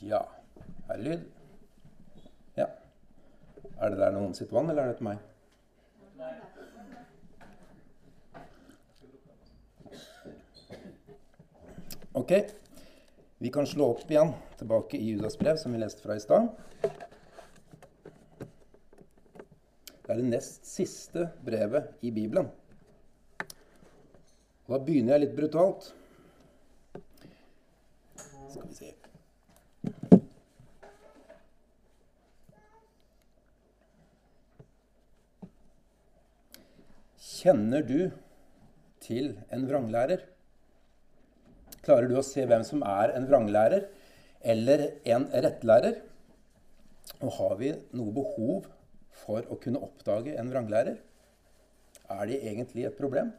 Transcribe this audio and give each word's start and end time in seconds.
Ja. 0.00 0.28
Er 0.88 0.96
det 0.96 1.04
lyd? 1.04 1.24
Ja. 2.54 2.66
Er 3.80 3.90
det 3.90 3.98
der 3.98 4.12
noen 4.14 4.34
sitter 4.36 4.54
vann, 4.54 4.70
eller 4.70 4.82
er 4.82 4.92
det 4.92 4.98
til 5.00 5.08
meg? 5.08 5.18
Ok. 12.18 12.32
Vi 13.38 13.50
kan 13.54 13.66
slå 13.66 13.92
opp 13.94 14.10
igjen 14.10 14.32
tilbake 14.58 14.98
i 14.98 15.10
Judas 15.12 15.38
brev, 15.38 15.58
som 15.58 15.74
vi 15.74 15.82
leste 15.82 16.02
fra 16.02 16.16
i 16.18 16.22
stad. 16.22 16.48
Det 20.02 20.14
er 20.14 20.22
det 20.22 20.30
nest 20.30 20.66
siste 20.66 21.28
brevet 21.46 21.90
i 22.02 22.10
Bibelen. 22.14 22.48
Og 24.66 24.74
da 24.74 24.80
begynner 24.84 25.16
jeg 25.16 25.26
litt 25.26 25.36
brutalt. 25.38 25.92
Skal 28.48 28.66
vi 28.66 28.74
se 28.74 28.94
Kjenner 37.48 37.80
du 37.80 38.10
til 39.00 39.30
en 39.54 39.62
vranglærer? 39.64 40.20
Klarer 41.80 42.10
du 42.10 42.18
å 42.18 42.24
se 42.26 42.42
hvem 42.44 42.64
som 42.66 42.82
er 42.84 43.14
en 43.16 43.24
vranglærer 43.30 43.86
eller 44.52 44.82
en 45.08 45.24
rettlærer? 45.32 45.94
Og 47.24 47.30
har 47.38 47.54
vi 47.56 47.70
noe 47.96 48.12
behov 48.18 48.66
for 49.22 49.48
å 49.48 49.56
kunne 49.62 49.80
oppdage 49.86 50.34
en 50.36 50.50
vranglærer? 50.52 50.98
Er 52.18 52.28
det 52.28 52.42
egentlig 52.50 52.84
et 52.90 52.98
problem? 53.00 53.32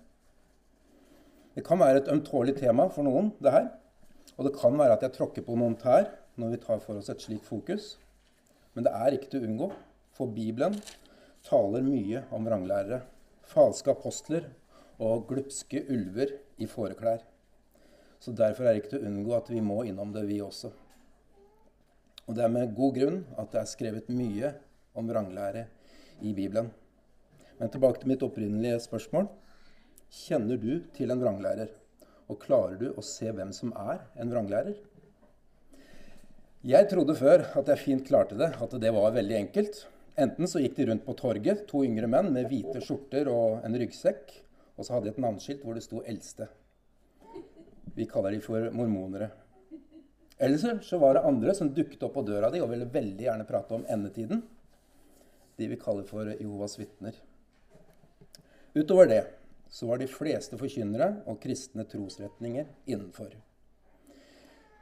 Det 1.53 1.61
kan 1.69 1.77
være 1.83 2.01
et 2.01 2.09
ømtålig 2.09 2.57
tema 2.57 2.89
for 2.89 3.05
noen, 3.05 3.29
det 3.37 3.53
her. 3.53 3.69
Og 4.39 4.49
det 4.49 4.55
kan 4.57 4.81
være 4.81 4.97
at 4.97 5.05
jeg 5.05 5.17
tråkker 5.19 5.45
på 5.45 5.59
noen 5.59 5.77
tær 5.77 6.09
når 6.39 6.55
vi 6.55 6.63
tar 6.65 6.81
for 6.81 6.97
oss 6.97 7.13
et 7.13 7.27
slikt 7.27 7.45
fokus. 7.45 7.91
Men 8.73 8.89
det 8.89 8.97
er 9.03 9.19
ikke 9.19 9.35
til 9.35 9.45
å 9.45 9.53
unngå, 9.53 9.71
for 10.17 10.33
Bibelen 10.33 10.81
taler 11.45 11.85
mye 11.85 12.25
om 12.33 12.49
vranglærere. 12.49 13.03
Falske 13.49 13.89
apostler 13.89 14.45
og 15.01 15.25
glupske 15.31 15.81
ulver 15.89 16.35
i 16.61 16.67
fåreklær. 16.69 17.23
Så 18.19 18.33
derfor 18.35 18.67
er 18.67 18.75
det 18.75 18.83
ikke 18.83 18.91
til 18.93 19.01
å 19.01 19.09
unngå 19.09 19.35
at 19.37 19.49
vi 19.49 19.61
må 19.63 19.79
innom 19.87 20.11
det, 20.13 20.25
vi 20.29 20.41
også. 20.43 20.69
Og 22.27 22.35
det 22.37 22.43
er 22.45 22.53
med 22.53 22.75
god 22.77 22.97
grunn 22.99 23.21
at 23.41 23.49
det 23.53 23.61
er 23.63 23.71
skrevet 23.71 24.11
mye 24.13 24.51
om 24.93 25.07
vranglære 25.09 25.65
i 26.21 26.35
Bibelen. 26.37 26.69
Men 27.57 27.71
tilbake 27.73 28.03
til 28.03 28.11
mitt 28.11 28.25
opprinnelige 28.27 28.83
spørsmål. 28.83 29.31
Kjenner 30.13 30.59
du 30.61 30.83
til 30.93 31.09
en 31.09 31.23
vranglærer? 31.23 31.71
Og 32.29 32.37
klarer 32.43 32.77
du 32.77 32.87
å 32.93 33.01
se 33.01 33.31
hvem 33.33 33.49
som 33.55 33.73
er 33.73 34.03
en 34.21 34.29
vranglærer? 34.29 34.77
Jeg 36.69 36.89
trodde 36.91 37.15
før 37.15 37.47
at 37.57 37.71
jeg 37.71 37.81
fint 37.81 38.05
klarte 38.05 38.37
det, 38.37 38.51
at 38.61 38.73
det 38.83 38.91
var 38.93 39.15
veldig 39.15 39.37
enkelt. 39.39 39.87
Enten 40.19 40.47
så 40.51 40.59
gikk 40.59 40.75
de 40.75 40.85
rundt 40.89 41.05
på 41.05 41.13
torget, 41.15 41.61
to 41.69 41.85
yngre 41.87 42.07
menn 42.11 42.33
med 42.35 42.49
hvite 42.51 42.81
skjorter 42.83 43.29
og 43.31 43.61
en 43.63 43.77
ryggsekk, 43.79 44.33
og 44.75 44.83
så 44.83 44.95
hadde 44.95 45.07
de 45.07 45.13
et 45.13 45.21
navneskilt 45.23 45.63
hvor 45.63 45.77
det 45.77 45.83
sto 45.85 46.01
'Eldste'. 46.03 46.49
Vi 47.95 48.05
kaller 48.05 48.35
de 48.35 48.41
for 48.43 48.67
mormonere. 48.75 49.29
Eller 50.39 50.79
så 50.83 50.97
var 50.99 51.13
det 51.13 51.23
andre 51.27 51.55
som 51.55 51.71
dukket 51.73 52.03
opp 52.03 52.13
på 52.13 52.25
døra 52.27 52.51
di 52.51 52.59
og 52.59 52.69
ville 52.71 52.87
veldig 52.87 53.25
gjerne 53.25 53.47
prate 53.47 53.75
om 53.75 53.85
endetiden. 53.87 54.43
De 55.57 55.67
vi 55.67 55.79
kaller 55.79 56.03
for 56.03 56.27
Jehovas 56.31 56.77
vitner. 56.79 57.15
Utover 58.75 59.07
det 59.07 59.23
så 59.69 59.87
var 59.87 59.97
de 59.99 60.07
fleste 60.07 60.57
forkynnere 60.57 61.23
og 61.27 61.41
kristne 61.43 61.83
trosretninger 61.83 62.67
innenfor. 62.87 63.33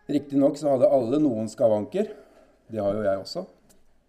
Riktignok 0.08 0.58
så 0.58 0.76
hadde 0.76 0.90
alle 0.90 1.20
noen 1.20 1.50
skavanker. 1.50 2.14
Det 2.72 2.80
har 2.82 2.94
jo 2.94 3.02
jeg 3.04 3.24
også. 3.24 3.48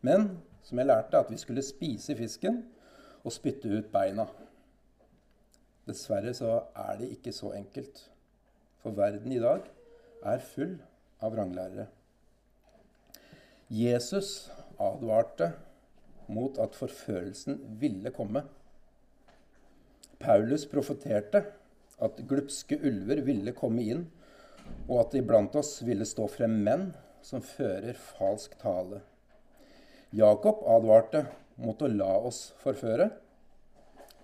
Men 0.07 0.29
som 0.69 0.79
jeg 0.79 0.91
lærte, 0.91 1.17
at 1.17 1.31
vi 1.33 1.39
skulle 1.41 1.65
spise 1.65 2.17
fisken 2.17 2.61
og 3.25 3.33
spytte 3.33 3.71
ut 3.73 3.89
beina. 3.93 4.27
Dessverre 5.89 6.35
så 6.37 6.59
er 6.77 6.99
det 7.01 7.09
ikke 7.15 7.33
så 7.33 7.55
enkelt. 7.57 8.03
For 8.83 8.93
verden 8.97 9.33
i 9.33 9.41
dag 9.41 9.65
er 10.29 10.45
full 10.45 10.77
av 11.25 11.33
vranglærere. 11.33 11.89
Jesus 13.73 14.51
advarte 14.81 15.53
mot 16.29 16.61
at 16.61 16.77
forførelsen 16.77 17.59
ville 17.81 18.13
komme. 18.13 18.45
Paulus 20.21 20.67
profeterte 20.69 21.45
at 22.05 22.25
glupske 22.29 22.77
ulver 22.85 23.23
ville 23.25 23.57
komme 23.57 23.85
inn, 23.89 24.07
og 24.89 25.07
at 25.07 25.17
iblant 25.17 25.57
oss 25.57 25.79
ville 25.87 26.05
stå 26.09 26.29
frem 26.31 26.61
menn 26.65 26.91
som 27.25 27.45
fører 27.45 27.97
falsk 27.97 28.59
tale. 28.61 29.01
Jakob 30.17 30.63
advarte 30.65 31.27
mot 31.61 31.83
å 31.85 31.89
la 31.93 32.15
oss 32.25 32.55
forføre. 32.63 33.11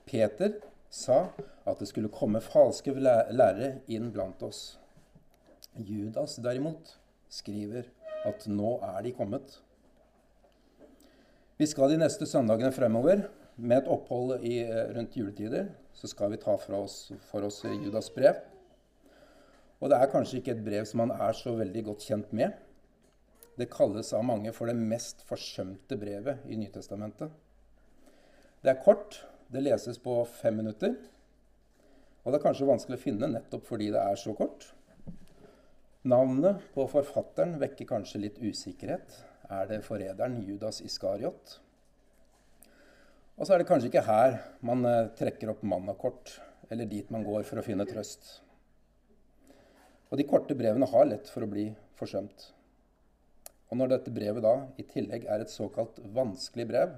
Peter 0.08 0.56
sa 0.88 1.26
at 1.68 1.80
det 1.80 1.90
skulle 1.90 2.12
komme 2.12 2.40
falske 2.40 2.94
lærere 2.96 3.82
inn 3.92 4.08
blant 4.14 4.40
oss. 4.46 4.78
Judas 5.76 6.38
derimot 6.40 6.94
skriver 7.28 7.90
at 8.24 8.46
nå 8.48 8.78
er 8.86 9.04
de 9.04 9.12
kommet. 9.12 9.58
Vi 11.60 11.68
skal 11.68 11.92
de 11.92 12.00
neste 12.00 12.26
søndagene 12.26 12.72
fremover, 12.74 13.28
med 13.54 13.84
et 13.84 13.88
opphold 13.92 14.42
i, 14.42 14.64
rundt 14.96 15.14
juletider, 15.14 15.68
så 15.94 16.08
skal 16.10 16.32
vi 16.32 16.40
ta 16.42 16.56
oss, 16.74 17.12
for 17.28 17.46
oss 17.46 17.60
Judas 17.62 18.08
brev. 18.10 18.40
Og 19.78 19.92
det 19.92 20.00
er 20.00 20.10
kanskje 20.10 20.40
ikke 20.40 20.56
et 20.56 20.64
brev 20.64 20.88
som 20.88 21.04
han 21.04 21.12
er 21.14 21.36
så 21.38 21.52
veldig 21.54 21.84
godt 21.86 22.06
kjent 22.08 22.32
med. 22.34 22.56
Det 23.54 23.70
kalles 23.70 24.10
av 24.16 24.24
mange 24.26 24.50
for 24.54 24.66
det 24.66 24.74
mest 24.74 25.22
forsømte 25.28 25.98
brevet 25.98 26.42
i 26.50 26.58
Nytestamentet. 26.58 27.30
Det 28.64 28.72
er 28.72 28.80
kort, 28.82 29.20
det 29.52 29.62
leses 29.62 30.00
på 30.02 30.16
fem 30.40 30.56
minutter. 30.58 30.96
Og 32.24 32.32
det 32.32 32.40
er 32.40 32.46
kanskje 32.46 32.66
vanskelig 32.66 32.98
å 32.98 33.02
finne 33.04 33.28
nettopp 33.30 33.68
fordi 33.68 33.90
det 33.94 34.00
er 34.00 34.18
så 34.18 34.34
kort. 34.34 34.70
Navnet 36.08 36.64
på 36.74 36.86
forfatteren 36.90 37.58
vekker 37.60 37.88
kanskje 37.88 38.22
litt 38.24 38.40
usikkerhet. 38.42 39.20
Er 39.52 39.68
det 39.68 39.84
forræderen 39.84 40.40
Judas 40.42 40.80
Iskariot? 40.84 41.58
Og 43.36 43.46
så 43.46 43.54
er 43.54 43.62
det 43.62 43.68
kanskje 43.68 43.90
ikke 43.90 44.06
her 44.06 44.38
man 44.64 44.86
eh, 44.88 45.12
trekker 45.18 45.52
opp 45.52 45.62
mannakort, 45.66 46.36
eller 46.70 46.88
dit 46.88 47.08
man 47.12 47.24
går 47.26 47.44
for 47.46 47.60
å 47.60 47.66
finne 47.66 47.86
trøst. 47.88 48.38
Og 50.10 50.18
de 50.20 50.26
korte 50.28 50.56
brevene 50.56 50.88
har 50.88 51.08
lett 51.10 51.30
for 51.30 51.44
å 51.44 51.50
bli 51.50 51.68
forsømt. 51.98 52.53
Og 53.74 53.78
når 53.80 53.90
dette 53.90 54.12
brevet 54.14 54.44
da 54.44 54.52
i 54.78 54.84
tillegg 54.86 55.24
er 55.26 55.42
et 55.42 55.50
såkalt 55.50 55.96
vanskelig 56.14 56.68
brev, 56.68 56.92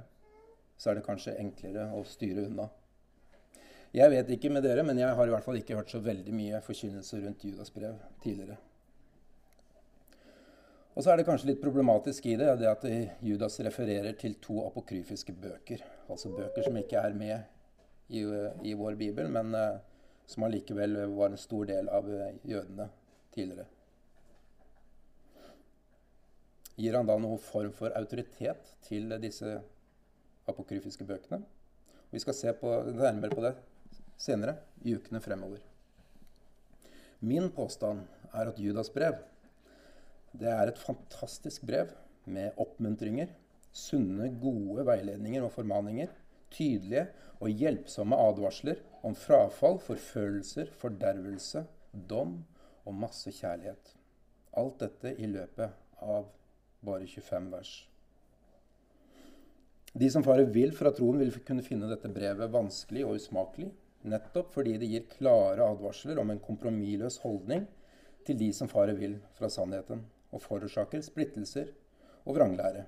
så 0.76 0.90
er 0.90 0.98
det 0.98 1.06
kanskje 1.06 1.32
enklere 1.40 1.86
å 1.96 2.02
styre 2.04 2.42
unna. 2.50 2.66
Jeg 3.96 4.12
vet 4.12 4.28
ikke 4.34 4.50
med 4.52 4.60
dere, 4.66 4.82
men 4.84 4.98
jeg 5.00 5.08
har 5.16 5.24
i 5.24 5.32
hvert 5.32 5.46
fall 5.46 5.56
ikke 5.56 5.78
hørt 5.78 5.88
så 5.88 6.02
veldig 6.04 6.34
mye 6.36 6.58
forkynnelse 6.60 7.22
rundt 7.22 7.46
Judas 7.48 7.72
brev 7.72 7.94
tidligere. 8.20 8.58
Og 10.92 11.00
så 11.00 11.14
er 11.14 11.16
det 11.16 11.24
kanskje 11.30 11.48
litt 11.54 11.62
problematisk 11.62 12.28
i 12.28 12.34
det, 12.36 12.50
det 12.60 12.68
at 12.68 12.84
Judas 13.24 13.56
refererer 13.64 14.12
til 14.20 14.36
to 14.44 14.58
apokryfiske 14.66 15.32
bøker. 15.32 15.80
Altså 16.12 16.34
bøker 16.36 16.68
som 16.68 16.76
ikke 16.76 17.00
er 17.00 17.16
med 17.16 18.12
i, 18.12 18.20
i 18.68 18.76
vår 18.76 19.00
bibel, 19.00 19.32
men 19.32 19.56
uh, 19.56 19.80
som 20.28 20.44
allikevel 20.44 21.06
var 21.16 21.32
en 21.32 21.40
stor 21.40 21.72
del 21.72 21.88
av 21.88 22.04
uh, 22.04 22.28
jødene 22.44 22.90
tidligere. 23.32 23.64
Gir 26.76 26.96
han 26.96 27.08
da 27.08 27.16
noen 27.20 27.40
form 27.40 27.72
for 27.76 27.94
autoritet 27.96 28.74
til 28.84 29.14
disse 29.22 29.54
apokryfiske 30.48 31.06
bøkene? 31.08 31.40
Vi 32.12 32.20
skal 32.22 32.36
se 32.36 32.52
på, 32.56 32.72
nærmere 32.92 33.32
på 33.32 33.44
det 33.44 33.54
senere, 34.20 34.58
i 34.84 34.94
ukene 34.96 35.20
fremover. 35.20 35.62
Min 37.24 37.48
påstand 37.50 38.04
er 38.32 38.52
at 38.52 38.60
Judas 38.60 38.92
brev 38.92 39.16
det 40.36 40.48
er 40.52 40.68
et 40.68 40.80
fantastisk 40.80 41.64
brev 41.64 41.92
med 42.28 42.58
oppmuntringer, 42.60 43.30
sunne, 43.72 44.28
gode 44.40 44.84
veiledninger 44.84 45.44
og 45.46 45.52
formaninger, 45.54 46.10
tydelige 46.52 47.06
og 47.40 47.52
hjelpsomme 47.52 48.18
advarsler 48.20 48.82
om 49.06 49.16
frafall, 49.16 49.78
forfølelser, 49.80 50.68
fordervelse, 50.76 51.64
dom 52.10 52.38
og 52.84 52.98
masse 53.00 53.32
kjærlighet. 53.32 53.94
Alt 54.56 54.80
dette 54.82 55.14
i 55.16 55.28
løpet 55.30 56.04
av 56.04 56.28
bare 56.86 57.06
25 57.10 57.50
vers. 57.52 57.74
De 59.96 60.10
som 60.12 60.24
farer 60.24 60.50
vill 60.52 60.74
fra 60.76 60.92
troen, 60.92 61.18
vil 61.20 61.32
kunne 61.46 61.64
finne 61.64 61.88
dette 61.88 62.10
brevet 62.12 62.52
vanskelig 62.52 63.04
og 63.06 63.16
usmakelig, 63.16 63.70
nettopp 64.06 64.52
fordi 64.54 64.76
det 64.80 64.90
gir 64.90 65.06
klare 65.14 65.64
advarsler 65.66 66.20
om 66.20 66.30
en 66.30 66.42
kompromissløs 66.42 67.16
holdning 67.22 67.64
til 68.26 68.38
de 68.38 68.50
som 68.54 68.68
farer 68.68 68.98
vill 68.98 69.16
fra 69.38 69.48
sannheten 69.52 70.04
og 70.34 70.42
forårsaker 70.44 71.02
splittelser 71.06 71.72
og 72.26 72.36
vranglære. 72.36 72.84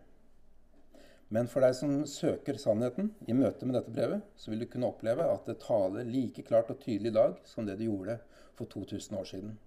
Men 1.35 1.49
for 1.49 1.65
deg 1.65 1.75
som 1.77 1.95
søker 2.09 2.57
sannheten 2.61 3.11
i 3.29 3.37
møte 3.37 3.67
med 3.69 3.77
dette 3.77 3.93
brevet, 3.93 4.25
så 4.37 4.51
vil 4.51 4.65
du 4.65 4.69
kunne 4.73 4.89
oppleve 4.89 5.27
at 5.29 5.49
det 5.49 5.59
taler 5.65 6.09
like 6.09 6.45
klart 6.45 6.71
og 6.73 6.81
tydelig 6.85 7.13
i 7.13 7.19
dag 7.19 7.41
som 7.49 7.69
det 7.69 7.77
det 7.81 7.89
gjorde 7.89 8.17
for 8.57 8.69
2000 8.69 9.19
år 9.19 9.29
siden. 9.29 9.59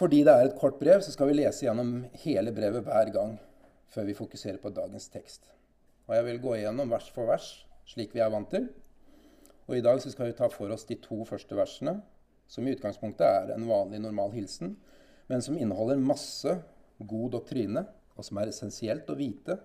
Fordi 0.00 0.22
det 0.24 0.32
er 0.32 0.46
et 0.48 0.56
kort 0.56 0.78
brev, 0.80 1.02
så 1.04 1.12
skal 1.12 1.28
vi 1.28 1.34
lese 1.36 1.66
gjennom 1.66 2.06
hele 2.22 2.54
brevet 2.56 2.86
hver 2.86 3.10
gang 3.12 3.34
før 3.92 4.06
vi 4.08 4.16
fokuserer 4.16 4.56
på 4.62 4.72
dagens 4.72 5.10
tekst. 5.12 5.50
Og 6.08 6.14
jeg 6.16 6.24
vil 6.24 6.40
gå 6.40 6.54
igjennom 6.56 6.88
vers 6.88 7.10
for 7.12 7.28
vers, 7.28 7.50
slik 7.84 8.14
vi 8.16 8.22
er 8.24 8.30
vant 8.32 8.48
til. 8.48 8.70
Og 9.68 9.76
i 9.76 9.82
dag 9.84 10.00
så 10.00 10.12
skal 10.12 10.30
vi 10.30 10.36
ta 10.38 10.48
for 10.48 10.72
oss 10.72 10.86
de 10.88 10.96
to 11.04 11.20
første 11.28 11.58
versene, 11.58 11.98
som 12.48 12.64
i 12.64 12.72
utgangspunktet 12.72 13.26
er 13.26 13.52
en 13.54 13.68
vanlig, 13.68 14.00
normal 14.00 14.32
hilsen, 14.34 14.72
men 15.28 15.44
som 15.44 15.58
inneholder 15.60 16.00
masse 16.00 16.56
god 16.98 17.36
doktrine, 17.36 17.84
og 18.16 18.24
som 18.24 18.40
er 18.40 18.50
essensielt 18.50 19.10
å 19.12 19.18
vite 19.20 19.58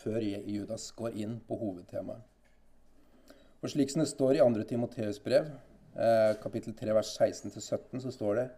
før 0.00 0.24
Judas 0.24 0.88
går 0.96 1.20
inn 1.20 1.36
på 1.46 1.58
hovedtemaet. 1.60 2.24
Og 3.62 3.70
slik 3.70 3.92
som 3.92 4.00
det 4.02 4.08
står 4.10 4.40
i 4.40 4.42
2. 4.42 4.64
Timoteus 4.72 5.20
brev, 5.22 5.52
eh, 5.94 6.32
kapittel 6.42 6.74
3, 6.74 6.94
vers 6.96 7.12
16-17, 7.14 8.00
så 8.00 8.10
står 8.10 8.34
det 8.40 8.48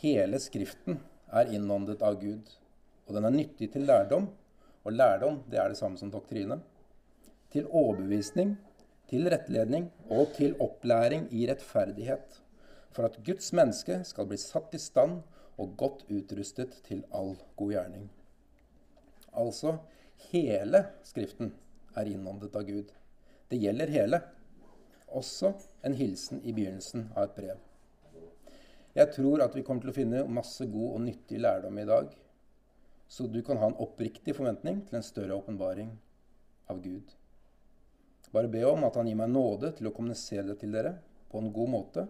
Hele 0.00 0.38
Skriften 0.40 0.96
er 1.28 1.50
innåndet 1.52 2.00
av 2.00 2.14
Gud, 2.22 2.46
og 3.04 3.12
den 3.12 3.26
er 3.28 3.34
nyttig 3.34 3.66
til 3.74 3.84
lærdom. 3.84 4.30
Og 4.80 4.94
lærdom, 4.96 5.42
det 5.52 5.58
er 5.60 5.68
det 5.68 5.76
samme 5.76 6.00
som 6.00 6.08
doktrine. 6.08 6.56
Til 7.52 7.68
overbevisning, 7.68 8.54
til 9.10 9.28
rettledning 9.28 9.90
og 10.08 10.32
til 10.38 10.56
opplæring 10.56 11.26
i 11.36 11.44
rettferdighet. 11.50 12.40
For 12.96 13.10
at 13.10 13.20
Guds 13.26 13.52
menneske 13.52 14.00
skal 14.08 14.30
bli 14.30 14.40
satt 14.40 14.72
i 14.72 14.80
stand 14.80 15.20
og 15.60 15.76
godt 15.76 16.06
utrustet 16.08 16.80
til 16.88 17.04
all 17.12 17.34
god 17.60 17.76
gjerning. 17.76 18.08
Altså 19.36 19.76
hele 20.30 20.86
Skriften 21.04 21.52
er 21.92 22.08
innåndet 22.08 22.56
av 22.56 22.64
Gud. 22.64 22.88
Det 23.52 23.60
gjelder 23.60 23.92
hele. 24.00 24.24
Også 25.12 25.58
en 25.84 26.00
hilsen 26.00 26.40
i 26.40 26.56
begynnelsen 26.56 27.10
av 27.12 27.28
et 27.28 27.36
brev. 27.36 27.66
Jeg 28.94 29.12
tror 29.14 29.44
at 29.44 29.54
vi 29.54 29.62
kommer 29.62 29.84
til 29.84 29.92
å 29.92 29.96
finne 29.96 30.24
masse 30.26 30.66
god 30.66 30.96
og 30.96 31.04
nyttig 31.04 31.38
lærdom 31.38 31.78
i 31.78 31.86
dag. 31.86 32.10
Så 33.10 33.26
du 33.30 33.40
kan 33.46 33.58
ha 33.58 33.70
en 33.70 33.78
oppriktig 33.82 34.34
forventning 34.38 34.82
til 34.88 34.98
en 34.98 35.06
større 35.06 35.36
åpenbaring 35.38 35.92
av 36.70 36.82
Gud. 36.82 37.14
Bare 38.30 38.50
be 38.50 38.62
om 38.66 38.84
at 38.86 38.94
Han 38.98 39.08
gir 39.10 39.18
meg 39.18 39.30
nåde 39.30 39.72
til 39.78 39.90
å 39.90 39.94
kommunisere 39.94 40.46
det 40.52 40.60
til 40.60 40.74
dere 40.74 40.96
på 41.30 41.38
en 41.38 41.52
god 41.54 41.70
måte, 41.70 42.06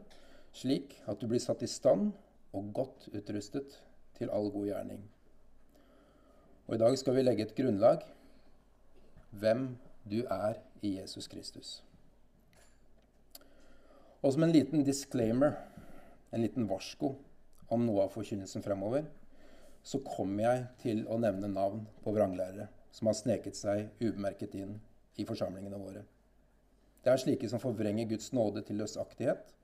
slik 0.53 0.97
at 1.09 1.21
du 1.21 1.29
blir 1.31 1.41
satt 1.41 1.62
i 1.65 1.71
stand 1.71 2.11
og 2.56 2.73
godt 2.77 3.09
utrustet 3.15 3.79
til 4.19 4.32
all 4.32 4.50
god 4.53 4.69
gjerning. 4.69 5.05
Og 6.69 6.77
I 6.77 6.81
dag 6.82 6.97
skal 6.99 7.17
vi 7.17 7.25
legge 7.25 7.47
et 7.47 7.56
grunnlag 7.56 8.05
hvem 9.41 9.71
du 10.11 10.21
er 10.27 10.61
i 10.82 10.97
Jesus 10.99 11.29
Kristus. 11.31 11.81
Og 14.21 14.35
som 14.35 14.44
en 14.44 14.53
liten 14.53 14.85
disclaimer, 14.85 15.55
en 16.31 16.43
liten 16.43 16.69
varsko 16.71 17.15
om 17.71 17.87
noe 17.87 18.05
av 18.06 18.15
forkynnelsen 18.15 18.62
fremover, 18.62 19.05
så 19.82 20.00
kommer 20.05 20.44
jeg 20.44 20.65
til 20.82 21.03
å 21.09 21.19
nevne 21.21 21.49
navn 21.50 21.87
på 22.05 22.12
vranglærere 22.15 22.69
som 22.93 23.09
har 23.09 23.17
sneket 23.17 23.56
seg 23.56 23.88
ubemerket 24.00 24.55
inn 24.59 24.75
i 25.17 25.27
forsamlingene 25.27 25.79
våre. 25.79 26.03
Det 27.00 27.12
er 27.12 27.23
slike 27.23 27.49
som 27.49 27.62
forvrenger 27.62 28.11
Guds 28.11 28.32
nåde 28.37 28.62
til 28.67 28.81
løsaktighet, 28.82 29.55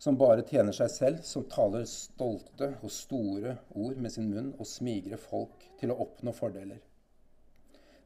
som 0.00 0.16
bare 0.16 0.46
tjener 0.48 0.72
seg 0.72 0.92
selv, 0.92 1.24
som 1.26 1.48
taler 1.50 1.84
stolte 1.88 2.70
og 2.80 2.92
store 2.94 3.56
ord 3.76 3.98
med 4.00 4.12
sin 4.14 4.30
munn 4.30 4.54
og 4.56 4.68
smigrer 4.68 5.20
folk 5.20 5.66
til 5.80 5.92
å 5.92 5.98
oppnå 6.06 6.32
fordeler. 6.36 6.78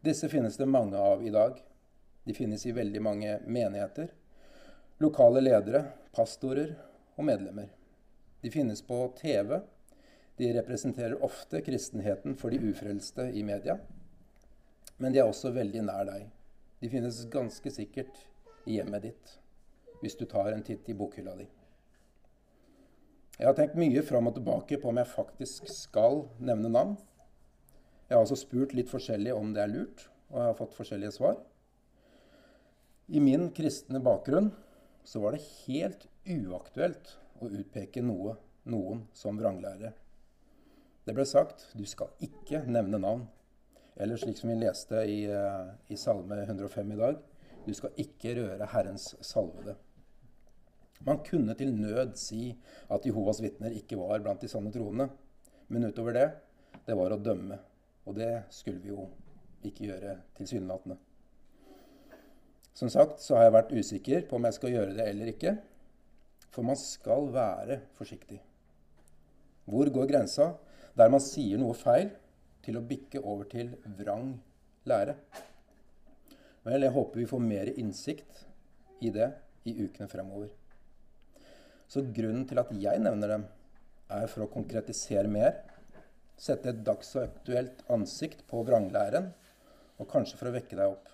Disse 0.04 0.28
finnes 0.28 0.58
det 0.58 0.66
mange 0.68 0.98
av 0.98 1.22
i 1.24 1.30
dag. 1.32 1.60
De 2.24 2.34
finnes 2.34 2.66
i 2.66 2.74
veldig 2.74 3.02
mange 3.04 3.36
menigheter, 3.46 4.10
lokale 5.00 5.42
ledere, 5.44 5.84
pastorer 6.16 6.74
og 7.14 7.26
medlemmer. 7.28 7.68
De 8.44 8.50
finnes 8.50 8.82
på 8.82 9.08
TV. 9.16 9.60
De 10.36 10.52
representerer 10.52 11.22
ofte 11.24 11.62
kristenheten 11.64 12.34
for 12.36 12.52
de 12.52 12.58
ufrelste 12.60 13.24
i 13.32 13.40
media. 13.42 13.78
Men 15.00 15.14
de 15.14 15.22
er 15.22 15.30
også 15.30 15.54
veldig 15.54 15.84
nær 15.86 16.04
deg. 16.04 16.26
De 16.82 16.90
finnes 16.92 17.22
ganske 17.32 17.72
sikkert 17.72 18.20
i 18.68 18.76
hjemmet 18.76 19.06
ditt, 19.06 19.32
hvis 20.02 20.18
du 20.20 20.26
tar 20.28 20.52
en 20.52 20.66
titt 20.66 20.92
i 20.92 20.98
bokhylla 20.98 21.38
di. 21.40 21.48
Jeg 23.38 23.48
har 23.48 23.56
tenkt 23.56 23.80
mye 23.80 24.04
fram 24.04 24.28
og 24.28 24.36
tilbake 24.36 24.76
på 24.76 24.92
om 24.92 25.00
jeg 25.00 25.12
faktisk 25.14 25.72
skal 25.72 26.26
nevne 26.36 26.68
navn. 26.76 26.94
Jeg 28.10 28.18
har 28.18 28.26
også 28.26 28.42
spurt 28.44 28.76
litt 28.76 28.92
forskjellig 28.92 29.32
om 29.32 29.56
det 29.56 29.64
er 29.64 29.72
lurt, 29.72 30.08
og 30.28 30.42
jeg 30.42 30.50
har 30.52 30.60
fått 30.60 30.76
forskjellige 30.76 31.16
svar. 31.16 31.40
I 33.08 33.24
min 33.24 33.48
kristne 33.56 34.04
bakgrunn 34.04 34.52
så 35.08 35.24
var 35.24 35.32
det 35.32 35.46
helt 35.64 36.10
uaktuelt 36.28 37.16
å 37.40 37.50
utpeke 37.50 38.02
noe, 38.02 38.36
noen 38.70 39.04
som 39.12 39.38
vranglærer. 39.38 39.94
Det 41.04 41.12
ble 41.14 41.26
sagt 41.28 41.70
du 41.76 41.84
skal 41.88 42.12
ikke 42.24 42.64
nevne 42.66 43.00
navn. 43.00 43.26
Eller 43.96 44.18
slik 44.18 44.38
som 44.38 44.50
vi 44.50 44.58
leste 44.58 45.04
i, 45.06 45.24
eh, 45.30 45.70
i 45.88 45.96
Salme 45.96 46.40
105 46.46 46.92
i 46.92 46.98
dag 46.98 47.22
du 47.64 47.72
skal 47.72 47.96
ikke 48.00 48.34
røre 48.38 48.68
Herrens 48.74 49.14
salvede. 49.24 49.76
Man 51.04 51.20
kunne 51.24 51.54
til 51.56 51.72
nød 51.76 52.14
si 52.20 52.54
at 52.92 53.06
Jehovas 53.06 53.40
vitner 53.44 53.74
ikke 53.76 53.98
var 54.00 54.22
blant 54.24 54.40
de 54.40 54.48
sanne 54.48 54.72
troende. 54.72 55.08
Men 55.68 55.88
utover 55.88 56.16
det, 56.16 56.28
det 56.86 56.96
var 56.96 57.12
å 57.12 57.20
dømme. 57.20 57.58
Og 58.04 58.16
det 58.16 58.44
skulle 58.52 58.82
vi 58.82 58.92
jo 58.92 59.08
ikke 59.64 59.88
gjøre 59.88 60.18
tilsynelatende. 60.36 60.96
Som 62.74 62.90
sagt 62.90 63.22
så 63.22 63.38
har 63.38 63.46
jeg 63.46 63.56
vært 63.56 63.72
usikker 63.72 64.26
på 64.28 64.36
om 64.36 64.48
jeg 64.48 64.56
skal 64.58 64.74
gjøre 64.74 64.96
det 64.96 65.08
eller 65.08 65.30
ikke. 65.32 65.56
For 66.54 66.62
man 66.66 66.78
skal 66.78 67.32
være 67.34 67.80
forsiktig. 67.98 68.38
Hvor 69.66 69.90
går 69.90 70.06
grensa 70.06 70.52
der 70.94 71.10
man 71.10 71.22
sier 71.22 71.58
noe 71.58 71.74
feil, 71.74 72.12
til 72.64 72.78
å 72.78 72.86
bikke 72.86 73.20
over 73.20 73.48
til 73.50 73.74
vrang 73.98 74.30
lære? 74.88 75.16
Vel, 76.64 76.86
jeg 76.86 76.94
håper 76.94 77.20
vi 77.20 77.26
får 77.28 77.42
mer 77.44 77.68
innsikt 77.74 78.44
i 79.04 79.10
det 79.12 79.26
i 79.68 79.74
ukene 79.82 80.08
fremover. 80.08 80.52
Så 81.90 82.06
grunnen 82.14 82.46
til 82.48 82.60
at 82.62 82.70
jeg 82.72 83.02
nevner 83.02 83.34
dem, 83.34 83.44
er 84.14 84.30
for 84.30 84.46
å 84.46 84.52
konkretisere 84.52 85.28
mer, 85.28 85.58
sette 86.40 86.70
et 86.70 86.80
dagsaktuelt 86.86 87.84
ansikt 87.92 88.46
på 88.48 88.62
vranglæren, 88.66 89.28
og 90.00 90.08
kanskje 90.10 90.38
for 90.38 90.50
å 90.50 90.54
vekke 90.54 90.78
deg 90.78 90.94
opp. 90.96 91.10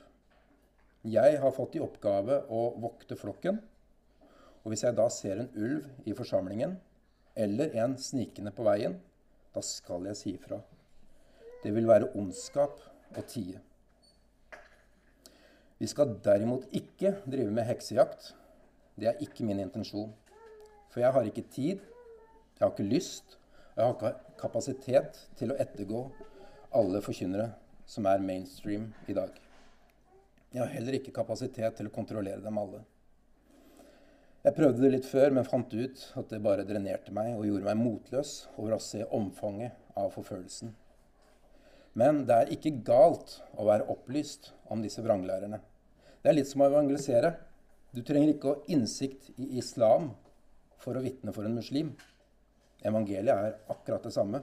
Jeg 1.10 1.40
har 1.40 1.56
fått 1.56 1.76
i 1.78 1.82
oppgave 1.82 2.42
å 2.52 2.62
vokte 2.80 3.18
flokken. 3.18 3.60
Og 4.62 4.72
hvis 4.72 4.84
jeg 4.84 4.96
da 4.96 5.06
ser 5.12 5.40
en 5.40 5.50
ulv 5.56 5.86
i 6.08 6.14
forsamlingen, 6.16 6.76
eller 7.36 7.72
en 7.80 7.96
snikende 7.98 8.52
på 8.52 8.66
veien, 8.66 8.98
da 9.54 9.62
skal 9.64 10.06
jeg 10.10 10.18
si 10.18 10.34
ifra. 10.36 10.60
Det 11.62 11.72
vil 11.74 11.88
være 11.88 12.10
ondskap 12.18 12.80
å 13.16 13.24
tie. 13.28 13.60
Vi 15.80 15.88
skal 15.88 16.18
derimot 16.24 16.66
ikke 16.76 17.14
drive 17.24 17.52
med 17.56 17.64
heksejakt. 17.68 18.34
Det 19.00 19.08
er 19.08 19.22
ikke 19.24 19.46
min 19.48 19.62
intensjon. 19.62 20.12
For 20.92 21.00
jeg 21.00 21.14
har 21.14 21.28
ikke 21.28 21.46
tid, 21.48 21.80
jeg 22.58 22.64
har 22.66 22.74
ikke 22.74 22.90
lyst, 22.90 23.38
og 23.72 23.80
jeg 23.80 23.86
har 23.86 23.94
ikke 23.94 24.40
kapasitet 24.42 25.20
til 25.40 25.54
å 25.54 25.58
ettergå 25.62 26.02
alle 26.76 27.00
forkynnere 27.04 27.48
som 27.88 28.06
er 28.06 28.22
mainstream 28.22 28.90
i 29.08 29.16
dag. 29.16 29.32
Jeg 30.52 30.62
har 30.62 30.72
heller 30.74 30.98
ikke 30.98 31.14
kapasitet 31.14 31.78
til 31.78 31.88
å 31.88 31.94
kontrollere 31.94 32.42
dem 32.44 32.58
alle. 32.60 32.82
Jeg 34.40 34.56
prøvde 34.56 34.80
det 34.80 34.90
litt 34.94 35.08
før, 35.08 35.34
men 35.36 35.44
fant 35.44 35.72
ut 35.76 36.02
at 36.16 36.30
det 36.32 36.40
bare 36.40 36.64
drenerte 36.64 37.12
meg 37.12 37.34
og 37.34 37.44
gjorde 37.44 37.66
meg 37.66 37.76
motløs 37.76 38.30
over 38.56 38.76
å 38.76 38.80
se 38.80 39.02
omfanget 39.16 39.76
av 40.00 40.14
forfølgelsen. 40.14 40.70
Men 42.00 42.22
det 42.28 42.36
er 42.36 42.52
ikke 42.54 42.72
galt 42.86 43.34
å 43.60 43.66
være 43.68 43.88
opplyst 43.92 44.52
om 44.72 44.80
disse 44.80 45.04
vranglærerne. 45.04 45.58
Det 46.22 46.30
er 46.30 46.38
litt 46.38 46.48
som 46.48 46.64
å 46.64 46.70
evangelisere. 46.70 47.34
Du 47.92 48.00
trenger 48.06 48.32
ikke 48.32 48.48
å 48.48 48.54
ha 48.54 48.72
innsikt 48.72 49.28
i 49.36 49.50
islam 49.60 50.12
for 50.80 50.96
å 50.96 51.02
vitne 51.04 51.34
for 51.36 51.44
en 51.44 51.58
muslim. 51.58 51.92
Evangeliet 52.86 53.34
er 53.34 53.58
akkurat 53.74 54.06
det 54.08 54.14
samme. 54.14 54.40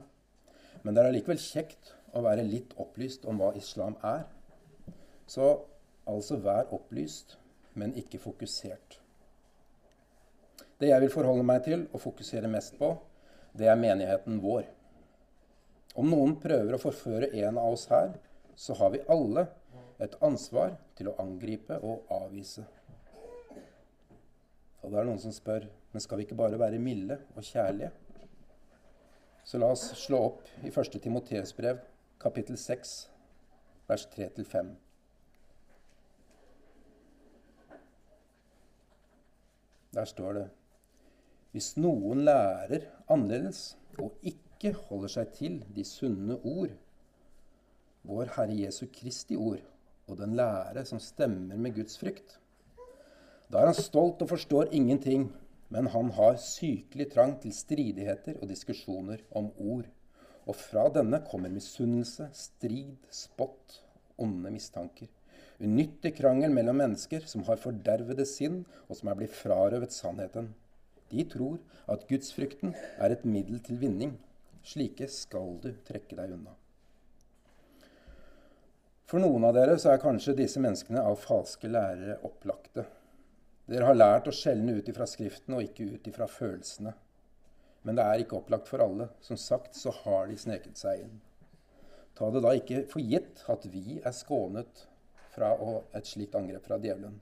Men 0.84 0.94
det 0.94 1.01
er 1.01 1.10
allikevel 1.10 1.42
kjekt 1.42 1.96
å 2.13 2.22
være 2.25 2.46
litt 2.46 2.75
opplyst 2.77 3.25
om 3.25 3.42
hva 3.42 3.56
islam 3.58 3.98
er. 4.06 4.27
Så 5.25 5.56
Altså 6.08 6.38
vær 6.39 6.70
opplyst, 6.72 7.36
men 7.75 7.92
ikke 8.00 8.20
fokusert. 8.24 9.01
Det 10.77 10.91
jeg 10.91 11.01
vil 11.03 11.13
forholde 11.13 11.46
meg 11.48 11.63
til 11.65 11.88
og 11.91 12.01
fokusere 12.03 12.50
mest 12.51 12.77
på, 12.77 12.91
det 13.57 13.69
er 13.69 13.79
menigheten 13.79 14.41
vår. 14.43 14.67
Om 15.98 16.12
noen 16.13 16.36
prøver 16.41 16.75
å 16.75 16.81
forføre 16.81 17.31
en 17.41 17.57
av 17.57 17.74
oss 17.74 17.88
her, 17.89 18.13
så 18.57 18.75
har 18.77 18.93
vi 18.93 19.05
alle 19.10 19.48
et 20.01 20.13
ansvar 20.22 20.75
til 20.98 21.10
å 21.10 21.17
angripe 21.22 21.79
og 21.81 22.05
avvise. 22.13 22.67
Og 24.84 24.93
det 24.93 25.01
er 25.01 25.10
noen 25.10 25.22
som 25.22 25.34
spør 25.34 25.65
men 25.98 26.01
skal 26.01 26.19
vi 26.19 26.27
ikke 26.27 26.36
bare 26.38 26.60
være 26.60 26.77
milde 26.77 27.15
og 27.36 27.43
kjærlige. 27.43 27.89
Så 29.43 29.57
la 29.57 29.72
oss 29.74 29.88
slå 29.98 30.19
opp 30.27 30.50
i 30.62 30.69
1. 30.69 31.00
Timoteus 31.01 31.55
brev, 31.57 31.79
kapittel 32.22 32.57
6, 32.60 32.91
vers 33.88 34.03
3-5. 34.13 34.74
Der 39.98 40.05
står 40.05 40.38
det 40.38 40.46
Hvis 41.57 41.71
noen 41.81 42.19
lærer 42.21 42.83
annerledes 43.09 43.59
og 43.97 44.19
ikke 44.29 44.75
holder 44.77 45.09
seg 45.09 45.29
til 45.33 45.53
de 45.73 45.81
sunne 45.89 46.35
ord, 46.45 46.75
vår 48.05 48.29
Herre 48.35 48.57
Jesu 48.59 48.83
Kristi 48.93 49.33
ord, 49.41 49.63
og 50.05 50.19
den 50.19 50.35
lære 50.37 50.83
som 50.85 51.01
stemmer 51.01 51.57
med 51.57 51.73
Guds 51.79 51.97
frykt. 51.97 52.35
Da 53.49 53.63
er 53.63 53.71
han 53.71 53.79
stolt 53.79 54.21
og 54.21 54.29
forstår 54.35 54.69
ingenting, 54.69 55.31
men 55.73 55.89
han 55.95 56.11
har 56.19 56.37
sykelig 56.43 57.09
trang 57.15 57.33
til 57.41 57.55
stridigheter 57.57 58.37
og 58.37 58.53
diskusjoner 58.53 59.25
om 59.41 59.49
ord. 59.57 59.89
Og 60.45 60.59
fra 60.61 60.85
denne 60.93 61.23
kommer 61.25 61.49
misunnelse, 61.49 62.29
strid, 62.37 63.09
spott, 63.09 63.79
onde 64.21 64.53
mistanker. 64.53 65.09
Unyttig 65.57 66.13
krangel 66.21 66.53
mellom 66.53 66.83
mennesker 66.85 67.25
som 67.25 67.49
har 67.49 67.57
fordervede 67.65 68.29
sinn, 68.29 68.61
og 68.85 69.01
som 69.01 69.09
er 69.09 69.17
blitt 69.23 69.33
frarøvet 69.41 69.97
sannheten. 69.97 70.53
De 71.11 71.23
tror 71.31 71.59
at 71.87 72.05
gudsfrykten 72.09 72.75
er 72.99 73.13
et 73.13 73.25
middel 73.25 73.61
til 73.63 73.79
vinning. 73.79 74.17
Slike 74.67 75.07
skal 75.11 75.55
du 75.63 75.69
trekke 75.87 76.17
deg 76.17 76.33
unna. 76.35 76.55
For 79.07 79.23
noen 79.23 79.45
av 79.47 79.53
dere 79.55 79.77
så 79.79 79.93
er 79.93 80.01
kanskje 80.03 80.35
disse 80.35 80.59
menneskene 80.59 80.99
av 80.99 81.21
falske 81.21 81.69
lærere 81.71 82.17
opplagte. 82.27 82.83
Dere 83.67 83.87
har 83.87 83.95
lært 83.95 84.27
å 84.27 84.35
skjelne 84.35 84.75
ut 84.75 84.89
ifra 84.91 85.07
Skriften 85.07 85.55
og 85.55 85.63
ikke 85.63 85.87
ut 85.93 86.09
ifra 86.11 86.27
følelsene. 86.27 86.91
Men 87.87 87.95
det 87.95 88.03
er 88.03 88.23
ikke 88.23 88.41
opplagt 88.41 88.67
for 88.67 88.83
alle. 88.83 89.07
Som 89.23 89.39
sagt 89.39 89.79
så 89.79 89.93
har 90.01 90.27
de 90.27 90.35
sneket 90.39 90.75
seg 90.79 91.05
inn. 91.05 91.15
Ta 92.19 92.27
det 92.33 92.43
da 92.43 92.51
ikke 92.57 92.83
for 92.91 92.99
gitt 92.99 93.45
at 93.47 93.63
vi 93.71 94.01
er 94.01 94.15
skånet 94.15 94.83
fra 95.31 95.53
et 95.95 96.09
slikt 96.09 96.35
angrep 96.35 96.67
fra 96.67 96.79
djevelen. 96.81 97.15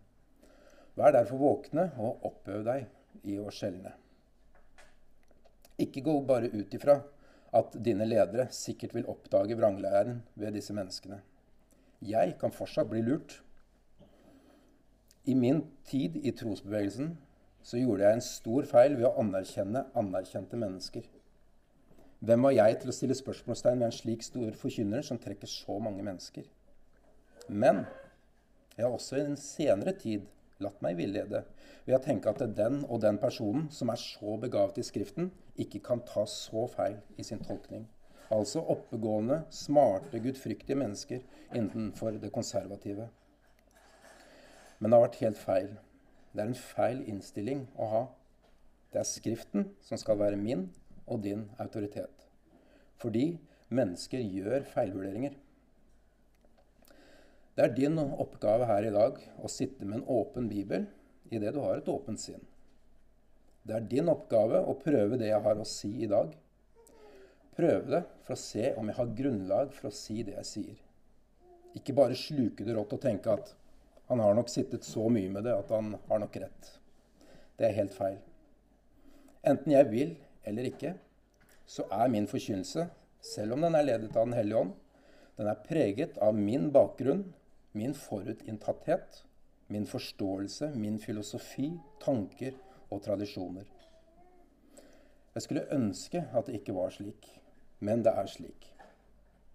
Vær 0.98 1.14
derfor 1.14 1.42
våkne 1.42 1.90
og 2.00 2.24
oppøv 2.32 2.64
deg 2.66 2.86
i 3.24 3.38
å 3.40 3.52
skjelne. 3.54 3.94
Ikke 5.82 6.04
gå 6.04 6.16
bare 6.28 6.52
ut 6.54 6.74
ifra 6.76 7.00
at 7.56 7.76
dine 7.84 8.08
ledere 8.08 8.48
sikkert 8.52 8.96
vil 8.96 9.08
oppdage 9.12 9.56
vranglæren 9.58 10.22
ved 10.36 10.56
disse 10.58 10.76
menneskene. 10.76 11.22
Jeg 12.04 12.36
kan 12.40 12.52
fortsatt 12.52 12.90
bli 12.92 13.02
lurt. 13.06 13.42
I 15.26 15.34
min 15.34 15.64
tid 15.88 16.20
i 16.22 16.34
trosbevegelsen 16.36 17.16
så 17.66 17.80
gjorde 17.82 18.06
jeg 18.06 18.18
en 18.20 18.26
stor 18.26 18.68
feil 18.70 18.98
ved 19.00 19.08
å 19.10 19.16
anerkjenne 19.24 19.88
anerkjente 19.98 20.60
mennesker. 20.60 21.08
Hvem 22.26 22.46
var 22.46 22.54
jeg 22.56 22.78
til 22.82 22.92
å 22.92 22.96
stille 22.96 23.18
spørsmålstegn 23.18 23.82
ved 23.82 23.90
en 23.90 23.96
slik 23.96 24.24
stor 24.26 24.54
forkynner 24.60 25.04
som 25.06 25.20
trekker 25.22 25.50
så 25.50 25.80
mange 25.82 26.04
mennesker? 26.06 26.46
Men 27.50 27.84
jeg 28.76 28.86
har 28.86 28.94
også 28.94 29.18
i 29.18 29.26
en 29.26 29.38
senere 29.40 29.96
tid 29.98 30.28
latt 30.64 30.82
meg 30.84 30.98
villede 31.00 31.44
ved 31.86 31.98
å 31.98 32.02
tenke 32.04 32.32
at 32.32 32.44
den 32.58 32.82
og 32.86 33.02
den 33.04 33.20
personen 33.22 33.68
som 33.74 33.92
er 33.92 34.00
så 34.02 34.38
begavet 34.42 34.80
i 34.82 34.86
Skriften, 34.88 35.32
ikke 35.60 35.84
kan 35.84 36.04
ta 36.08 36.26
så 36.30 36.66
feil 36.72 36.98
i 37.18 37.26
sin 37.28 37.44
tolkning. 37.44 37.86
Altså 38.34 38.64
oppegående, 38.74 39.44
smarte, 39.54 40.20
gudfryktige 40.20 40.78
mennesker 40.80 41.22
innenfor 41.54 42.18
det 42.22 42.32
konservative. 42.34 43.10
Men 44.80 44.92
det 44.92 44.98
har 44.98 45.06
vært 45.06 45.22
helt 45.22 45.40
feil. 45.40 45.70
Det 46.34 46.42
er 46.44 46.50
en 46.50 46.58
feil 46.60 47.04
innstilling 47.08 47.68
å 47.80 47.90
ha. 47.92 48.04
Det 48.92 49.04
er 49.04 49.08
Skriften 49.08 49.70
som 49.86 50.00
skal 50.02 50.20
være 50.20 50.40
min 50.42 50.70
og 51.06 51.22
din 51.24 51.46
autoritet. 51.62 52.26
Fordi 52.98 53.38
mennesker 53.70 54.24
gjør 54.24 54.66
feilvurderinger. 54.74 55.36
Det 57.56 57.64
er 57.64 57.76
din 57.76 58.00
oppgave 58.00 58.68
her 58.68 58.84
i 58.88 58.94
dag 58.94 59.20
å 59.40 59.52
sitte 59.52 59.88
med 59.88 60.02
en 60.02 60.10
åpen 60.12 60.50
bibel 60.52 60.90
i 61.32 61.40
det 61.40 61.54
du 61.56 61.62
har 61.64 61.80
et 61.80 61.92
åpent 61.92 62.20
sinn. 62.20 62.42
Det 63.66 63.78
er 63.78 63.86
din 63.90 64.12
oppgave 64.12 64.60
å 64.60 64.76
prøve 64.78 65.18
det 65.18 65.32
jeg 65.32 65.42
har 65.42 65.62
å 65.62 65.68
si 65.68 65.94
i 66.04 66.10
dag 66.12 66.36
prøve 67.56 67.92
det 67.92 68.02
for 68.26 68.36
å 68.36 68.40
se 68.40 68.72
om 68.76 68.90
jeg 68.90 68.98
har 69.00 69.14
grunnlag 69.18 69.72
for 69.76 69.90
å 69.90 69.96
si 69.96 70.22
det 70.28 70.36
jeg 70.38 70.50
sier. 70.50 70.82
Ikke 71.76 71.96
bare 71.96 72.18
sluke 72.20 72.66
det 72.68 72.76
rått 72.76 72.96
og 72.96 73.04
tenke 73.04 73.32
at 73.32 73.54
han 74.10 74.22
har 74.22 74.36
nok 74.38 74.52
sittet 74.52 74.86
så 74.86 75.08
mye 75.12 75.32
med 75.32 75.48
det 75.48 75.56
at 75.56 75.72
han 75.74 75.96
har 76.10 76.22
nok 76.22 76.36
rett. 76.44 76.72
Det 77.56 77.70
er 77.70 77.78
helt 77.80 77.96
feil. 77.96 78.20
Enten 79.46 79.74
jeg 79.74 79.90
vil 79.92 80.14
eller 80.46 80.70
ikke, 80.70 80.94
så 81.66 81.88
er 81.94 82.12
min 82.14 82.28
forkynnelse, 82.30 82.86
selv 83.26 83.56
om 83.56 83.64
den 83.66 83.74
er 83.78 83.88
ledet 83.88 84.12
av 84.14 84.28
Den 84.28 84.38
hellige 84.38 84.60
ånd, 84.62 84.76
den 85.40 85.50
er 85.50 85.64
preget 85.66 86.20
av 86.22 86.36
min 86.38 86.70
bakgrunn, 86.76 87.24
min 87.76 87.94
forutinntatthet, 87.94 89.24
min 89.68 89.86
forståelse, 89.86 90.72
min 90.76 91.00
filosofi, 91.00 91.74
tanker 92.02 92.58
og 92.90 93.02
tradisjoner. 93.04 93.66
Jeg 95.36 95.44
skulle 95.44 95.68
ønske 95.76 96.22
at 96.34 96.48
det 96.48 96.62
ikke 96.62 96.76
var 96.76 96.94
slik 96.96 97.34
men 97.80 98.04
det 98.04 98.14
er 98.14 98.26
slik. 98.26 98.72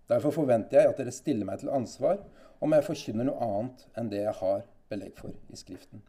Derfor 0.08 0.30
forventer 0.34 0.80
jeg 0.80 0.90
at 0.90 0.98
dere 0.98 1.14
stiller 1.14 1.46
meg 1.46 1.60
til 1.62 1.72
ansvar 1.72 2.22
om 2.60 2.74
jeg 2.74 2.86
forkynner 2.86 3.28
noe 3.28 3.46
annet 3.46 3.86
enn 3.98 4.10
det 4.12 4.24
jeg 4.24 4.36
har 4.40 4.64
belegg 4.90 5.16
for 5.18 5.34
i 5.48 5.58
Skriften. 5.58 6.02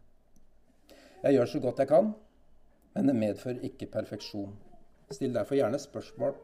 Jeg 1.22 1.36
gjør 1.36 1.50
så 1.52 1.60
godt 1.62 1.82
jeg 1.82 1.90
kan, 1.92 2.10
men 2.94 3.08
det 3.08 3.16
medfører 3.16 3.62
ikke 3.68 3.90
perfeksjon. 3.92 4.56
Still 5.12 5.34
derfor 5.36 5.56
gjerne 5.56 5.78
spørsmål 5.78 6.34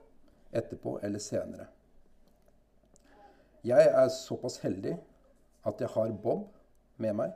etterpå 0.54 0.98
eller 1.02 1.22
senere. 1.22 1.66
Jeg 3.66 3.90
er 3.90 4.08
såpass 4.14 4.60
heldig 4.62 4.94
at 5.66 5.80
jeg 5.80 5.90
har 5.94 6.14
Bob 6.22 6.52
med 7.02 7.16
meg 7.18 7.34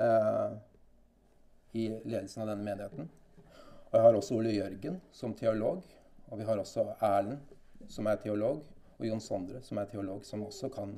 eh, 0.00 0.56
i 1.76 1.88
ledelsen 2.04 2.44
av 2.44 2.52
denne 2.52 2.64
menigheten. 2.66 3.08
Og 3.86 3.94
jeg 3.96 4.04
har 4.06 4.18
også 4.18 4.38
Ole 4.38 4.54
Jørgen 4.54 4.98
som 5.14 5.34
teolog. 5.36 5.84
Og 6.26 6.40
vi 6.40 6.46
har 6.48 6.58
også 6.58 6.88
Erlend 7.06 7.54
som 7.88 8.08
er 8.10 8.18
teolog, 8.18 8.64
og 8.96 9.06
Jon 9.06 9.20
Sondre, 9.22 9.60
som 9.62 9.78
er 9.78 9.88
teolog, 9.90 10.24
som 10.26 10.42
også 10.46 10.70
kan 10.74 10.96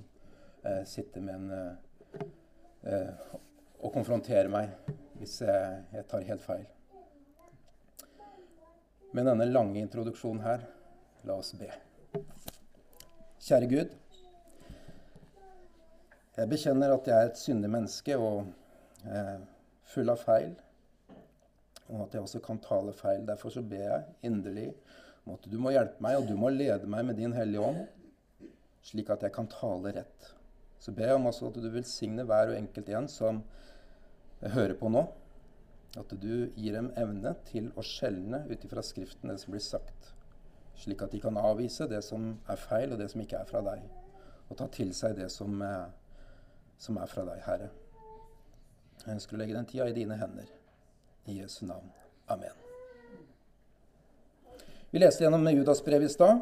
eh, 0.62 0.84
sitte 0.88 1.20
med 1.20 1.34
en 1.34 1.50
eh, 1.52 2.24
eh, 2.88 3.36
og 3.78 3.92
konfrontere 3.94 4.50
meg 4.50 4.72
hvis 5.18 5.40
jeg, 5.42 5.82
jeg, 5.92 6.06
tar 6.10 6.26
helt 6.26 6.44
feil. 6.44 6.66
Med 9.12 9.26
denne 9.26 9.48
lange 9.50 9.80
introduksjonen 9.82 10.44
her, 10.44 10.64
la 11.26 11.38
oss 11.40 11.54
be. 11.58 11.70
Kjære 13.42 13.70
Gud. 13.70 13.96
Jeg 16.38 16.50
bekjenner 16.52 16.92
at 16.94 17.08
jeg 17.10 17.18
er 17.18 17.28
et 17.32 17.38
syndig 17.40 17.68
menneske 17.72 18.14
og 18.14 18.46
eh, 19.10 19.38
full 19.90 20.12
av 20.12 20.20
feil. 20.22 20.52
Og 21.88 22.04
at 22.04 22.14
jeg 22.14 22.22
også 22.22 22.40
kan 22.44 22.60
tale 22.62 22.94
feil. 22.94 23.24
Derfor 23.26 23.50
så 23.50 23.62
ber 23.66 23.82
jeg 23.82 24.30
inderlig 24.30 24.68
om 25.24 25.34
at 25.34 25.48
du 25.50 25.56
må 25.58 25.72
hjelpe 25.74 26.04
meg, 26.04 26.20
og 26.20 26.28
du 26.28 26.36
må 26.38 26.52
lede 26.54 26.86
meg 26.86 27.08
med 27.08 27.18
din 27.18 27.34
Hellige 27.34 27.64
Ånd, 27.64 27.80
slik 28.86 29.10
at 29.10 29.26
jeg 29.26 29.34
kan 29.34 29.50
tale 29.50 29.92
rett. 29.98 30.30
Så 30.78 30.94
ber 30.94 31.10
jeg 31.10 31.18
om 31.18 31.26
også 31.26 31.50
at 31.50 31.58
du 31.58 31.68
velsigner 31.74 32.28
hver 32.28 32.52
og 32.52 32.60
enkelt 32.60 32.94
en 32.94 33.10
som 33.10 33.42
hører 34.54 34.78
på 34.78 34.92
nå. 34.94 35.08
At 35.98 36.12
du 36.22 36.32
gir 36.54 36.76
dem 36.76 36.92
evne 37.00 37.34
til 37.48 37.72
å 37.74 37.82
skjelne 37.82 38.44
ut 38.46 38.64
ifra 38.64 38.84
Skriften 38.84 39.32
det 39.32 39.40
som 39.42 39.56
blir 39.56 39.64
sagt, 39.64 40.12
slik 40.78 41.02
at 41.02 41.10
de 41.10 41.18
kan 41.24 41.40
avvise 41.40 41.88
det 41.90 42.04
som 42.06 42.36
er 42.46 42.60
feil, 42.60 42.92
og 42.94 43.02
det 43.02 43.08
som 43.10 43.24
ikke 43.24 43.40
er 43.40 43.48
fra 43.48 43.64
deg, 43.72 43.82
og 44.46 44.60
ta 44.60 44.68
til 44.70 44.94
seg 44.94 45.18
det 45.18 45.32
som, 45.34 45.58
som 46.78 46.98
er 46.98 47.10
fra 47.10 47.24
deg, 47.26 47.42
Herre. 47.46 47.68
Jeg 49.04 49.16
ønsker 49.16 49.36
å 49.36 49.40
legge 49.40 49.56
den 49.56 49.68
tida 49.68 49.88
i 49.88 49.96
dine 49.96 50.18
hender. 50.20 50.48
I 51.28 51.40
Jesu 51.40 51.64
navn. 51.68 51.90
Amen. 52.30 52.64
Vi 54.90 55.00
leste 55.00 55.24
gjennom 55.24 55.44
Judas 55.52 55.82
brev 55.84 56.06
i 56.06 56.08
stad, 56.08 56.40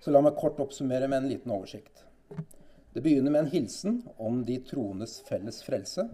så 0.00 0.12
la 0.12 0.22
meg 0.24 0.38
kort 0.38 0.60
oppsummere 0.62 1.08
med 1.10 1.22
en 1.24 1.28
liten 1.28 1.52
oversikt. 1.52 2.04
Det 2.94 3.02
begynner 3.04 3.32
med 3.34 3.42
en 3.42 3.50
hilsen 3.52 3.98
om 4.16 4.38
de 4.46 4.56
troendes 4.64 5.18
felles 5.26 5.58
frelse. 5.66 6.06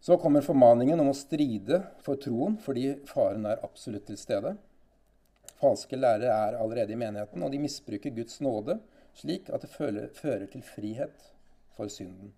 Så 0.00 0.18
kommer 0.22 0.44
formaningen 0.46 1.00
om 1.02 1.10
å 1.10 1.16
stride 1.18 1.80
for 2.04 2.20
troen 2.22 2.54
fordi 2.62 2.92
faren 3.10 3.48
er 3.50 3.64
absolutt 3.66 4.06
til 4.06 4.20
stede. 4.20 4.54
Falske 5.58 5.98
lærere 5.98 6.30
er 6.30 6.60
allerede 6.60 6.94
i 6.94 7.00
menigheten, 7.00 7.42
og 7.42 7.50
de 7.50 7.58
misbruker 7.58 8.14
Guds 8.14 8.38
nåde 8.44 8.78
slik 9.18 9.50
at 9.50 9.66
det 9.66 9.72
fører 9.74 10.46
til 10.52 10.62
frihet 10.62 11.32
for 11.78 11.90
synden. 11.92 12.34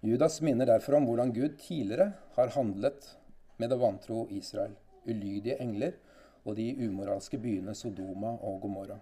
Judas 0.00 0.40
minner 0.40 0.68
derfor 0.70 0.96
om 0.98 1.08
hvordan 1.08 1.32
Gud 1.34 1.58
tidligere 1.60 2.12
har 2.36 2.54
handlet 2.54 3.10
med 3.58 3.70
det 3.70 3.78
vantro 3.80 4.24
Israel. 4.30 4.76
Ulydige 5.04 5.58
engler 5.60 5.96
og 6.44 6.56
de 6.56 6.70
umoralske 6.86 7.38
byene 7.42 7.74
Sodoma 7.74 8.36
og 8.40 8.60
Gomorra. 8.62 8.98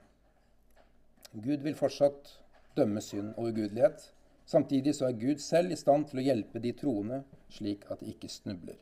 Gud 1.33 1.63
vil 1.63 1.77
fortsatt 1.79 2.33
dømme 2.77 3.03
synd 3.05 3.35
og 3.37 3.51
ugudelighet. 3.53 4.01
Samtidig 4.47 4.95
så 4.97 5.09
er 5.09 5.21
Gud 5.21 5.43
selv 5.43 5.73
i 5.75 5.79
stand 5.79 6.09
til 6.11 6.23
å 6.23 6.27
hjelpe 6.27 6.63
de 6.63 6.73
troende 6.79 7.23
slik 7.53 7.85
at 7.91 8.01
de 8.01 8.11
ikke 8.15 8.31
snubler. 8.33 8.79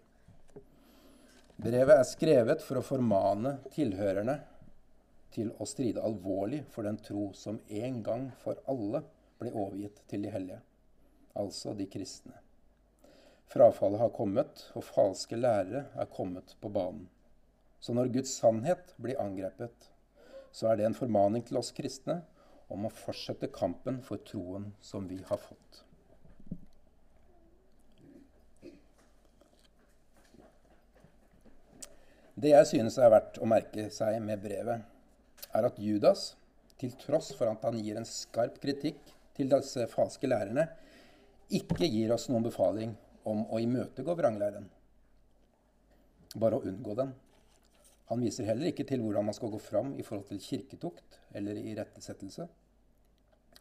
Brevet 1.55 1.97
er 1.97 2.07
skrevet 2.07 2.63
for 2.63 2.81
å 2.81 2.87
formane 2.87 3.59
tilhørerne 3.75 4.39
til 5.35 5.51
å 5.59 5.67
stride 5.67 6.03
alvorlig 6.03 6.63
for 6.71 6.87
den 6.87 6.99
tro 7.03 7.29
som 7.35 7.61
en 7.71 8.01
gang 8.07 8.29
for 8.43 8.59
alle 8.71 9.03
ble 9.45 9.53
overgitt 9.53 10.01
til 10.11 10.25
de 10.25 10.33
hellige, 10.33 10.61
altså 11.37 11.77
de 11.77 11.87
kristne. 11.91 12.41
Frafallet 13.53 14.01
har 14.01 14.13
kommet, 14.17 14.69
og 14.75 14.87
falske 14.89 15.37
lærere 15.37 15.85
er 16.01 16.11
kommet 16.11 16.57
på 16.61 16.71
banen. 16.73 17.09
Så 17.81 17.93
når 17.93 18.13
Guds 18.15 18.33
sannhet 18.41 18.95
blir 18.97 19.21
angrepet, 19.21 19.91
så 20.55 20.71
er 20.71 20.79
det 20.79 20.87
en 20.89 20.97
formaning 20.97 21.45
til 21.45 21.59
oss 21.61 21.75
kristne 21.77 22.23
om 22.73 22.87
å 22.87 22.93
fortsette 22.93 23.53
kampen 23.53 24.01
for 24.07 24.23
troen 24.25 24.71
som 24.81 25.09
vi 25.11 25.21
har 25.29 25.41
fått. 25.43 25.83
Det 32.35 32.51
jeg 32.51 32.67
synes 32.67 32.97
er 32.99 33.13
verdt 33.13 33.37
å 33.39 33.47
merke 33.47 33.87
seg 33.95 34.17
med 34.25 34.41
brevet, 34.43 34.83
er 35.55 35.69
at 35.69 35.77
Judas, 35.79 36.33
til 36.81 36.97
tross 36.99 37.31
for 37.37 37.47
at 37.53 37.63
han 37.63 37.77
gir 37.79 38.01
en 38.01 38.09
skarp 38.09 38.57
kritikk 38.63 39.13
til 39.37 39.51
disse 39.51 39.87
falske 39.93 40.31
lærerne, 40.31 40.69
ikke 41.55 41.89
gir 41.91 42.15
oss 42.15 42.29
noen 42.31 42.47
befaling 42.47 42.95
om 43.29 43.45
å 43.53 43.61
imøtegå 43.63 44.15
vranglæren, 44.19 44.67
bare 46.41 46.59
å 46.59 46.67
unngå 46.67 46.97
den. 46.99 47.15
Han 48.11 48.21
viser 48.21 48.49
heller 48.49 48.69
ikke 48.69 48.85
til 48.89 49.01
hvordan 49.01 49.31
man 49.31 49.37
skal 49.37 49.53
gå 49.53 49.61
fram 49.63 49.95
i 49.97 50.05
forhold 50.05 50.29
til 50.29 50.43
kirketukt 50.43 51.19
eller 51.35 51.57
irettesettelse. 51.57 52.47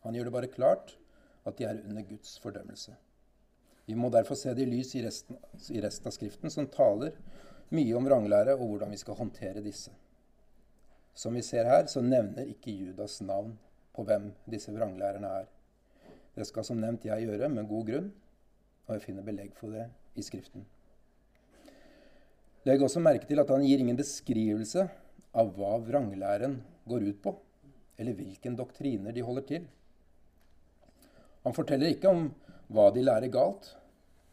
Han 0.04 0.18
gjør 0.18 0.28
det 0.28 0.36
bare 0.36 0.52
klart 0.52 0.96
at 1.48 1.58
de 1.58 1.68
er 1.68 1.80
under 1.86 2.04
Guds 2.08 2.36
fordømmelse. 2.44 2.96
Vi 3.86 3.96
må 4.00 4.10
derfor 4.12 4.36
se 4.40 4.54
det 4.56 4.66
i 4.66 4.72
lys 4.72 4.94
i 4.96 5.04
resten, 5.04 5.40
i 5.72 5.82
resten 5.84 6.08
av 6.08 6.16
Skriften, 6.16 6.52
som 6.52 6.70
taler 6.72 7.16
mye 7.74 7.96
om 7.98 8.08
vranglære 8.08 8.56
og 8.56 8.68
hvordan 8.68 8.94
vi 8.94 9.00
skal 9.00 9.18
håndtere 9.20 9.64
disse. 9.64 9.92
Som 11.16 11.36
vi 11.38 11.44
ser 11.46 11.68
her, 11.70 11.86
så 11.88 12.02
nevner 12.02 12.48
ikke 12.50 12.74
Judas 12.74 13.20
navn 13.22 13.58
på 13.94 14.06
hvem 14.08 14.32
disse 14.50 14.74
vranglærerne 14.74 15.34
er. 15.44 15.50
Det 16.34 16.48
skal 16.50 16.66
som 16.66 16.80
nevnt 16.82 17.06
jeg 17.06 17.28
gjøre, 17.28 17.50
med 17.50 17.70
god 17.70 17.90
grunn, 17.90 18.10
og 18.88 18.96
jeg 18.96 19.06
finner 19.06 19.26
belegg 19.26 19.54
for 19.58 19.76
det 19.76 19.86
i 20.18 20.26
Skriften. 20.26 20.66
Legg 22.64 22.82
også 22.82 23.02
merke 23.04 23.28
til 23.28 23.42
at 23.44 23.50
han 23.52 23.66
gir 23.68 23.82
ingen 23.84 24.00
beskrivelse 24.00 24.88
av 25.36 25.52
hva 25.58 25.76
vranglæren 25.84 26.58
går 26.90 27.06
ut 27.10 27.22
på, 27.24 27.36
eller 28.00 28.18
hvilken 28.18 28.56
doktriner 28.58 29.14
de 29.14 29.26
holder 29.26 29.48
til. 29.50 29.66
Han 31.44 31.56
forteller 31.56 31.92
ikke 31.92 32.10
om 32.10 32.30
hva 32.74 32.88
de 32.96 33.04
lærer 33.04 33.32
galt, 33.34 33.74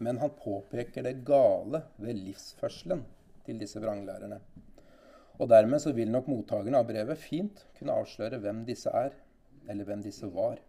men 0.00 0.20
han 0.22 0.32
påpeker 0.38 1.04
det 1.04 1.18
gale 1.26 1.82
ved 2.00 2.22
livsførselen 2.22 3.02
til 3.44 3.58
disse 3.60 3.82
vranglærerne. 3.82 4.38
Og 5.40 5.48
dermed 5.50 5.82
så 5.82 5.92
vil 5.96 6.12
nok 6.12 6.28
mottakerne 6.30 6.80
av 6.80 6.88
brevet 6.88 7.20
fint 7.20 7.64
kunne 7.76 7.96
avsløre 7.98 8.40
hvem 8.40 8.64
disse 8.68 8.92
er, 8.94 9.12
eller 9.68 9.88
hvem 9.88 10.04
disse 10.06 10.28
var. 10.32 10.60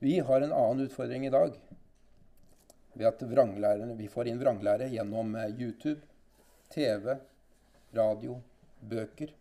Vi 0.00 0.18
har 0.20 0.40
en 0.40 0.52
annen 0.52 0.80
utfordring 0.80 1.26
i 1.26 1.30
dag 1.30 1.56
ved 2.92 3.06
at 3.06 3.22
vi 3.98 4.06
får 4.06 4.28
inn 4.30 4.38
vranglære 4.38 4.86
gjennom 4.92 5.34
eh, 5.34 5.50
YouTube, 5.58 6.00
TV, 6.70 7.16
radio, 7.98 8.36
bøker. 8.78 9.32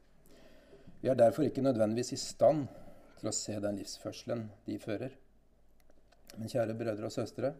Vi 1.02 1.10
er 1.12 1.20
derfor 1.20 1.46
ikke 1.46 1.62
nødvendigvis 1.62 2.16
i 2.16 2.18
stand 2.22 2.66
til 3.20 3.30
å 3.30 3.36
se 3.38 3.60
den 3.62 3.78
livsførselen 3.78 4.48
de 4.66 4.80
fører. 4.82 5.14
Men 6.38 6.50
kjære 6.50 6.78
brødre 6.78 7.06
og 7.06 7.14
søstre, 7.14 7.54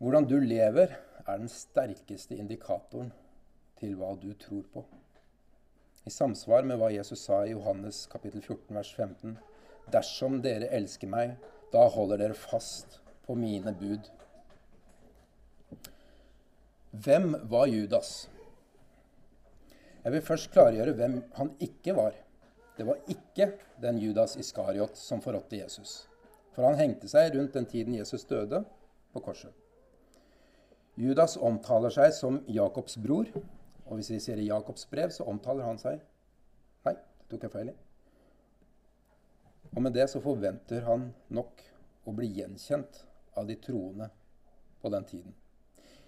hvordan 0.00 0.24
du 0.28 0.38
lever, 0.40 0.96
er 1.24 1.40
den 1.40 1.52
sterkeste 1.52 2.36
indikatoren 2.40 3.12
til 3.80 3.92
hva 4.00 4.14
du 4.20 4.30
tror 4.40 4.64
på. 4.72 4.86
I 6.04 6.12
samsvar 6.12 6.64
med 6.64 6.80
hva 6.80 6.88
Jesus 6.92 7.28
sa 7.28 7.44
i 7.44 7.52
Johannes 7.52 8.06
kapittel 8.12 8.40
14, 8.40 8.72
vers 8.72 8.92
15.: 8.96 9.36
Dersom 9.92 10.40
dere 10.44 10.72
elsker 10.76 11.12
meg, 11.12 11.36
da 11.72 11.86
holder 11.90 12.20
dere 12.20 12.36
fast 12.38 12.98
på 13.26 13.36
mine 13.38 13.72
bud. 13.78 14.10
Hvem 17.04 17.34
var 17.50 17.66
Judas? 17.66 18.28
Jeg 20.04 20.12
vil 20.12 20.22
først 20.22 20.50
klargjøre 20.52 20.92
hvem 20.98 21.20
han 21.38 21.50
ikke 21.64 21.96
var. 21.96 22.14
Det 22.76 22.86
var 22.86 23.00
ikke 23.08 23.52
den 23.82 23.98
Judas 24.02 24.36
Iskariot 24.36 24.98
som 24.98 25.22
forrådte 25.24 25.58
Jesus. 25.62 26.04
For 26.54 26.66
han 26.66 26.78
hengte 26.78 27.08
seg 27.10 27.34
rundt 27.34 27.54
den 27.56 27.66
tiden 27.66 27.96
Jesus 27.96 28.26
døde, 28.28 28.64
på 29.14 29.22
korset. 29.22 29.50
Judas 30.98 31.36
omtaler 31.36 31.90
seg 31.94 32.12
som 32.14 32.40
Jakobs 32.50 32.98
bror. 33.02 33.30
Og 33.84 33.98
hvis 33.98 34.10
vi 34.14 34.20
sier 34.22 34.40
i 34.40 34.48
Jakobs 34.48 34.86
brev, 34.90 35.10
så 35.14 35.26
omtaler 35.30 35.66
han 35.66 35.80
seg 35.80 35.98
Nei, 36.84 36.94
det 36.94 37.30
tok 37.30 37.46
jeg 37.46 37.54
feil 37.54 37.72
i. 37.72 37.74
Og 39.74 39.82
med 39.82 39.94
det 39.96 40.06
så 40.10 40.22
forventer 40.22 40.86
han 40.86 41.08
nok 41.34 41.62
å 42.06 42.12
bli 42.14 42.28
gjenkjent 42.38 43.00
av 43.34 43.48
de 43.48 43.56
troende 43.58 44.10
på 44.80 44.90
den 44.94 45.06
tiden. 45.08 45.34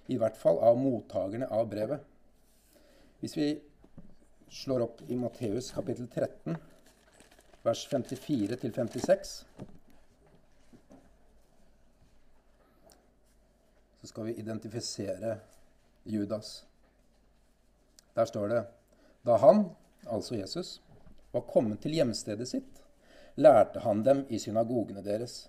I 0.07 0.18
hvert 0.20 0.37
fall 0.38 0.61
av 0.62 0.79
mottakerne 0.79 1.48
av 1.50 1.66
brevet. 1.70 2.05
Hvis 3.20 3.35
vi 3.37 3.48
slår 4.52 4.85
opp 4.87 5.02
i 5.11 5.16
Matteus 5.18 5.72
kapittel 5.74 6.07
13, 6.07 6.55
vers 7.66 7.83
54 7.90 8.61
til 8.62 8.74
56. 8.74 9.35
Så 14.00 14.11
skal 14.12 14.29
vi 14.29 14.37
identifisere 14.38 15.38
Judas. 16.05 16.66
Der 18.14 18.24
står 18.24 18.48
det 18.48 18.64
Da 19.26 19.37
han, 19.42 19.64
altså 20.07 20.37
Jesus, 20.37 20.83
var 21.33 21.40
kommet 21.50 21.81
til 21.83 21.96
hjemstedet 21.98 22.46
sitt, 22.48 22.83
lærte 23.37 23.83
han 23.85 24.03
dem 24.03 24.25
i 24.33 24.38
synagogene 24.40 25.03
deres. 25.05 25.46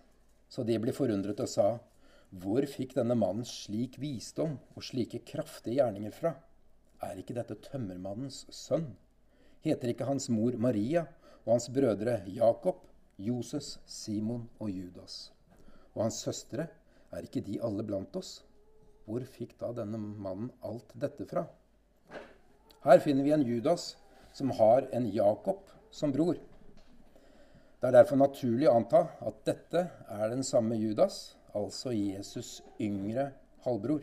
Så 0.49 0.63
de 0.67 0.77
ble 0.79 0.93
forundret 0.95 1.39
og 1.43 1.49
sa, 1.51 1.67
Hvor 2.29 2.65
fikk 2.67 2.97
denne 2.97 3.15
mannen 3.15 3.47
slik 3.47 3.95
visdom 4.01 4.57
og 4.75 4.83
slike 4.83 5.21
kraftige 5.27 5.79
gjerninger 5.79 6.11
fra? 6.11 6.33
Er 7.03 7.19
ikke 7.21 7.35
dette 7.37 7.55
tømmermannens 7.63 8.45
sønn? 8.51 8.89
Heter 9.63 9.93
ikke 9.93 10.07
hans 10.07 10.27
mor 10.29 10.57
Maria 10.59 11.05
og 11.45 11.53
hans 11.53 11.69
brødre 11.71 12.19
Jakob, 12.27 12.83
Joses, 13.17 13.77
Simon 13.85 14.49
og 14.59 14.71
Judas? 14.71 15.31
Og 15.95 16.03
hans 16.03 16.19
søstre, 16.25 16.67
er 17.11 17.23
ikke 17.23 17.41
de 17.41 17.61
alle 17.63 17.85
blant 17.87 18.15
oss? 18.19 18.41
Hvor 19.07 19.23
fikk 19.23 19.55
da 19.61 19.71
denne 19.71 19.97
mannen 19.97 20.51
alt 20.67 20.91
dette 20.99 21.23
fra? 21.29 21.45
Her 22.83 22.99
finner 22.99 23.23
vi 23.23 23.31
en 23.31 23.47
Judas 23.47 23.93
som 24.35 24.51
har 24.59 24.89
en 24.91 25.07
Jakob 25.07 25.63
som 25.91 26.11
bror. 26.11 26.35
Det 27.77 27.91
er 27.91 27.93
derfor 27.99 28.17
naturlig 28.17 28.65
å 28.65 28.77
anta 28.79 29.03
at 29.21 29.41
dette 29.45 29.83
er 30.09 30.29
den 30.31 30.41
samme 30.45 30.79
Judas, 30.79 31.35
altså 31.53 31.91
Jesus' 31.93 32.63
yngre 32.81 33.29
halvbror. 33.65 34.01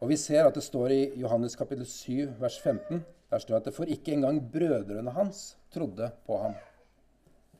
Og 0.00 0.08
vi 0.08 0.16
ser 0.16 0.48
at 0.48 0.56
det 0.56 0.64
står 0.64 0.94
i 0.94 1.02
Johannes 1.20 1.54
kapittel 1.60 1.84
7, 1.86 2.32
vers 2.40 2.56
15. 2.58 3.02
Der 3.32 3.42
står 3.44 3.58
at 3.58 3.68
det 3.68 3.74
for 3.76 3.88
ikke 3.88 4.14
engang 4.16 4.40
brødrene 4.52 5.12
hans 5.12 5.52
trodde 5.72 6.08
på 6.26 6.40
ham. 6.40 6.56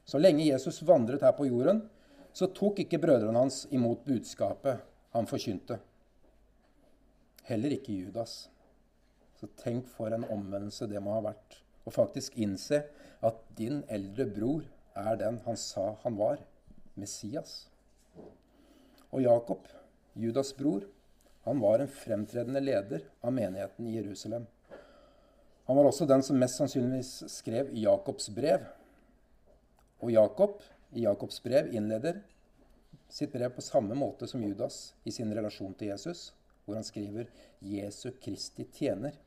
Så 0.08 0.18
lenge 0.18 0.48
Jesus 0.48 0.80
vandret 0.88 1.22
her 1.22 1.36
på 1.36 1.46
jorden, 1.46 1.84
så 2.32 2.48
tok 2.48 2.80
ikke 2.82 3.00
brødrene 3.02 3.44
hans 3.44 3.66
imot 3.76 4.02
budskapet 4.08 4.80
han 5.12 5.28
forkynte. 5.28 5.78
Heller 7.44 7.76
ikke 7.76 7.92
Judas. 7.92 8.48
Så 9.36 9.52
tenk 9.60 9.88
for 9.90 10.14
en 10.16 10.24
omvendelse 10.32 10.88
det 10.88 11.00
må 11.04 11.12
ha 11.18 11.22
vært. 11.28 11.60
Og 11.84 11.92
faktisk 11.92 12.40
innse 12.40 12.82
at 13.22 13.38
din 13.58 13.82
eldre 13.92 14.26
bror 14.26 14.64
er 14.98 15.18
den 15.20 15.38
han 15.46 15.58
sa 15.58 15.92
han 16.02 16.16
var, 16.18 16.40
Messias. 16.94 17.68
Og 19.12 19.22
Jakob, 19.22 19.68
Judas' 20.18 20.52
bror, 20.56 20.84
han 21.44 21.60
var 21.60 21.82
en 21.82 21.90
fremtredende 21.90 22.60
leder 22.60 23.06
av 23.20 23.32
menigheten 23.34 23.86
i 23.86 23.96
Jerusalem. 23.96 24.44
Han 25.66 25.78
var 25.78 25.88
også 25.88 26.06
den 26.06 26.22
som 26.22 26.38
mest 26.38 26.58
sannsynligvis 26.60 27.14
skrev 27.30 27.72
Jakobs 27.78 28.28
brev. 28.34 28.66
Og 30.02 30.12
Jakob 30.12 30.62
i 30.92 31.06
Jakobs 31.06 31.40
brev 31.42 31.70
innleder 31.74 32.20
sitt 33.12 33.32
brev 33.32 33.52
på 33.54 33.64
samme 33.64 33.96
måte 33.98 34.26
som 34.28 34.42
Judas 34.42 34.94
i 35.04 35.12
sin 35.14 35.32
relasjon 35.34 35.74
til 35.78 35.92
Jesus, 35.92 36.32
hvor 36.64 36.78
han 36.78 36.86
skriver 36.86 37.28
'Jesu 37.60 38.10
Kristi 38.22 38.64
tjener'. 38.64 39.18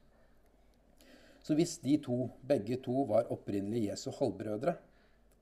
Så 1.46 1.54
hvis 1.54 1.78
de 1.78 2.00
to, 2.02 2.32
begge 2.42 2.80
to 2.82 3.04
var 3.06 3.28
opprinnelig 3.34 3.84
Jesu 3.92 4.10
halvbrødre, 4.18 4.74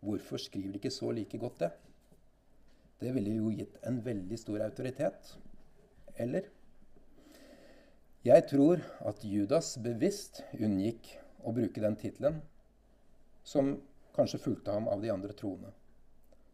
hvorfor 0.03 0.41
skriver 0.41 0.73
de 0.73 0.81
ikke 0.81 0.91
så 0.91 1.11
like 1.15 1.37
godt 1.39 1.61
det? 1.61 1.69
Det 2.99 3.13
ville 3.15 3.35
jo 3.37 3.51
gitt 3.55 3.77
en 3.87 4.01
veldig 4.03 4.39
stor 4.39 4.65
autoritet. 4.65 5.37
Eller? 6.19 6.49
Jeg 8.23 8.43
tror 8.51 8.83
at 9.07 9.23
Judas 9.23 9.77
bevisst 9.83 10.41
unngikk 10.59 11.07
å 11.43 11.55
bruke 11.55 11.83
den 11.83 11.95
tittelen 11.99 12.41
som 13.47 13.77
kanskje 14.15 14.41
fulgte 14.43 14.75
ham 14.75 14.91
av 14.91 14.99
de 15.03 15.11
andre 15.11 15.31
troende. 15.39 15.71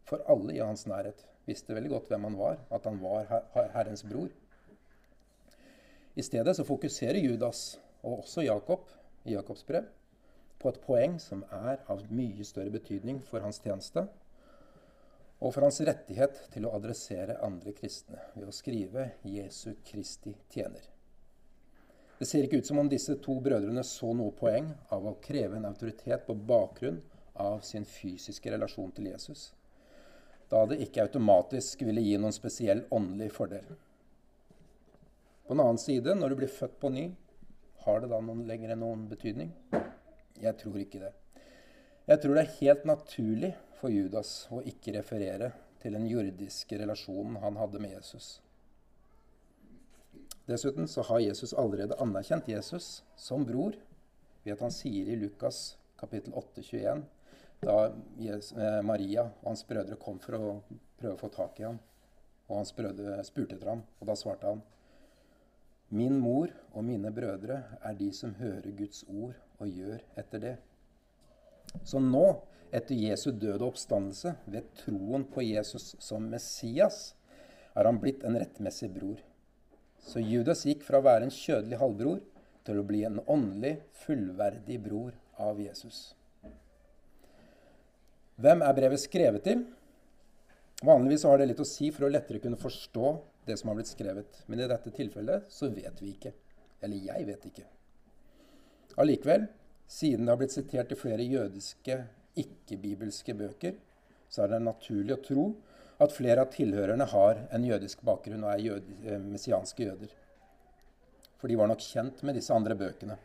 For 0.06 0.22
alle 0.30 0.54
i 0.54 0.62
hans 0.62 0.86
nærhet 0.90 1.26
visste 1.50 1.74
veldig 1.74 1.90
godt 1.96 2.10
hvem 2.10 2.30
han 2.30 2.38
var, 2.38 2.62
at 2.70 2.86
han 2.86 3.02
var 3.02 3.26
Herrens 3.74 4.06
bror. 4.06 4.30
I 6.14 6.22
stedet 6.22 6.54
så 6.54 6.66
fokuserer 6.66 7.18
Judas, 7.18 7.80
og 8.02 8.22
også 8.22 8.46
Jakob 8.46 8.86
i 9.24 9.34
Jakobs 9.34 9.66
brev, 9.66 9.88
på 10.60 10.68
et 10.68 10.80
poeng 10.84 11.16
som 11.20 11.44
er 11.56 11.80
av 11.88 12.04
mye 12.12 12.44
større 12.44 12.72
betydning 12.74 13.20
for 13.24 13.44
hans 13.44 13.60
tjeneste, 13.64 14.06
og 15.40 15.54
for 15.54 15.64
hans 15.64 15.80
rettighet 15.88 16.36
til 16.52 16.66
å 16.68 16.74
adressere 16.76 17.38
andre 17.44 17.72
kristne 17.76 18.20
ved 18.34 18.48
å 18.50 18.54
skrive 18.54 19.06
Jesu 19.24 19.72
Kristi 19.86 20.34
tjener. 20.52 20.82
Det 22.20 22.28
ser 22.28 22.44
ikke 22.44 22.60
ut 22.60 22.68
som 22.68 22.82
om 22.82 22.88
disse 22.92 23.14
to 23.24 23.38
brødrene 23.40 23.80
så 23.88 24.10
noe 24.12 24.34
poeng 24.36 24.66
av 24.92 25.06
å 25.08 25.16
kreve 25.24 25.56
en 25.56 25.64
autoritet 25.70 26.26
på 26.26 26.36
bakgrunn 26.36 26.98
av 27.40 27.62
sin 27.64 27.86
fysiske 27.88 28.52
relasjon 28.52 28.92
til 28.92 29.08
Jesus, 29.08 29.46
da 30.52 30.66
det 30.68 30.82
ikke 30.84 31.06
automatisk 31.06 31.86
ville 31.86 32.04
gi 32.04 32.18
noen 32.20 32.36
spesiell 32.36 32.84
åndelig 32.92 33.30
fordel. 33.32 33.64
På 35.46 35.54
den 35.54 35.64
annen 35.64 35.80
side, 35.80 36.12
når 36.14 36.34
du 36.34 36.40
blir 36.42 36.52
født 36.52 36.76
på 36.82 36.92
ny, 36.92 37.06
har 37.84 38.02
det 38.02 38.10
da 38.12 38.20
noen 38.24 38.44
lenger 38.48 38.74
enn 38.74 38.82
noen 38.84 39.06
betydning? 39.10 39.54
Jeg 40.40 40.56
tror 40.60 40.78
ikke 40.80 41.00
det. 41.02 41.12
Jeg 42.10 42.20
tror 42.20 42.36
det 42.36 42.44
er 42.44 42.54
helt 42.58 42.86
naturlig 42.88 43.50
for 43.80 43.92
Judas 43.92 44.32
å 44.52 44.60
ikke 44.66 44.96
referere 44.98 45.52
til 45.80 45.96
den 45.96 46.06
jordiske 46.10 46.78
relasjonen 46.80 47.38
han 47.40 47.58
hadde 47.60 47.80
med 47.80 47.94
Jesus. 47.94 48.40
Dessuten 50.50 50.88
så 50.90 51.04
har 51.06 51.22
Jesus 51.22 51.54
allerede 51.54 51.98
anerkjent 52.02 52.48
Jesus 52.50 53.04
som 53.16 53.44
bror 53.46 53.76
ved 54.42 54.56
at 54.56 54.64
han 54.64 54.74
sier 54.74 55.08
i 55.08 55.18
Lukas 55.20 55.76
kapittel 56.00 56.34
8, 56.34 56.64
21, 56.64 57.04
da 57.60 57.76
eh, 57.86 58.80
Maria 58.84 59.26
og 59.28 59.50
hans 59.50 59.62
brødre 59.68 59.98
kom 60.00 60.18
for 60.20 60.36
å 60.36 60.52
prøve 61.00 61.14
å 61.14 61.20
få 61.20 61.28
tak 61.32 61.60
i 61.60 61.66
ham, 61.68 61.78
og 62.48 62.62
hans 62.62 62.72
brødre 62.76 63.20
spurte 63.28 63.56
etter 63.56 63.74
ham, 63.74 63.82
og 64.00 64.08
da 64.08 64.16
svarte 64.16 64.48
han 64.48 64.62
Min 65.90 66.20
mor 66.22 66.52
og 66.70 66.84
mine 66.86 67.10
brødre 67.10 67.62
er 67.82 67.96
de 67.98 68.12
som 68.14 68.36
hører 68.38 68.70
Guds 68.78 69.02
ord 69.08 69.34
og 69.58 69.68
gjør 69.68 69.98
etter 70.20 70.42
det. 70.42 70.56
Så 71.82 71.98
nå, 72.02 72.26
etter 72.70 72.94
Jesu 72.94 73.30
døde 73.34 73.66
oppstandelse, 73.66 74.36
ved 74.46 74.68
troen 74.78 75.24
på 75.26 75.42
Jesus 75.42 75.96
som 75.98 76.28
Messias, 76.30 77.16
er 77.74 77.86
han 77.86 77.98
blitt 78.02 78.22
en 78.26 78.38
rettmessig 78.38 78.90
bror. 78.94 79.18
Så 80.06 80.22
Judas 80.22 80.62
gikk 80.66 80.86
fra 80.86 81.00
å 81.00 81.06
være 81.06 81.26
en 81.26 81.34
kjødelig 81.34 81.80
halvbror 81.82 82.22
til 82.66 82.78
å 82.80 82.86
bli 82.86 83.02
en 83.08 83.18
åndelig, 83.26 83.80
fullverdig 84.04 84.78
bror 84.84 85.12
av 85.42 85.58
Jesus. 85.60 86.12
Hvem 88.40 88.62
er 88.64 88.76
brevet 88.76 89.02
skrevet 89.02 89.44
til? 89.44 89.66
Vanligvis 90.86 91.26
har 91.28 91.40
det 91.40 91.50
litt 91.50 91.60
å 91.60 91.68
si 91.68 91.90
for 91.92 92.06
å 92.06 92.12
lettere 92.12 92.40
kunne 92.40 92.60
forstå 92.60 93.10
det 93.50 93.58
som 93.60 93.70
har 93.70 93.78
blitt 93.78 93.90
skrevet. 93.90 94.42
Men 94.46 94.62
i 94.62 94.68
dette 94.70 94.92
tilfellet 94.94 95.50
så 95.52 95.68
vet 95.74 96.00
vi 96.02 96.14
ikke. 96.14 96.32
Eller 96.80 97.10
jeg 97.10 97.26
vet 97.28 97.46
ikke. 97.50 97.66
Allikevel, 99.00 99.46
siden 99.90 100.26
det 100.26 100.32
har 100.32 100.40
blitt 100.40 100.54
sitert 100.54 100.92
i 100.94 100.98
flere 100.98 101.26
jødiske, 101.26 101.98
ikke-bibelske 102.40 103.34
bøker, 103.36 103.74
så 104.30 104.44
er 104.44 104.54
det 104.54 104.62
naturlig 104.62 105.16
å 105.16 105.22
tro 105.24 105.44
at 106.00 106.14
flere 106.14 106.44
av 106.44 106.52
tilhørerne 106.54 107.06
har 107.12 107.42
en 107.52 107.64
jødisk 107.66 108.04
bakgrunn 108.06 108.44
og 108.46 108.54
er 108.54 108.62
jødi, 108.64 108.94
eh, 109.04 109.18
messianske 109.20 109.84
jøder. 109.84 110.14
For 111.40 111.48
de 111.48 111.56
var 111.56 111.68
nok 111.68 111.82
kjent 111.82 112.22
med 112.22 112.38
disse 112.38 112.54
andre 112.54 112.76
bøkene. 112.78 113.18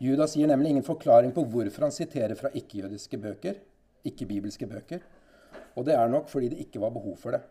Judas 0.00 0.36
gir 0.36 0.46
nemlig 0.46 0.70
ingen 0.74 0.86
forklaring 0.86 1.32
på 1.34 1.44
hvorfor 1.48 1.86
han 1.88 1.94
siterer 1.94 2.36
fra 2.38 2.50
ikke-jødiske 2.50 3.18
bøker, 3.18 3.56
ikke-bibelske 4.06 4.68
bøker. 4.68 5.00
Og 5.76 5.86
det 5.86 5.94
er 5.94 6.08
nok 6.08 6.28
fordi 6.28 6.50
det 6.52 6.60
ikke 6.66 6.80
var 6.80 6.90
behov 6.94 7.16
for 7.16 7.34
det. 7.34 7.42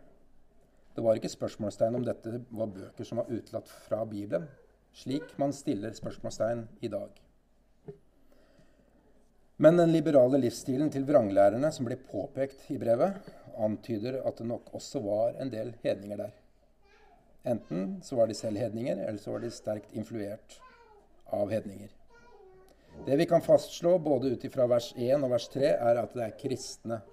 Det 0.97 1.03
var 1.05 1.19
ikke 1.19 1.29
spørsmålstegn 1.29 1.93
om 1.93 2.05
dette 2.07 2.39
var 2.57 2.71
bøker 2.73 3.05
som 3.05 3.19
var 3.21 3.27
utelatt 3.29 3.69
fra 3.86 3.99
Bibelen, 4.10 4.47
slik 4.97 5.36
man 5.38 5.51
stiller 5.53 5.93
spørsmålstegn 5.93 6.63
i 6.81 6.89
dag. 6.89 7.19
Men 9.62 9.77
den 9.77 9.93
liberale 9.93 10.39
livsstilen 10.41 10.89
til 10.89 11.05
vranglærerne 11.05 11.69
som 11.73 11.86
ble 11.86 11.99
påpekt 12.01 12.65
i 12.73 12.79
brevet, 12.81 13.21
antyder 13.62 14.23
at 14.25 14.41
det 14.41 14.49
nok 14.49 14.73
også 14.73 15.03
var 15.05 15.38
en 15.38 15.53
del 15.53 15.75
hedninger 15.86 16.17
der. 16.23 16.33
Enten 17.45 17.99
så 18.01 18.17
var 18.17 18.25
de 18.25 18.41
selv 18.41 18.57
hedninger, 18.57 18.97
eller 18.97 19.21
så 19.21 19.38
var 19.38 19.45
de 19.45 19.53
sterkt 19.53 19.93
influert 19.93 20.57
av 21.29 21.53
hedninger. 21.53 21.93
Det 23.05 23.21
vi 23.21 23.29
kan 23.29 23.45
fastslå 23.45 23.99
både 24.01 24.33
ut 24.33 24.49
ifra 24.49 24.65
vers 24.65 24.95
1 24.97 25.21
og 25.21 25.29
vers 25.38 25.49
3, 25.53 25.75
er 25.77 26.05
at 26.07 26.17
det 26.17 26.25
er 26.25 26.38
kristne 26.41 27.03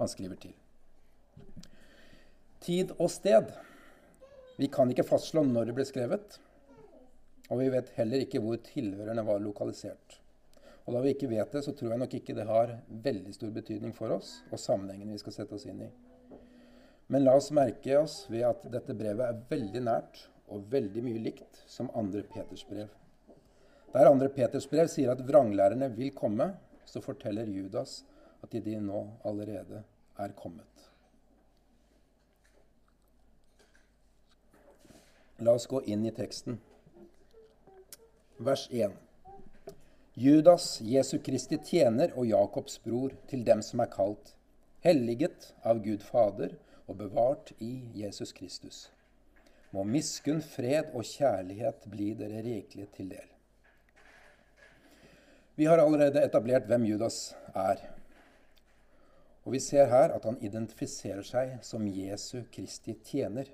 han 0.00 0.08
skriver 0.08 0.40
til. 0.48 0.56
Tid 2.64 2.94
og 2.96 3.10
sted. 3.12 3.50
Vi 4.56 4.70
kan 4.72 4.88
ikke 4.88 5.04
fastslå 5.04 5.42
når 5.44 5.68
det 5.68 5.74
ble 5.76 5.84
skrevet, 5.84 6.38
og 7.50 7.58
vi 7.60 7.66
vet 7.74 7.90
heller 7.98 8.22
ikke 8.24 8.40
hvor 8.40 8.56
tilhørerne 8.64 9.24
var 9.26 9.42
lokalisert. 9.44 10.20
Og 10.84 10.96
da 10.96 11.02
vi 11.04 11.12
ikke 11.12 11.28
vet 11.28 11.52
det, 11.52 11.60
så 11.64 11.74
tror 11.76 11.92
jeg 11.92 12.00
nok 12.00 12.16
ikke 12.16 12.36
det 12.36 12.46
har 12.48 12.72
veldig 13.04 13.34
stor 13.36 13.52
betydning 13.52 13.92
for 13.96 14.16
oss 14.16 14.38
og 14.50 14.60
sammenhengen 14.60 15.12
vi 15.12 15.20
skal 15.20 15.36
sette 15.36 15.56
oss 15.56 15.66
inn 15.68 15.82
i. 15.84 15.90
Men 17.12 17.26
la 17.26 17.36
oss 17.36 17.50
merke 17.52 17.98
oss 18.00 18.22
ved 18.32 18.46
at 18.48 18.64
dette 18.72 18.96
brevet 18.96 19.26
er 19.26 19.42
veldig 19.50 19.84
nært 19.84 20.22
og 20.48 20.64
veldig 20.72 21.04
mye 21.04 21.20
likt 21.24 21.64
som 21.68 21.92
andre 21.96 22.24
Peters 22.28 22.64
brev. 22.68 22.88
Der 23.94 24.08
andre 24.10 24.30
Peters 24.32 24.68
brev 24.70 24.88
sier 24.92 25.12
at 25.12 25.20
vranglærerne 25.24 25.90
vil 25.96 26.16
komme, 26.16 26.54
så 26.88 27.04
forteller 27.04 27.48
Judas 27.48 28.02
at 28.44 28.56
de 28.56 28.80
nå 28.80 29.04
allerede 29.24 29.84
er 30.20 30.36
kommet. 30.36 30.73
La 35.44 35.52
oss 35.58 35.66
gå 35.68 35.82
inn 35.92 36.06
i 36.08 36.10
teksten. 36.14 36.54
Vers 38.46 38.62
1. 38.72 38.92
Judas, 40.16 40.78
Jesu 40.80 41.18
Kristi 41.26 41.58
tjener 41.60 42.14
og 42.16 42.30
Jakobs 42.30 42.78
bror, 42.80 43.12
til 43.28 43.42
dem 43.44 43.60
som 43.66 43.82
er 43.84 43.90
kalt, 43.92 44.30
helliget 44.86 45.50
av 45.66 45.82
Gud 45.84 46.00
Fader 46.06 46.54
og 46.86 46.96
bevart 47.02 47.52
i 47.60 47.74
Jesus 47.98 48.32
Kristus. 48.32 48.78
Må 49.74 49.84
miskunn, 49.84 50.40
fred 50.40 50.94
og 50.94 51.04
kjærlighet 51.04 51.84
bli 51.92 52.14
dere 52.16 52.40
rikelig 52.46 52.86
til 52.94 53.10
del. 53.12 53.26
Vi 55.60 55.68
har 55.68 55.82
allerede 55.82 56.22
etablert 56.24 56.70
hvem 56.70 56.86
Judas 56.88 57.34
er. 57.52 57.82
Og 59.44 59.58
vi 59.58 59.60
ser 59.60 59.92
her 59.92 60.14
at 60.16 60.24
han 60.24 60.40
identifiserer 60.40 61.26
seg 61.26 61.58
som 61.66 61.84
Jesu 61.84 62.46
Kristi 62.54 62.96
tjener. 63.04 63.52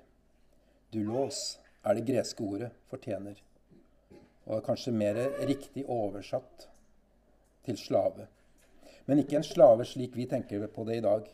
Dulos 0.93 1.57
er 1.81 1.97
det 1.97 2.05
greske 2.07 2.43
ordet 2.45 2.69
for 2.89 3.01
tjener 3.01 3.39
og 4.51 4.63
kanskje 4.65 4.93
mer 4.95 5.17
riktig 5.47 5.83
oversatt 5.89 6.67
til 7.65 7.77
slave. 7.77 8.25
Men 9.05 9.21
ikke 9.21 9.37
en 9.39 9.45
slave 9.45 9.85
slik 9.87 10.17
vi 10.17 10.27
tenker 10.29 10.65
på 10.73 10.85
det 10.87 10.97
i 10.99 11.03
dag. 11.05 11.29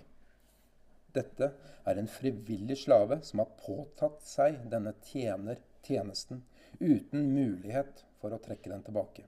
Dette 1.15 1.49
er 1.87 1.97
en 1.99 2.11
frivillig 2.11 2.77
slave 2.83 3.21
som 3.25 3.41
har 3.41 3.55
påtatt 3.63 4.21
seg 4.27 4.59
denne 4.71 4.93
tjener 5.07 5.61
tjenesten 5.87 6.43
uten 6.79 7.31
mulighet 7.31 8.03
for 8.21 8.35
å 8.35 8.41
trekke 8.43 8.69
den 8.73 8.83
tilbake. 8.85 9.25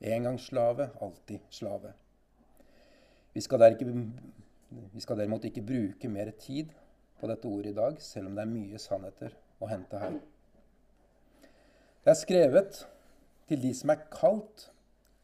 En 0.00 0.26
gang 0.28 0.40
slave, 0.40 0.90
alltid 1.00 1.44
slave. 1.52 1.92
Vi 3.32 3.42
skal, 3.44 3.62
ikke, 3.76 3.92
vi 4.96 5.04
skal 5.04 5.20
derimot 5.20 5.44
ikke 5.44 5.64
bruke 5.64 6.08
mer 6.08 6.32
tid 6.40 6.72
på 7.20 7.28
dette 7.28 7.48
ordet 7.48 7.72
i 7.72 7.76
dag, 7.76 8.00
selv 8.00 8.30
om 8.30 8.36
det 8.36 8.44
er 8.44 8.54
mye 8.56 8.80
sannheter 8.80 9.36
å 9.60 9.68
hente 9.70 10.00
her. 10.00 10.18
Det 12.04 12.12
er 12.12 12.18
skrevet 12.20 12.80
til 13.50 13.62
de 13.62 13.72
som 13.74 13.90
er 13.92 14.04
kalt, 14.12 14.68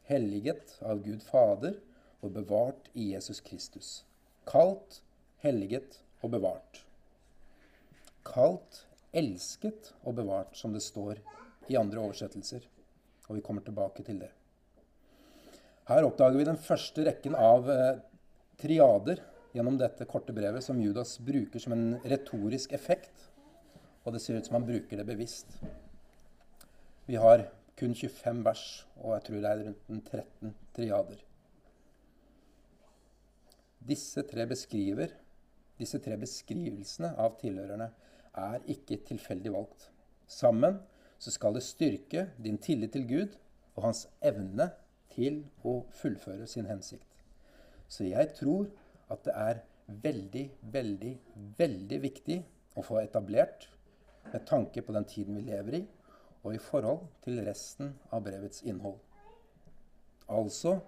helliget 0.09 0.77
av 0.83 1.03
Gud 1.03 1.23
Fader 1.23 1.77
og 2.23 2.33
bevart 2.35 2.89
i 2.93 3.11
Jesus 3.13 3.39
Kristus. 3.43 4.03
Kalt, 4.47 5.01
helliget 5.43 6.01
og 6.23 6.33
bevart. 6.35 6.83
Kalt, 8.27 8.83
elsket 9.15 9.93
og 10.03 10.17
bevart, 10.19 10.55
som 10.59 10.73
det 10.75 10.83
står 10.83 11.19
i 11.71 11.77
andre 11.79 12.03
oversettelser. 12.03 12.63
Og 13.29 13.37
vi 13.37 13.43
kommer 13.45 13.63
tilbake 13.63 14.03
til 14.03 14.19
det. 14.23 14.31
Her 15.87 16.07
oppdager 16.07 16.39
vi 16.39 16.47
den 16.47 16.59
første 16.59 17.03
rekken 17.03 17.35
av 17.35 17.67
eh, 17.71 17.99
triader 18.59 19.19
gjennom 19.53 19.75
dette 19.79 20.07
korte 20.09 20.35
brevet 20.35 20.63
som 20.63 20.79
Judas 20.81 21.17
bruker 21.19 21.59
som 21.59 21.75
en 21.75 21.97
retorisk 22.07 22.71
effekt. 22.75 23.11
Og 24.03 24.13
det 24.13 24.21
ser 24.21 24.37
ut 24.37 24.47
som 24.47 24.59
han 24.59 24.67
bruker 24.67 24.99
det 24.99 25.07
bevisst. 25.07 25.51
Vi 27.07 27.15
har 27.19 27.45
kun 27.79 27.95
25 27.95 28.43
vers, 28.45 28.87
og 29.01 29.15
jeg 29.15 29.23
tror 29.27 29.43
det 29.43 29.51
er 29.51 29.63
rundt 29.89 30.11
13 30.11 30.55
triader. 30.75 31.23
Disse 33.83 34.23
tre 34.23 34.45
disse 35.79 35.99
tre 35.99 36.17
beskrivelsene 36.19 37.09
av 37.19 37.33
tilhørerne 37.41 37.89
er 38.39 38.63
ikke 38.71 39.01
tilfeldig 39.07 39.51
valgt. 39.53 39.89
Sammen 40.27 40.79
så 41.19 41.31
skal 41.31 41.57
det 41.57 41.65
styrke 41.65 42.27
din 42.43 42.57
tillit 42.57 42.93
til 42.93 43.07
Gud 43.07 43.35
og 43.75 43.83
hans 43.87 44.05
evne 44.21 44.69
til 45.13 45.43
å 45.63 45.81
fullføre 45.99 46.47
sin 46.47 46.69
hensikt. 46.69 47.09
Så 47.87 48.07
jeg 48.07 48.33
tror 48.37 48.69
at 49.11 49.25
det 49.25 49.35
er 49.35 49.61
veldig, 50.03 50.45
veldig, 50.73 51.13
veldig 51.57 51.99
viktig 52.01 52.39
å 52.79 52.85
få 52.85 53.01
etablert 53.03 53.67
med 54.31 54.45
tanke 54.47 54.81
på 54.81 54.95
den 54.95 55.05
tiden 55.09 55.37
vi 55.37 55.45
lever 55.49 55.79
i, 55.81 55.83
og 56.43 56.55
i 56.55 56.61
forhold 56.61 57.05
til 57.23 57.41
resten 57.45 57.93
av 58.11 58.23
brevets 58.25 58.63
innhold. 58.67 58.97
Altså 60.31 60.79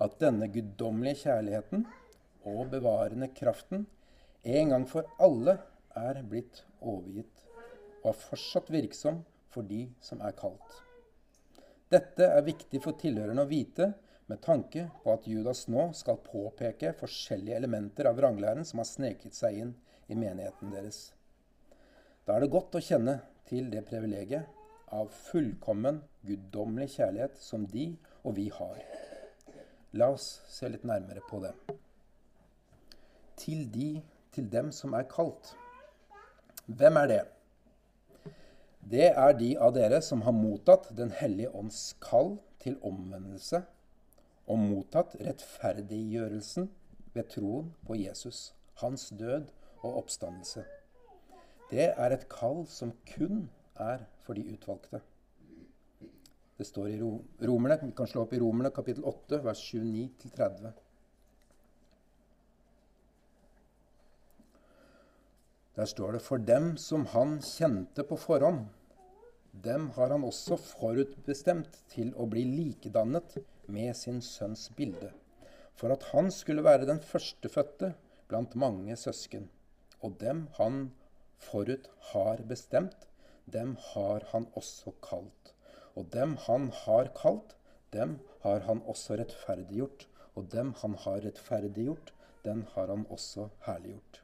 at 0.00 0.18
denne 0.20 0.48
guddommelige 0.52 1.26
kjærligheten 1.26 1.84
og 2.48 2.70
bevarende 2.72 3.28
kraften 3.36 3.86
en 4.42 4.72
gang 4.72 4.86
for 4.88 5.08
alle 5.20 5.58
er 5.98 6.22
blitt 6.26 6.62
overgitt 6.80 7.44
og 8.00 8.12
er 8.12 8.22
fortsatt 8.22 8.70
virksom 8.72 9.20
for 9.52 9.66
de 9.66 9.82
som 10.00 10.22
er 10.24 10.36
kalt. 10.38 10.78
Dette 11.90 12.24
er 12.30 12.46
viktig 12.46 12.80
for 12.84 12.96
tilhørerne 12.96 13.44
å 13.44 13.50
vite 13.50 13.90
med 14.30 14.40
tanke 14.44 14.86
på 15.02 15.12
at 15.12 15.26
Judas 15.26 15.66
nå 15.68 15.88
skal 15.98 16.20
påpeke 16.22 16.94
forskjellige 17.00 17.58
elementer 17.58 18.06
av 18.06 18.20
vranglæren 18.20 18.64
som 18.64 18.78
har 18.80 18.88
sneket 18.88 19.34
seg 19.34 19.58
inn 19.64 19.72
i 20.06 20.14
menigheten 20.14 20.70
deres. 20.70 21.08
Da 22.30 22.36
er 22.38 22.44
det 22.44 22.52
godt 22.54 22.76
å 22.78 22.80
kjenne 22.86 23.16
til 23.50 23.72
det 23.72 23.80
privilegiet 23.88 24.92
av 24.94 25.08
fullkommen, 25.10 25.96
guddommelig 26.22 26.92
kjærlighet 26.92 27.40
som 27.42 27.64
de 27.72 27.88
og 28.22 28.36
vi 28.36 28.44
har. 28.54 28.76
La 29.98 30.12
oss 30.14 30.28
se 30.46 30.70
litt 30.70 30.84
nærmere 30.86 31.24
på 31.26 31.40
det. 31.42 31.50
Til 33.34 33.66
de, 33.74 33.88
til 34.30 34.46
dem 34.54 34.70
som 34.70 34.94
er 34.94 35.10
kalt. 35.10 35.56
Hvem 36.70 37.02
er 37.02 37.10
det? 37.10 37.20
Det 38.94 39.08
er 39.10 39.38
de 39.42 39.52
av 39.58 39.74
dere 39.74 39.98
som 39.98 40.22
har 40.22 40.36
mottatt 40.38 40.86
Den 40.94 41.10
hellige 41.10 41.50
ånds 41.50 41.96
kall 41.98 42.36
til 42.62 42.78
omvendelse 42.78 43.64
og 44.46 44.68
mottatt 44.68 45.18
rettferdiggjørelsen 45.18 46.70
ved 47.10 47.34
troen 47.34 47.74
på 47.90 47.98
Jesus, 47.98 48.52
hans 48.84 49.10
død 49.10 49.50
og 49.80 50.04
oppstandelse. 50.04 50.70
Det 51.70 51.92
er 51.92 52.12
et 52.14 52.26
kall 52.30 52.64
som 52.66 52.92
kun 53.12 53.44
er 53.78 54.02
for 54.24 54.34
de 54.34 54.42
utvalgte. 54.50 55.00
Det 56.58 56.66
står 56.66 56.88
i 56.92 56.98
Romerne, 57.00 57.78
Vi 57.86 57.92
kan 57.96 58.06
slå 58.06 58.26
opp 58.26 58.32
i 58.34 58.40
Romerne 58.42 58.72
kapittel 58.74 59.04
8, 59.06 59.38
vers 59.44 59.62
29-30. 59.72 60.72
Der 65.76 65.86
står 65.86 66.12
det 66.12 66.22
For 66.26 66.42
dem 66.42 66.74
som 66.76 67.06
han 67.14 67.38
kjente 67.40 68.04
på 68.04 68.18
forhånd, 68.20 68.66
dem 69.52 69.88
har 69.96 70.10
han 70.10 70.26
også 70.26 70.58
forutbestemt 70.60 71.80
til 71.88 72.12
å 72.14 72.26
bli 72.30 72.44
likedannet 72.44 73.38
med 73.66 73.96
sin 73.96 74.20
sønns 74.22 74.68
bilde, 74.76 75.14
for 75.74 75.94
at 75.94 76.04
han 76.12 76.30
skulle 76.34 76.66
være 76.66 76.86
den 76.90 77.00
førstefødte 77.00 77.94
blant 78.28 78.54
mange 78.54 78.96
søsken. 79.00 79.48
Og 80.02 80.18
dem 80.20 80.48
han 80.58 80.90
forut 81.40 81.88
har 82.12 82.42
bestemt, 82.48 83.08
dem 83.46 83.76
har 83.92 84.26
han 84.32 84.46
også 84.58 84.92
kalt. 85.02 85.54
Og 85.96 86.06
dem 86.12 86.36
han 86.46 86.70
har 86.84 87.10
kalt, 87.16 87.56
dem 87.92 88.18
har 88.44 88.60
han 88.68 88.82
også 88.86 89.18
rettferdiggjort. 89.20 90.06
Og 90.38 90.46
dem 90.52 90.74
han 90.82 90.94
har 91.04 91.24
rettferdiggjort, 91.24 92.12
den 92.44 92.64
har 92.74 92.86
han 92.92 93.06
også 93.10 93.48
herliggjort. 93.66 94.22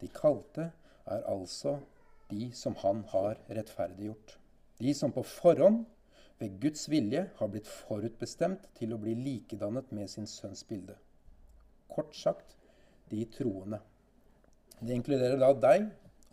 De 0.00 0.08
kalte 0.08 0.70
er 1.06 1.24
altså 1.26 1.78
de 2.30 2.50
som 2.54 2.76
han 2.82 3.04
har 3.12 3.40
rettferdiggjort. 3.50 4.38
De 4.78 4.94
som 4.94 5.12
på 5.12 5.22
forhånd 5.22 5.84
ved 6.38 6.60
Guds 6.60 6.88
vilje 6.90 7.26
har 7.38 7.50
blitt 7.52 7.68
forutbestemt 7.68 8.68
til 8.78 8.92
å 8.92 9.00
bli 9.00 9.14
likedannet 9.18 9.92
med 9.96 10.10
sin 10.12 10.28
sønns 10.28 10.64
bilde. 10.68 10.96
Kort 11.88 12.16
sagt 12.16 12.56
de 13.10 13.24
troende. 13.32 13.80
Det 14.80 14.92
inkluderer 14.92 15.40
da 15.40 15.52
deg 15.56 15.86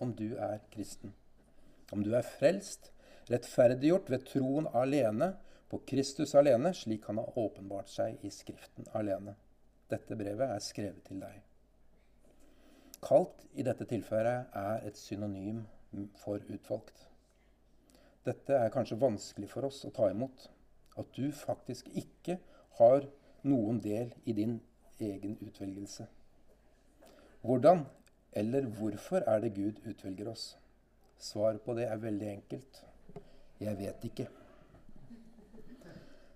om 0.03 0.11
du 0.15 0.35
er 0.35 0.59
kristen. 0.73 1.13
Om 1.91 2.03
du 2.03 2.11
er 2.17 2.27
frelst, 2.27 2.91
rettferdiggjort 3.31 4.11
ved 4.11 4.27
troen 4.27 4.67
alene, 4.75 5.33
på 5.73 5.79
Kristus 5.89 6.35
alene, 6.37 6.69
slik 6.77 7.07
han 7.09 7.17
har 7.17 7.37
åpenbart 7.39 7.89
seg 7.89 8.21
i 8.21 8.29
Skriften 8.29 8.85
alene. 8.93 9.33
Dette 9.89 10.13
brevet 10.19 10.51
er 10.53 10.61
skrevet 10.61 11.01
til 11.07 11.23
deg. 11.23 11.39
Kalt 13.03 13.41
i 13.57 13.65
dette 13.65 13.87
tilfellet 13.89 14.53
er 14.59 14.85
et 14.85 14.99
synonym 14.99 15.63
for 16.21 16.45
utvalgt. 16.45 17.07
Dette 18.23 18.55
er 18.55 18.71
kanskje 18.71 18.99
vanskelig 19.01 19.49
for 19.51 19.67
oss 19.67 19.81
å 19.87 19.91
ta 19.95 20.11
imot. 20.13 20.45
At 20.95 21.09
du 21.17 21.31
faktisk 21.33 21.89
ikke 21.97 22.37
har 22.77 23.09
noen 23.49 23.81
del 23.81 24.13
i 24.29 24.37
din 24.37 24.59
egen 25.01 25.35
utvelgelse. 25.41 26.05
Hvordan 27.41 27.83
eller 28.35 28.65
hvorfor 28.77 29.23
er 29.27 29.39
det 29.43 29.53
Gud 29.55 29.81
utvelger 29.85 30.29
oss? 30.31 30.57
Svaret 31.19 31.61
på 31.61 31.75
det 31.77 31.85
er 31.87 32.01
veldig 32.01 32.29
enkelt. 32.29 32.83
Jeg 33.61 33.77
vet 33.79 34.07
ikke. 34.09 34.27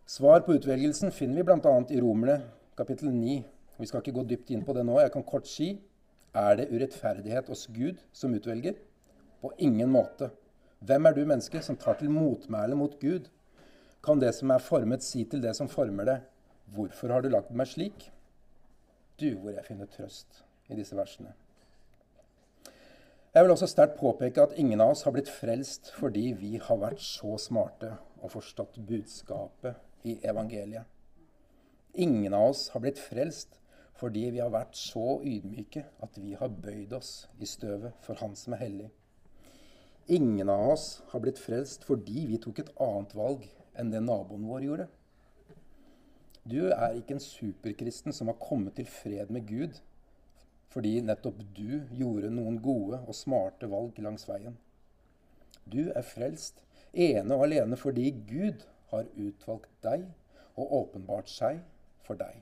Svar 0.07 0.45
på 0.45 0.55
utvelgelsen 0.55 1.11
finner 1.11 1.41
vi 1.41 1.47
bl.a. 1.49 1.73
i 1.91 2.01
Romerne 2.01 2.37
kapittel 2.77 3.09
9. 3.11 3.37
Vi 3.77 3.87
skal 3.89 4.03
ikke 4.03 4.15
gå 4.15 4.23
dypt 4.29 4.51
inn 4.53 4.63
på 4.65 4.75
det 4.77 4.85
nå. 4.87 4.99
Jeg 5.01 5.11
kan 5.13 5.25
kort 5.27 5.49
si 5.49 5.73
er 6.37 6.59
det 6.59 6.69
urettferdighet 6.71 7.49
hos 7.49 7.65
Gud 7.73 7.99
som 8.13 8.35
utvelger? 8.37 8.77
På 9.41 9.51
ingen 9.57 9.89
måte. 9.89 10.29
Hvem 10.85 11.09
er 11.09 11.15
du, 11.17 11.23
menneske, 11.25 11.61
som 11.65 11.77
tar 11.77 11.97
til 11.97 12.13
motmæle 12.13 12.77
mot 12.77 12.93
Gud? 13.01 13.27
Kan 14.05 14.21
det 14.21 14.35
som 14.37 14.53
er 14.53 14.61
formet, 14.61 15.03
si 15.03 15.25
til 15.25 15.41
det 15.41 15.55
som 15.57 15.69
former 15.69 16.05
det, 16.05 16.17
hvorfor 16.75 17.11
har 17.11 17.25
du 17.25 17.31
lagt 17.33 17.51
meg 17.51 17.67
slik? 17.67 18.07
Du, 19.17 19.31
hvor 19.41 19.51
jeg 19.51 19.65
finner 19.65 19.89
trøst 19.89 20.43
i 20.69 20.77
disse 20.77 20.95
versene. 20.95 21.33
Jeg 23.37 23.45
vil 23.45 23.51
også 23.53 23.67
sterkt 23.69 23.99
påpeke 23.99 24.41
at 24.41 24.55
ingen 24.57 24.81
av 24.81 24.95
oss 24.95 25.03
har 25.05 25.13
blitt 25.13 25.27
frelst 25.29 25.91
fordi 25.93 26.31
vi 26.39 26.55
har 26.57 26.79
vært 26.81 27.03
så 27.05 27.35
smarte 27.37 27.91
og 28.17 28.31
forstått 28.33 28.79
budskapet 28.87 30.07
i 30.09 30.15
evangeliet. 30.25 30.87
Ingen 32.01 32.33
av 32.33 32.47
oss 32.55 32.63
har 32.73 32.81
blitt 32.81 32.97
frelst 32.97 33.59
fordi 33.99 34.23
vi 34.33 34.41
har 34.41 34.49
vært 34.55 34.73
så 34.79 35.19
ydmyke 35.21 35.83
at 36.01 36.17
vi 36.17 36.33
har 36.39 36.49
bøyd 36.49 36.95
oss 36.97 37.11
i 37.37 37.45
støvet 37.45 37.99
for 38.07 38.17
Han 38.23 38.33
som 38.39 38.55
er 38.57 38.63
hellig. 38.63 38.89
Ingen 40.17 40.49
av 40.49 40.71
oss 40.71 40.87
har 41.11 41.21
blitt 41.21 41.37
frelst 41.37 41.85
fordi 41.85 42.25
vi 42.31 42.39
tok 42.41 42.63
et 42.63 42.73
annet 42.87 43.13
valg 43.19 43.45
enn 43.77 43.93
det 43.93 44.01
naboen 44.01 44.49
vår 44.49 44.65
gjorde. 44.65 44.87
Du 46.41 46.71
er 46.71 46.97
ikke 46.97 47.19
en 47.19 47.27
superkristen 47.27 48.17
som 48.17 48.33
har 48.33 48.41
kommet 48.41 48.79
til 48.81 48.89
fred 48.89 49.29
med 49.29 49.45
Gud 49.45 49.77
fordi 50.73 50.97
nettopp 51.01 51.41
du 51.55 51.83
gjorde 51.95 52.31
noen 52.33 52.59
gode 52.63 52.99
og 53.05 53.15
smarte 53.15 53.69
valg 53.71 53.99
langs 54.03 54.27
veien. 54.29 54.57
Du 55.67 55.87
er 55.89 56.05
frelst 56.05 56.63
ene 56.93 57.35
og 57.35 57.47
alene 57.47 57.79
fordi 57.79 58.11
Gud 58.29 58.65
har 58.91 59.09
utvalgt 59.15 59.71
deg 59.83 60.07
og 60.57 60.73
åpenbart 60.81 61.29
seg 61.31 61.61
for 62.07 62.19
deg. 62.19 62.39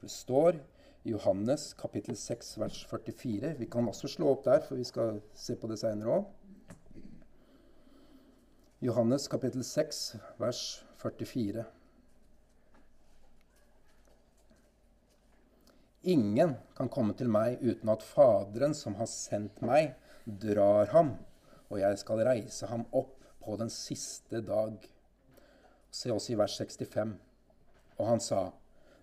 Det 0.00 0.10
står 0.10 0.58
i 1.04 1.14
Johannes 1.14 1.72
kapittel 1.80 2.16
6 2.16 2.58
vers 2.60 2.82
44. 2.90 3.54
Vi 3.58 3.68
kan 3.70 3.88
også 3.88 4.08
slå 4.08 4.34
opp 4.34 4.44
der, 4.44 4.60
for 4.66 4.76
vi 4.76 4.84
skal 4.84 5.20
se 5.34 5.56
på 5.56 5.70
det 5.70 5.78
seinere 5.80 6.20
òg. 6.20 6.28
Johannes 8.84 9.28
kapittel 9.28 9.64
6, 9.64 10.16
vers 10.40 10.62
44. 11.02 11.64
Ingen 16.02 16.54
kan 16.76 16.88
komme 16.88 17.12
til 17.12 17.28
meg 17.28 17.60
uten 17.60 17.90
at 17.92 18.04
Faderen 18.06 18.72
som 18.76 18.94
har 18.96 19.08
sendt 19.10 19.60
meg, 19.60 19.92
drar 20.24 20.88
ham, 20.94 21.16
og 21.68 21.80
jeg 21.82 21.98
skal 22.00 22.22
reise 22.24 22.68
ham 22.70 22.86
opp 22.96 23.18
på 23.44 23.56
den 23.60 23.68
siste 23.72 24.40
dag. 24.44 24.78
Se 25.90 26.12
også 26.12 26.32
i 26.32 26.38
vers 26.40 26.56
65. 26.56 27.12
Og 27.98 28.08
han 28.08 28.24
sa, 28.24 28.48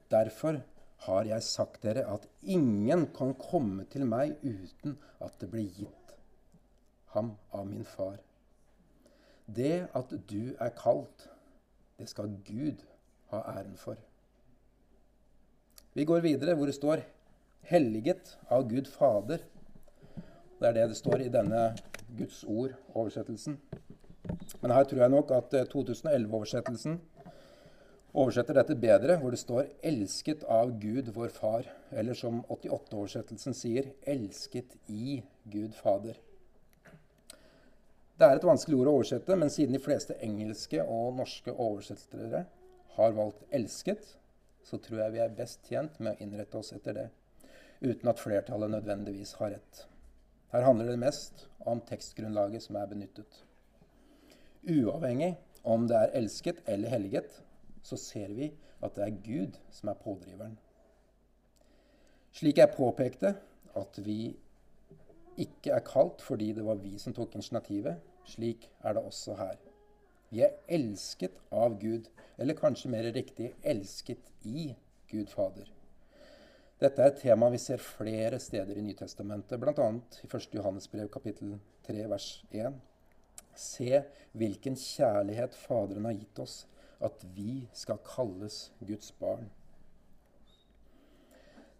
Derfor 0.09 0.61
har 1.05 1.25
jeg 1.27 1.43
sagt 1.43 1.83
dere 1.83 2.07
at 2.09 2.25
ingen 2.41 3.05
kan 3.13 3.35
komme 3.37 3.85
til 3.91 4.07
meg 4.07 4.39
uten 4.41 4.97
at 5.21 5.37
det 5.41 5.51
blir 5.51 5.69
gitt 5.77 6.15
ham 7.13 7.35
av 7.53 7.67
min 7.67 7.85
far. 7.85 8.17
Det 9.45 9.87
at 9.95 10.13
du 10.29 10.55
er 10.59 10.73
kalt, 10.75 11.29
det 11.99 12.09
skal 12.09 12.33
Gud 12.47 12.81
ha 13.31 13.43
æren 13.53 13.77
for. 13.77 14.06
Vi 15.97 16.03
går 16.05 16.19
videre 16.21 16.53
hvor 16.53 16.69
det 16.69 16.75
står 16.77 16.99
'helliget 17.65 18.35
av 18.53 18.67
Gud 18.69 18.85
Fader'. 18.85 19.41
Det 20.59 20.67
er 20.67 20.73
det 20.73 20.89
det 20.89 20.97
står 20.97 21.21
i 21.25 21.29
denne 21.33 21.61
Guds 22.17 22.43
ord-oversettelsen. 22.43 23.57
Men 24.61 24.71
her 24.71 24.83
tror 24.83 25.01
jeg 25.01 25.09
nok 25.09 25.31
at 25.31 25.55
2011-oversettelsen 25.71 26.99
eh, 26.99 27.31
oversetter 28.13 28.53
dette 28.53 28.75
bedre, 28.75 29.15
hvor 29.17 29.33
det 29.33 29.39
står 29.39 29.71
'elsket 29.81 30.43
av 30.43 30.75
Gud 30.79 31.09
vår 31.15 31.33
Far'. 31.33 31.65
Eller 31.91 32.13
som 32.13 32.45
88-oversettelsen 32.45 33.53
sier 33.53 33.89
'elsket 34.05 34.77
i 34.87 35.23
Gud 35.49 35.73
Fader'. 35.73 36.21
Det 38.19 38.27
er 38.27 38.35
et 38.35 38.43
vanskelig 38.45 38.77
ord 38.77 38.87
å 38.87 38.95
oversette, 38.99 39.35
men 39.35 39.49
siden 39.49 39.73
de 39.73 39.79
fleste 39.79 40.13
engelske 40.21 40.83
og 40.83 41.17
norske 41.17 41.51
oversettere 41.51 42.45
har 42.89 43.11
valgt 43.11 43.43
'elsket', 43.51 44.17
så 44.67 44.79
tror 44.83 44.99
jeg 45.05 45.15
vi 45.15 45.23
er 45.23 45.35
best 45.35 45.63
tjent 45.69 45.99
med 46.03 46.15
å 46.17 46.23
innrette 46.23 46.59
oss 46.59 46.73
etter 46.75 46.97
det, 46.97 47.07
uten 47.79 48.11
at 48.11 48.19
flertallet 48.19 48.73
nødvendigvis 48.73 49.37
har 49.39 49.53
rett. 49.55 49.83
Her 50.51 50.65
handler 50.67 50.91
det 50.91 50.99
mest 50.99 51.45
om 51.67 51.79
tekstgrunnlaget 51.87 52.65
som 52.65 52.79
er 52.79 52.89
benyttet. 52.91 53.43
Uavhengig 54.67 55.35
om 55.67 55.87
det 55.87 55.99
er 55.99 56.15
elsket 56.19 56.59
eller 56.67 56.91
helliget, 56.91 57.41
så 57.83 57.99
ser 57.99 58.33
vi 58.35 58.51
at 58.83 58.95
det 58.95 59.05
er 59.05 59.21
Gud 59.23 59.59
som 59.71 59.91
er 59.91 59.99
pådriveren. 60.01 60.57
Slik 62.35 62.59
jeg 62.59 62.75
påpekte 62.75 63.33
at 63.77 63.99
vi 64.03 64.35
ikke 65.37 65.73
er 65.73 65.85
kalt 65.85 66.21
fordi 66.21 66.51
det 66.57 66.65
var 66.65 66.79
vi 66.81 66.97
som 66.99 67.15
tok 67.15 67.35
initiativet. 67.37 68.03
Slik 68.27 68.67
er 68.83 68.97
det 68.97 69.03
også 69.03 69.37
her. 69.39 69.55
Vi 70.29 70.43
er 70.43 70.57
elsket 70.67 71.37
av 71.55 71.77
Gud, 71.79 72.09
eller 72.37 72.57
kanskje 72.57 72.91
mer 72.91 73.07
riktig 73.15 73.53
elsket 73.63 74.31
i 74.45 74.73
Gud 75.11 75.29
Fader. 75.31 75.69
Dette 76.77 77.01
er 77.01 77.09
et 77.09 77.21
tema 77.23 77.47
vi 77.49 77.57
ser 77.61 77.81
flere 77.81 78.37
steder 78.41 78.77
i 78.77 78.83
Nytestamentet, 78.85 79.57
bl.a. 79.57 79.87
i 80.21 80.27
1. 80.27 80.49
Johannes 80.59 80.89
brev 80.91 81.07
kapittel 81.09 81.55
3 81.87 82.03
vers 82.11 82.27
1. 82.51 82.75
Se 83.57 84.03
hvilken 84.37 84.75
kjærlighet 84.77 85.55
Faderen 85.57 86.05
har 86.05 86.17
gitt 86.19 86.41
oss, 86.43 86.57
at 87.01 87.23
vi 87.33 87.63
skal 87.73 87.97
kalles 88.05 88.67
Guds 88.85 89.09
barn. 89.17 89.47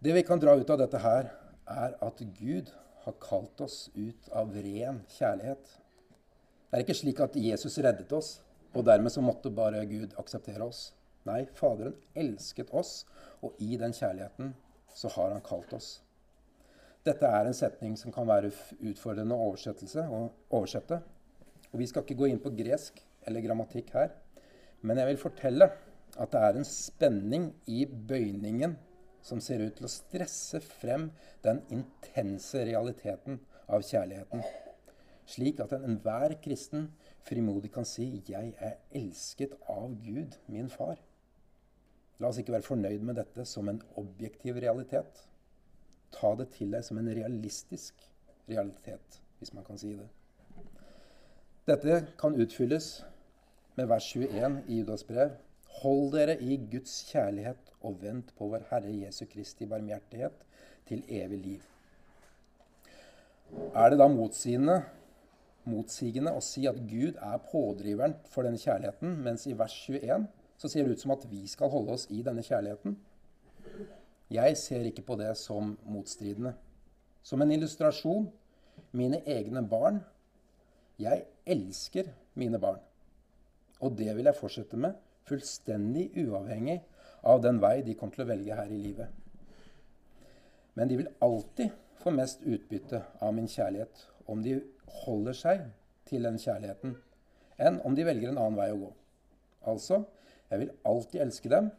Det 0.02 0.14
vi 0.14 0.24
kan 0.26 0.42
dra 0.42 0.56
ut 0.58 0.70
av 0.70 0.82
dette 0.82 1.02
her, 1.02 1.30
er 1.68 1.94
at 2.02 2.22
Gud 2.40 2.72
har 3.04 3.18
kalt 3.22 3.62
oss 3.62 3.88
ut 3.94 4.30
av 4.34 4.54
ren 4.56 5.04
kjærlighet. 5.14 5.78
Det 6.68 6.76
er 6.76 6.84
ikke 6.84 6.98
slik 7.00 7.20
at 7.24 7.36
Jesus 7.40 7.78
reddet 7.80 8.12
oss, 8.12 8.42
og 8.76 8.84
dermed 8.86 9.14
så 9.14 9.24
måtte 9.24 9.52
bare 9.54 9.86
Gud 9.88 10.16
akseptere 10.20 10.66
oss. 10.66 10.92
Nei, 11.28 11.46
Faderen 11.56 11.96
elsket 12.16 12.74
oss, 12.76 13.06
og 13.44 13.56
i 13.64 13.78
den 13.80 13.96
kjærligheten 13.96 14.52
så 14.96 15.12
har 15.16 15.32
han 15.32 15.44
kalt 15.46 15.72
oss. 15.78 16.02
Dette 17.08 17.28
er 17.28 17.48
en 17.48 17.56
setning 17.56 17.96
som 18.00 18.12
kan 18.12 18.28
være 18.28 18.52
utfordrende 18.84 19.36
å 19.36 19.52
oversette. 20.52 21.00
Og 21.72 21.80
vi 21.80 21.88
skal 21.88 22.04
ikke 22.04 22.20
gå 22.20 22.32
inn 22.32 22.44
på 22.44 22.52
gresk 22.58 23.00
eller 23.28 23.44
grammatikk 23.46 23.94
her. 23.96 24.12
Men 24.84 25.00
jeg 25.00 25.14
vil 25.14 25.22
fortelle 25.22 25.70
at 26.18 26.34
det 26.34 26.44
er 26.44 26.60
en 26.60 26.68
spenning 26.68 27.50
i 27.72 27.86
bøyningen 27.88 28.76
som 29.24 29.40
ser 29.44 29.64
ut 29.64 29.76
til 29.80 29.88
å 29.88 29.92
stresse 29.92 30.60
frem 30.64 31.10
den 31.48 31.64
intense 31.72 32.64
realiteten 32.68 33.40
av 33.68 33.84
kjærligheten. 33.88 34.44
Slik 35.28 35.60
at 35.60 35.74
enhver 35.76 36.38
kristen 36.44 36.88
frimodig 37.28 37.72
kan 37.72 37.86
si 37.86 38.24
'Jeg 38.28 38.54
er 38.60 38.74
elsket 38.92 39.54
av 39.70 39.96
Gud, 40.04 40.38
min 40.48 40.70
far'. 40.70 41.02
La 42.20 42.28
oss 42.28 42.38
ikke 42.38 42.52
være 42.52 42.62
fornøyd 42.66 43.04
med 43.06 43.16
dette 43.20 43.46
som 43.46 43.70
en 43.70 43.82
objektiv 43.96 44.56
realitet. 44.56 45.28
Ta 46.12 46.36
det 46.36 46.50
til 46.56 46.72
deg 46.72 46.84
som 46.84 46.98
en 46.98 47.10
realistisk 47.10 47.94
realitet, 48.50 49.22
hvis 49.38 49.54
man 49.54 49.64
kan 49.64 49.78
si 49.78 49.94
det. 49.94 50.08
Dette 51.68 52.08
kan 52.18 52.36
utfylles 52.42 53.06
med 53.76 53.90
vers 53.92 54.06
21 54.16 54.64
i 54.68 54.80
Judas 54.80 55.04
brev. 55.04 55.36
Hold 55.82 56.12
dere 56.16 56.42
i 56.42 56.56
Guds 56.72 57.04
kjærlighet 57.12 57.74
og 57.82 58.02
vent 58.02 58.32
på 58.38 58.48
vår 58.48 58.64
Herre 58.72 58.94
Jesu 59.04 59.26
Kristi 59.30 59.66
barmhjertighet 59.66 60.46
til 60.88 61.04
evig 61.10 61.40
liv. 61.40 61.66
Er 63.76 63.90
det 63.90 64.00
da 64.00 64.08
motsigende, 64.08 64.82
motsigende 65.68 66.34
å 66.34 66.42
si 66.44 66.66
at 66.70 66.80
Gud 66.90 67.20
er 67.22 67.44
pådriveren 67.52 68.16
for 68.32 68.48
denne 68.48 68.60
kjærligheten, 68.62 69.18
mens 69.24 69.46
i 69.48 69.56
vers 69.58 69.76
21 69.88 70.28
så 70.58 70.72
ser 70.72 70.88
det 70.88 70.98
ut 70.98 71.04
som 71.04 71.14
at 71.14 71.26
vi 71.30 71.44
skal 71.48 71.72
holde 71.72 71.94
oss 71.94 72.08
i 72.14 72.24
denne 72.26 72.44
kjærligheten? 72.46 72.98
Jeg 74.34 74.58
ser 74.60 74.88
ikke 74.90 75.06
på 75.08 75.16
det 75.20 75.32
som 75.40 75.76
motstridende. 75.88 76.56
Som 77.24 77.44
en 77.44 77.52
illustrasjon 77.52 78.28
mine 78.98 79.22
egne 79.28 79.64
barn 79.68 80.02
jeg 80.98 81.28
elsker 81.46 82.10
mine 82.34 82.60
barn. 82.60 82.80
Og 83.86 83.94
det 83.98 84.10
vil 84.18 84.26
jeg 84.26 84.40
fortsette 84.40 84.78
med, 84.82 84.96
fullstendig 85.28 86.10
uavhengig 86.24 86.80
av 87.28 87.42
den 87.44 87.60
vei 87.62 87.82
de 87.86 87.94
kommer 88.00 88.16
til 88.16 88.26
å 88.26 88.30
velge 88.32 88.58
her 88.58 88.72
i 88.72 88.80
livet. 88.82 89.12
Men 90.74 90.90
de 90.90 90.98
vil 91.02 91.12
alltid 91.22 91.76
få 92.02 92.14
mest 92.16 92.42
utbytte 92.46 93.04
av 93.22 93.34
min 93.36 93.50
kjærlighet 93.52 94.06
om 94.32 94.44
de 94.44 94.60
holder 95.04 95.36
seg 95.38 95.66
til 96.08 96.28
den 96.28 96.40
kjærligheten, 96.42 96.96
enn 97.58 97.80
om 97.88 97.96
de 97.98 98.06
velger 98.08 98.32
en 98.32 98.40
annen 98.42 98.60
vei 98.60 98.70
å 98.72 98.80
gå. 98.82 98.92
Altså, 99.68 100.04
jeg 100.52 100.64
vil 100.64 100.74
alltid 100.88 101.24
elske 101.26 101.52
dem, 101.52 101.72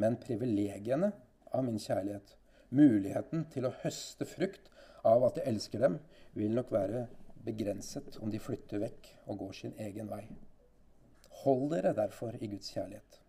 men 0.00 0.18
privilegiene 0.20 1.12
av 1.54 1.64
min 1.64 1.80
kjærlighet, 1.80 2.34
muligheten 2.74 3.46
til 3.52 3.68
å 3.68 3.74
høste 3.84 4.26
frukt 4.28 4.70
av 5.06 5.24
at 5.28 5.38
jeg 5.38 5.52
elsker 5.52 5.84
dem, 5.84 6.00
vil 6.34 6.56
nok 6.56 6.72
være 6.74 7.06
begrenset 7.44 8.18
om 8.24 8.32
de 8.32 8.40
flytter 8.42 8.82
vekk 8.82 9.10
og 9.28 9.44
går 9.44 9.58
sin 9.60 9.76
egen 9.86 10.08
vei. 10.10 10.24
Hold 11.44 11.68
dere 11.74 11.92
derfor 11.96 12.36
i 12.40 12.48
Guds 12.48 12.72
kjærlighet. 12.74 13.20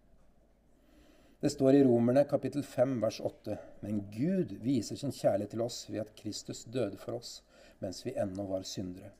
Det 1.41 1.51
står 1.51 1.75
i 1.77 1.83
Romerne 1.85 2.23
kapittel 2.25 2.63
5 2.63 2.95
vers 3.03 3.19
8.: 3.21 3.57
Men 3.83 4.05
Gud 4.09 4.55
viser 4.63 4.97
sin 4.97 5.11
kjærlighet 5.11 5.51
til 5.53 5.61
oss 5.61 5.83
ved 5.89 5.99
at 6.05 6.15
Kristus 6.15 6.63
døde 6.63 6.97
for 6.97 7.19
oss 7.19 7.41
mens 7.83 8.01
vi 8.05 8.15
ennå 8.17 8.47
var 8.49 8.65
syndere. 8.67 9.11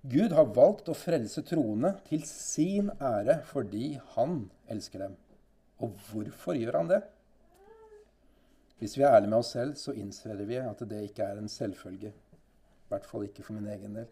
Gud 0.00 0.32
har 0.32 0.48
valgt 0.56 0.88
å 0.88 0.96
frelse 0.96 1.42
troende 1.44 1.92
til 2.06 2.22
sin 2.24 2.88
ære 3.04 3.42
fordi 3.50 3.98
han 4.14 4.46
elsker 4.72 5.04
dem. 5.04 5.16
Og 5.80 5.96
hvorfor 6.08 6.56
gjør 6.56 6.78
han 6.80 6.92
det? 6.92 7.02
Hvis 8.80 8.96
vi 8.96 9.04
er 9.04 9.12
ærlige 9.12 9.28
med 9.28 9.42
oss 9.42 9.52
selv, 9.52 9.74
så 9.76 9.92
innser 9.92 10.40
vi 10.48 10.56
at 10.56 10.80
det 10.88 11.02
ikke 11.04 11.26
er 11.26 11.40
en 11.40 11.52
selvfølge. 11.52 12.14
I 12.14 12.88
hvert 12.88 13.06
fall 13.06 13.26
ikke 13.26 13.44
for 13.44 13.58
min 13.58 13.68
egen 13.74 13.98
del. 13.98 14.08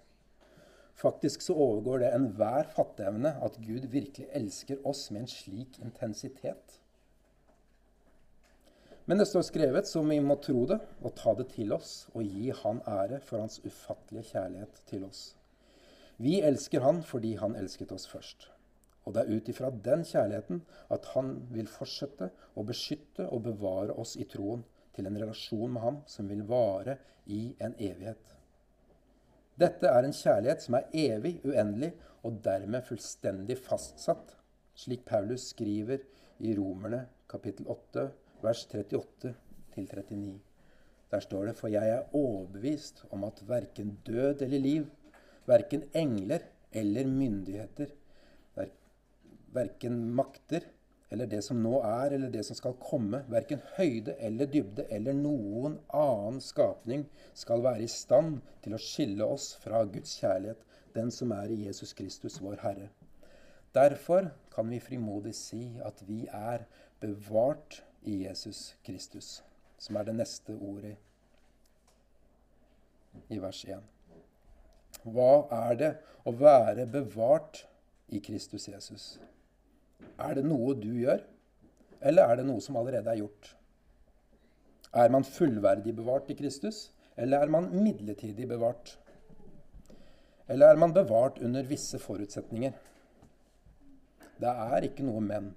Faktisk 0.98 1.44
så 1.46 1.54
overgår 1.54 2.02
det 2.02 2.11
enhver 2.12 2.68
fatteevne 2.74 3.33
at 3.44 3.57
Gud 3.64 3.87
virkelig 3.88 4.28
elsker 4.35 4.83
oss 4.85 5.07
med 5.14 5.24
en 5.24 5.31
slik 5.31 5.78
intensitet. 5.81 6.81
Men 9.09 9.18
det 9.18 9.25
står 9.31 9.47
skrevet 9.47 9.88
som 9.88 10.11
vi 10.12 10.18
må 10.21 10.35
tro 10.44 10.66
det 10.68 10.77
og 11.01 11.14
ta 11.16 11.33
det 11.38 11.47
til 11.55 11.71
oss 11.73 11.92
og 12.12 12.27
gi 12.29 12.51
Han 12.61 12.83
ære 12.85 13.23
for 13.25 13.40
Hans 13.40 13.57
ufattelige 13.64 14.35
kjærlighet 14.35 14.83
til 14.90 15.07
oss. 15.07 15.23
Vi 16.21 16.42
elsker 16.44 16.85
Han 16.85 17.01
fordi 17.07 17.31
Han 17.40 17.57
elsket 17.57 17.94
oss 17.97 18.05
først. 18.11 18.51
Og 19.09 19.16
det 19.16 19.23
er 19.23 19.33
ut 19.33 19.49
ifra 19.49 19.71
den 19.87 20.05
kjærligheten 20.05 20.61
at 20.92 21.09
Han 21.14 21.33
vil 21.57 21.73
fortsette 21.73 22.29
å 22.53 22.66
beskytte 22.68 23.31
og 23.33 23.47
bevare 23.49 23.97
oss 23.97 24.12
i 24.21 24.29
troen 24.29 24.66
til 24.92 25.09
en 25.09 25.16
relasjon 25.16 25.73
med 25.73 25.87
Ham 25.87 26.03
som 26.05 26.29
vil 26.29 26.44
vare 26.44 26.99
i 27.33 27.55
en 27.64 27.81
evighet. 27.81 28.37
Dette 29.57 29.88
er 29.88 30.05
en 30.05 30.14
kjærlighet 30.14 30.68
som 30.68 30.77
er 30.77 30.92
evig, 30.92 31.38
uendelig 31.49 31.94
og 32.29 32.42
dermed 32.44 32.85
fullstendig 32.85 33.57
fastsatt, 33.57 34.37
slik 34.77 35.09
Paulus 35.09 35.49
skriver 35.55 36.05
i 36.44 36.53
Romerne 36.61 37.07
kapittel 37.31 37.73
8, 37.73 38.11
vers 38.44 38.66
38-39. 38.70 40.38
Der 41.09 41.20
står 41.24 41.48
det 41.48 41.57
For 41.57 41.72
jeg 41.72 41.88
er 41.88 42.14
overbevist 42.16 43.05
om 43.11 43.24
at 43.24 43.40
verken 43.48 43.96
død 44.07 44.42
eller 44.46 44.59
liv, 44.59 44.88
verken 45.48 45.87
engler 45.96 46.44
eller 46.72 47.07
myndigheter, 47.07 47.94
verken 49.55 50.14
makter 50.14 50.66
eller 51.11 51.27
det 51.27 51.40
som 51.44 51.61
nå 51.64 51.79
er, 51.81 52.12
eller 52.12 52.29
det 52.33 52.42
som 52.44 52.57
skal 52.59 52.77
komme, 52.83 53.22
verken 53.33 53.62
høyde 53.79 54.14
eller 54.20 54.51
dybde 54.53 54.85
eller 54.92 55.16
noen 55.16 55.79
annen 55.96 56.40
skapning 56.44 57.07
skal 57.33 57.64
være 57.64 57.87
i 57.87 57.88
stand 57.88 58.42
til 58.64 58.77
å 58.77 58.83
skille 58.83 59.24
oss 59.24 59.55
fra 59.62 59.87
Guds 59.88 60.18
kjærlighet, 60.20 60.61
den 60.92 61.12
som 61.14 61.33
er 61.33 61.53
i 61.53 61.62
Jesus 61.64 61.94
Kristus, 61.96 62.40
vår 62.44 62.61
Herre. 62.61 62.90
Derfor 63.72 64.29
kan 64.53 64.68
vi 64.68 64.83
frimodig 64.85 65.35
si 65.37 65.62
at 65.85 66.03
vi 66.09 66.27
er 66.29 66.66
bevart 67.01 67.83
i 68.09 68.23
Jesus 68.25 68.73
Kristus, 68.87 69.42
som 69.79 69.99
er 70.01 70.09
det 70.09 70.16
neste 70.16 70.57
ordet 70.57 70.97
i 73.29 73.38
vers 73.42 73.61
1. 73.68 73.83
Hva 75.09 75.33
er 75.55 75.77
det 75.79 75.90
å 76.27 76.33
være 76.37 76.87
bevart 76.90 77.62
i 78.09 78.21
Kristus 78.25 78.68
Jesus? 78.71 79.07
Er 80.19 80.38
det 80.38 80.46
noe 80.46 80.75
du 80.79 80.90
gjør, 80.96 81.21
eller 82.00 82.31
er 82.31 82.40
det 82.40 82.48
noe 82.48 82.63
som 82.65 82.79
allerede 82.81 83.13
er 83.13 83.21
gjort? 83.21 83.52
Er 84.96 85.13
man 85.13 85.27
fullverdig 85.27 85.92
bevart 85.98 86.31
i 86.33 86.38
Kristus, 86.38 86.88
eller 87.19 87.44
er 87.44 87.52
man 87.52 87.69
midlertidig 87.75 88.48
bevart? 88.48 88.96
Eller 90.48 90.73
er 90.73 90.81
man 90.81 90.94
bevart 90.96 91.42
under 91.44 91.67
visse 91.69 92.00
forutsetninger? 92.00 92.73
Det 94.38 94.52
er 94.73 94.87
ikke 94.87 95.04
noe 95.04 95.21
men 95.21 95.52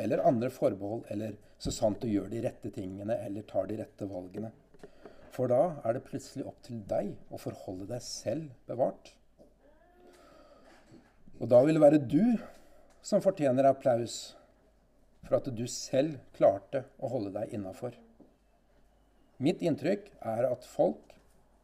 eller 0.00 0.24
andre 0.26 0.50
forbehold 0.52 1.06
eller 1.12 1.36
så 1.62 1.72
sant 1.74 2.00
du 2.02 2.08
gjør 2.10 2.30
de 2.32 2.42
rette 2.44 2.70
tingene 2.74 3.16
eller 3.24 3.46
tar 3.48 3.68
de 3.70 3.78
rette 3.80 4.08
valgene. 4.08 4.52
For 5.32 5.48
da 5.48 5.78
er 5.86 5.96
det 5.96 6.04
plutselig 6.08 6.44
opp 6.48 6.60
til 6.66 6.82
deg 6.88 7.14
å 7.32 7.40
forholde 7.40 7.88
deg 7.88 8.04
selv 8.04 8.50
bevart. 8.68 9.14
Og 11.40 11.48
da 11.50 11.62
vil 11.64 11.78
det 11.78 11.82
være 11.82 12.02
du 12.04 12.38
som 13.02 13.22
fortjener 13.24 13.66
applaus 13.66 14.36
for 15.26 15.38
at 15.38 15.48
du 15.54 15.64
selv 15.70 16.18
klarte 16.36 16.84
å 16.98 17.10
holde 17.10 17.32
deg 17.34 17.54
innafor. 17.56 17.94
Mitt 19.42 19.62
inntrykk 19.64 20.10
er 20.28 20.46
at 20.50 20.66
folk, 20.68 21.14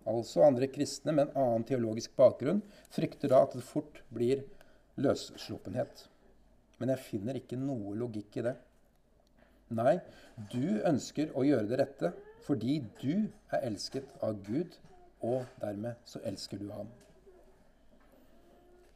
altså 0.08 0.42
andre 0.46 0.66
kristne 0.72 1.12
med 1.14 1.28
en 1.28 1.42
annen 1.42 1.66
teologisk 1.68 2.14
bakgrunn, 2.18 2.62
frykter 2.94 3.30
da 3.30 3.44
at 3.44 3.54
det 3.54 3.66
fort 3.66 4.00
blir 4.14 4.42
løssluppenhet. 4.98 6.08
Men 6.78 6.94
jeg 6.94 7.04
finner 7.04 7.38
ikke 7.38 7.58
noe 7.58 7.96
logikk 7.98 8.38
i 8.38 8.46
det. 8.46 8.54
Nei, 9.78 9.98
du 10.52 10.80
ønsker 10.88 11.34
å 11.36 11.44
gjøre 11.44 11.68
det 11.68 11.80
rette 11.82 12.12
fordi 12.46 12.78
du 13.02 13.28
er 13.52 13.64
elsket 13.68 14.08
av 14.24 14.38
Gud, 14.46 14.78
og 15.20 15.44
dermed 15.60 15.98
så 16.08 16.22
elsker 16.24 16.60
du 16.62 16.70
ham. 16.72 16.88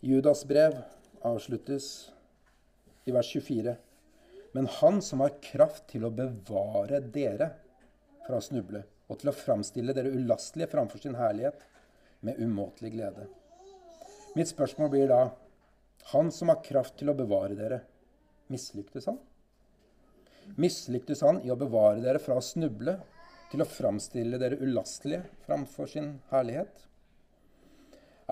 Judas 0.02 0.46
brev 0.48 0.78
avsluttes 1.26 1.88
i 3.04 3.12
vers 3.14 3.28
24. 3.34 3.74
Men 4.52 4.70
han 4.80 5.02
som 5.04 5.20
har 5.24 5.36
kraft 5.44 5.86
til 5.92 6.06
å 6.06 6.14
bevare 6.14 7.02
dere 7.12 7.50
fra 8.26 8.38
å 8.38 8.44
snuble, 8.44 8.82
og 9.08 9.20
til 9.20 9.32
å 9.32 9.36
framstille 9.36 9.94
dere 9.96 10.12
ulastelige 10.14 10.72
framfor 10.72 11.02
sin 11.02 11.18
herlighet 11.18 11.64
med 12.24 12.40
umåtelig 12.40 12.92
glede. 12.96 13.28
Mitt 14.36 14.48
spørsmål 14.48 14.92
blir 14.92 15.08
da 15.10 15.22
Han 16.10 16.32
som 16.34 16.50
har 16.50 16.62
kraft 16.66 16.96
til 16.98 17.12
å 17.12 17.16
bevare 17.16 17.54
dere, 17.56 17.82
mislyktes 18.50 19.06
han? 19.06 19.20
Mislyktes 20.58 21.22
han 21.22 21.38
i 21.46 21.50
å 21.54 21.58
bevare 21.58 22.02
dere 22.02 22.20
fra 22.22 22.36
å 22.38 22.44
snuble, 22.44 22.96
til 23.52 23.62
å 23.62 23.68
framstille 23.68 24.40
dere 24.40 24.58
ulastelige 24.58 25.26
framfor 25.46 25.90
sin 25.92 26.14
herlighet? 26.32 26.86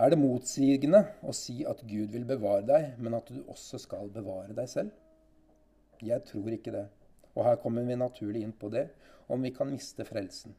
Er 0.00 0.10
det 0.10 0.18
motsigende 0.18 1.02
å 1.22 1.34
si 1.36 1.60
at 1.68 1.82
Gud 1.86 2.14
vil 2.14 2.24
bevare 2.26 2.64
deg, 2.66 2.94
men 2.98 3.14
at 3.18 3.28
du 3.30 3.42
også 3.52 3.78
skal 3.82 4.10
bevare 4.12 4.56
deg 4.56 4.70
selv? 4.70 4.94
Jeg 6.00 6.24
tror 6.26 6.48
ikke 6.56 6.72
det. 6.74 6.86
Og 7.36 7.44
her 7.46 7.60
kommer 7.62 7.84
vi 7.86 7.98
naturlig 8.00 8.42
inn 8.46 8.56
på 8.56 8.70
det, 8.72 8.88
om 9.30 9.42
vi 9.44 9.52
kan 9.54 9.70
miste 9.70 10.06
frelsen. 10.08 10.56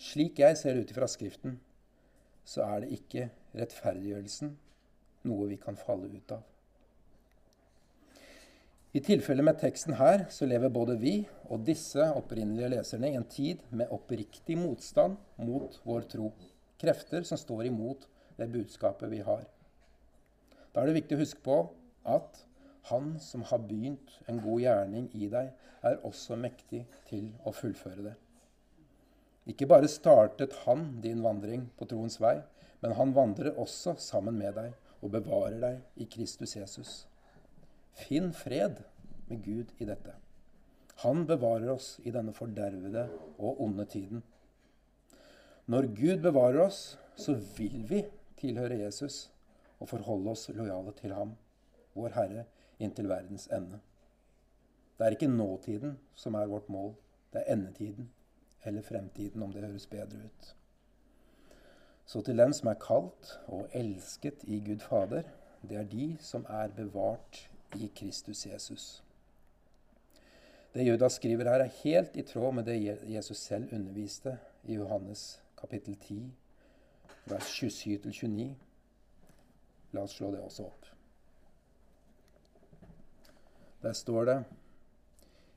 Slik 0.00 0.40
jeg 0.40 0.56
ser 0.56 0.80
ut 0.80 0.90
ifra 0.90 1.06
Skriften, 1.10 1.58
så 2.42 2.64
er 2.64 2.82
det 2.82 2.96
ikke 2.96 3.28
rettferdiggjørelsen 3.60 4.56
noe 5.28 5.48
vi 5.50 5.58
kan 5.60 5.76
falle 5.76 6.08
ut 6.08 6.32
av. 6.36 6.42
I 8.90 9.00
tilfelle 9.06 9.44
med 9.46 9.60
teksten 9.60 9.94
her 10.00 10.24
så 10.34 10.48
lever 10.50 10.72
både 10.74 10.96
vi 10.98 11.12
og 11.46 11.62
disse 11.66 12.08
opprinnelige 12.18 12.72
leserne 12.72 13.12
i 13.12 13.18
en 13.18 13.26
tid 13.30 13.60
med 13.70 13.92
oppriktig 13.94 14.56
motstand 14.58 15.14
mot 15.38 15.76
vår 15.86 16.08
tro. 16.10 16.32
Krefter 16.80 17.22
som 17.28 17.38
står 17.38 17.68
imot 17.68 18.08
det 18.40 18.48
budskapet 18.50 19.12
vi 19.12 19.20
har. 19.22 19.44
Da 20.74 20.82
er 20.82 20.90
det 20.90 20.96
viktig 20.98 21.18
å 21.18 21.22
huske 21.22 21.44
på 21.44 21.60
at 22.08 22.42
han 22.90 23.14
som 23.22 23.44
har 23.46 23.62
begynt 23.62 24.16
en 24.26 24.42
god 24.42 24.64
gjerning 24.64 25.06
i 25.14 25.28
deg, 25.30 25.52
er 25.86 26.02
også 26.04 26.36
mektig 26.40 26.82
til 27.08 27.30
å 27.46 27.54
fullføre 27.54 28.08
det. 28.08 28.16
Ikke 29.46 29.68
bare 29.70 29.88
startet 29.88 30.56
han 30.64 30.96
din 31.04 31.22
vandring 31.22 31.68
på 31.78 31.86
troens 31.88 32.18
vei, 32.20 32.40
men 32.82 32.96
han 32.98 33.14
vandrer 33.14 33.54
også 33.54 33.94
sammen 34.02 34.34
med 34.40 34.56
deg 34.58 34.74
og 35.00 35.12
bevarer 35.14 35.58
deg 35.62 36.02
i 36.02 36.06
Kristus 36.10 36.56
Jesus. 36.56 36.92
Finn 37.96 38.32
fred 38.36 38.82
med 39.28 39.42
Gud 39.44 39.72
i 39.78 39.88
dette. 39.88 40.14
Han 41.04 41.24
bevarer 41.28 41.72
oss 41.72 41.94
i 42.04 42.12
denne 42.12 42.34
fordervede 42.36 43.06
og 43.38 43.62
onde 43.64 43.86
tiden. 43.88 44.22
Når 45.70 45.88
Gud 45.96 46.22
bevarer 46.24 46.64
oss, 46.66 46.98
så 47.16 47.36
vil 47.56 47.84
vi 47.88 48.02
tilhøre 48.40 48.82
Jesus 48.82 49.30
og 49.78 49.88
forholde 49.88 50.34
oss 50.34 50.48
lojale 50.52 50.92
til 50.98 51.14
ham, 51.16 51.36
vår 51.96 52.16
Herre, 52.16 52.44
inntil 52.80 53.08
verdens 53.08 53.48
ende. 53.52 53.80
Det 54.98 55.06
er 55.06 55.16
ikke 55.16 55.32
nåtiden 55.32 55.96
som 56.14 56.36
er 56.36 56.50
vårt 56.50 56.68
mål, 56.68 56.92
det 57.32 57.42
er 57.44 57.54
endetiden 57.54 58.10
eller 58.64 58.82
fremtiden, 58.84 59.42
om 59.42 59.52
det 59.52 59.64
høres 59.64 59.86
bedre 59.88 60.26
ut. 60.26 60.56
Så 62.10 62.24
til 62.26 62.40
dem 62.40 62.50
som 62.56 62.66
er 62.72 62.78
kalt 62.82 63.28
og 63.46 63.68
elsket 63.76 64.40
i 64.50 64.56
Gud 64.66 64.80
Fader, 64.82 65.28
det 65.62 65.76
er 65.78 65.84
de 65.86 66.06
som 66.18 66.42
er 66.50 66.72
bevart 66.74 67.44
i 67.78 67.86
Kristus 67.94 68.46
Jesus. 68.46 68.86
Det 70.74 70.86
Judas 70.88 71.12
skriver 71.20 71.46
her, 71.46 71.62
er 71.62 71.76
helt 71.84 72.16
i 72.16 72.24
tråd 72.26 72.54
med 72.54 72.66
det 72.66 72.98
Jesus 73.06 73.38
selv 73.38 73.74
underviste 73.74 74.38
i 74.64 74.74
Johannes 74.74 75.42
kapittel 75.60 75.94
10, 75.96 76.32
vers 77.30 77.50
27-29. 77.62 78.46
La 79.92 80.02
oss 80.02 80.16
slå 80.18 80.32
det 80.34 80.40
også 80.42 80.66
opp. 80.66 80.88
Der 83.82 83.92
står 83.92 84.24
det 84.24 84.36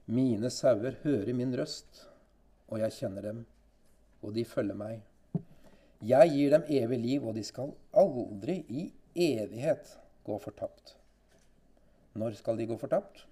Mine 0.06 0.54
sauer 0.54 1.00
hører 1.02 1.34
min 1.34 1.58
røst, 1.58 2.06
og 2.68 2.80
jeg 2.80 2.94
kjenner 3.00 3.26
dem, 3.26 3.42
og 4.22 4.36
de 4.36 4.46
følger 4.46 4.78
meg. 4.78 5.02
Jeg 6.04 6.34
gir 6.34 6.52
dem 6.52 6.66
evig 6.68 7.00
liv, 7.00 7.24
og 7.24 7.36
de 7.38 7.44
skal 7.48 7.70
aldri 7.96 8.58
i 8.68 8.92
evighet 9.16 9.94
gå 10.28 10.38
fortapt. 10.44 10.98
Når 12.20 12.36
skal 12.40 12.58
de 12.60 12.68
gå 12.68 12.78
fortapt? 12.78 13.24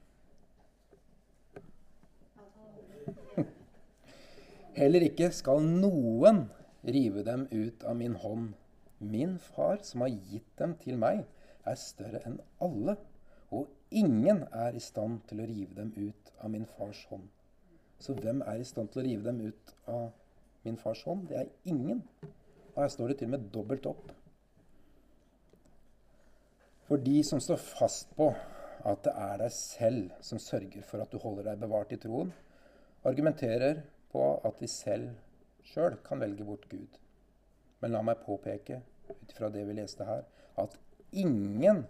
Heller 4.80 5.04
ikke 5.10 5.32
skal 5.36 5.60
noen 5.68 6.46
rive 6.88 7.26
dem 7.28 7.48
ut 7.52 7.84
av 7.84 7.96
min 8.00 8.16
hånd. 8.24 8.54
Min 9.00 9.38
far, 9.40 9.78
som 9.84 10.02
har 10.06 10.16
gitt 10.32 10.58
dem 10.62 10.76
til 10.80 10.98
meg, 11.02 11.26
er 11.68 11.76
større 11.78 12.22
enn 12.26 12.40
alle, 12.64 12.96
og 13.52 13.68
ingen 13.92 14.46
er 14.56 14.78
i 14.78 14.82
stand 14.82 15.20
til 15.28 15.42
å 15.44 15.48
rive 15.50 15.76
dem 15.76 15.92
ut 15.98 16.32
av 16.40 16.54
min 16.54 16.66
fars 16.78 17.04
hånd. 17.12 17.28
Så 18.00 18.16
hvem 18.18 18.42
er 18.48 18.62
i 18.62 18.66
stand 18.66 18.90
til 18.94 19.02
å 19.02 19.06
rive 19.06 19.28
dem 19.28 19.42
ut 19.52 19.76
av 19.92 20.12
min 20.64 20.80
fars 20.80 21.04
hånd? 21.04 21.28
Det 21.30 21.38
er 21.44 21.52
ingen. 21.68 22.02
Og 22.74 22.84
her 22.84 22.92
står 22.94 23.12
det 23.12 23.20
til 23.20 23.30
og 23.30 23.36
med 23.36 23.50
dobbelt 23.54 23.88
opp. 23.90 24.12
For 26.88 27.00
de 27.00 27.22
som 27.24 27.40
står 27.40 27.60
fast 27.62 28.16
på 28.18 28.32
at 28.88 29.04
det 29.06 29.12
er 29.16 29.38
deg 29.44 29.54
selv 29.54 30.16
som 30.26 30.42
sørger 30.42 30.84
for 30.88 31.04
at 31.04 31.12
du 31.12 31.20
holder 31.22 31.52
deg 31.52 31.62
bevart 31.62 31.94
i 31.94 32.00
troen, 32.02 32.32
argumenterer 33.08 33.84
på 34.12 34.24
at 34.48 34.60
de 34.60 34.68
selv 34.70 35.12
sjøl 35.72 35.98
kan 36.06 36.20
velge 36.22 36.46
bort 36.46 36.68
Gud. 36.72 36.98
Men 37.82 37.96
la 37.96 38.02
meg 38.06 38.24
påpeke, 38.26 38.82
ut 39.10 39.34
ifra 39.34 39.50
det 39.54 39.64
vi 39.68 39.78
leste 39.78 40.08
her, 40.08 40.26
at 40.60 40.76
ingen 41.12 41.86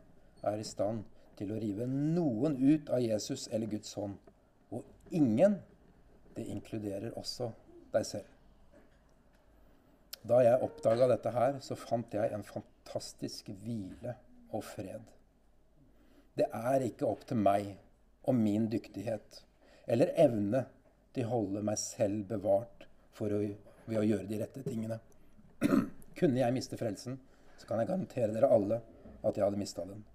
er 0.48 0.60
i 0.60 0.68
stand 0.68 1.04
til 1.40 1.54
å 1.54 1.60
rive 1.62 1.88
noen 1.90 2.58
ut 2.60 2.90
av 2.94 3.02
Jesus 3.02 3.48
eller 3.52 3.72
Guds 3.72 3.94
hånd. 3.98 4.18
Og 4.72 4.86
ingen, 5.16 5.58
det 6.36 6.46
inkluderer 6.52 7.18
også 7.18 7.52
deg 7.94 8.08
selv. 8.08 8.30
Da 10.28 10.42
jeg 10.46 10.62
oppdaga 10.62 11.08
dette 11.10 11.32
her, 11.34 11.58
så 11.66 11.78
fant 11.80 12.14
jeg 12.14 12.30
en 12.34 12.46
fantastisk 12.46 13.50
hvile 13.64 14.14
og 14.54 14.64
fred. 14.68 15.08
Det 16.38 16.48
er 16.54 16.86
ikke 16.86 17.10
opp 17.10 17.26
til 17.28 17.42
meg 17.42 17.74
og 18.30 18.38
min 18.38 18.68
dyktighet 18.72 19.42
eller 19.92 20.14
evne 20.22 20.64
til 21.16 21.26
å 21.26 21.32
holde 21.34 21.64
meg 21.66 21.80
selv 21.82 22.30
bevart 22.30 22.86
å, 23.22 23.28
ved 23.28 23.98
å 23.98 24.06
gjøre 24.06 24.30
de 24.30 24.40
rette 24.40 24.64
tingene. 24.66 25.00
Kunne 26.20 26.42
jeg 26.42 26.56
miste 26.56 26.78
frelsen, 26.80 27.18
så 27.58 27.68
kan 27.68 27.82
jeg 27.82 27.90
garantere 27.90 28.34
dere 28.34 28.50
alle 28.54 28.80
at 29.22 29.38
jeg 29.38 29.46
hadde 29.46 29.60
mista 29.60 29.86
den. 29.86 30.06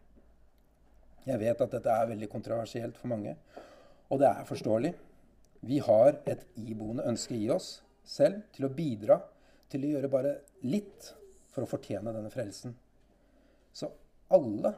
Jeg 1.27 1.43
vet 1.43 1.63
at 1.63 1.73
dette 1.75 1.93
er 1.93 2.11
veldig 2.13 2.29
kontroversielt 2.31 2.99
for 2.99 3.11
mange, 3.11 3.35
og 4.11 4.23
det 4.23 4.31
er 4.31 4.47
forståelig. 4.47 4.93
Vi 5.67 5.81
har 5.83 6.21
et 6.31 6.45
iboende 6.63 7.07
ønske 7.11 7.35
i 7.35 7.49
oss 7.51 7.81
selv 8.07 8.45
til 8.55 8.69
å 8.69 8.75
bidra 8.75 9.19
til 9.73 9.85
å 9.85 9.93
gjøre 9.95 10.11
bare 10.13 10.35
litt 10.67 11.13
for 11.53 11.65
å 11.65 11.71
fortjene 11.71 12.13
denne 12.15 12.33
frelsen. 12.33 12.75
Så 13.73 13.91
alle, 14.35 14.73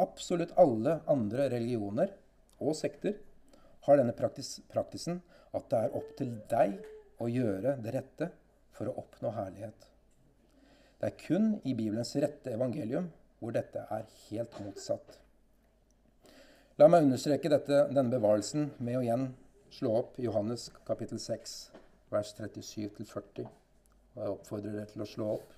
absolutt 0.00 0.54
alle 0.60 1.00
andre 1.10 1.48
religioner 1.52 2.12
og 2.58 2.76
sekter 2.78 3.18
har 3.86 4.00
denne 4.00 4.16
praktis 4.16 4.58
praktisen 4.70 5.20
at 5.56 5.68
det 5.70 5.84
er 5.84 5.94
opp 5.96 6.10
til 6.18 6.34
deg 6.50 6.76
å 7.22 7.28
gjøre 7.30 7.76
det 7.82 7.94
rette 7.94 8.30
for 8.76 8.90
å 8.90 8.98
oppnå 9.00 9.32
herlighet. 9.34 9.86
Det 10.98 11.08
er 11.08 11.18
kun 11.20 11.52
i 11.62 11.74
Bibelens 11.78 12.14
rette 12.18 12.52
evangelium 12.52 13.08
hvor 13.38 13.54
dette 13.54 13.84
er 13.94 14.06
helt 14.28 14.58
motsatt. 14.64 15.18
La 16.78 16.86
meg 16.90 17.06
understreke 17.06 17.50
dette, 17.50 17.86
denne 17.90 18.10
bevarelsen 18.12 18.72
med 18.78 18.98
å 18.98 19.02
igjen 19.02 19.28
slå 19.74 19.94
opp 20.00 20.18
Johannes 20.22 20.68
kapittel 20.86 21.20
6, 21.22 21.56
vers 22.12 22.34
37-40. 22.38 23.48
Og 24.18 24.24
jeg 24.24 24.34
oppfordrer 24.34 24.72
dere 24.74 24.90
til 24.90 25.02
å 25.04 25.06
slå 25.06 25.26
opp. 25.36 25.52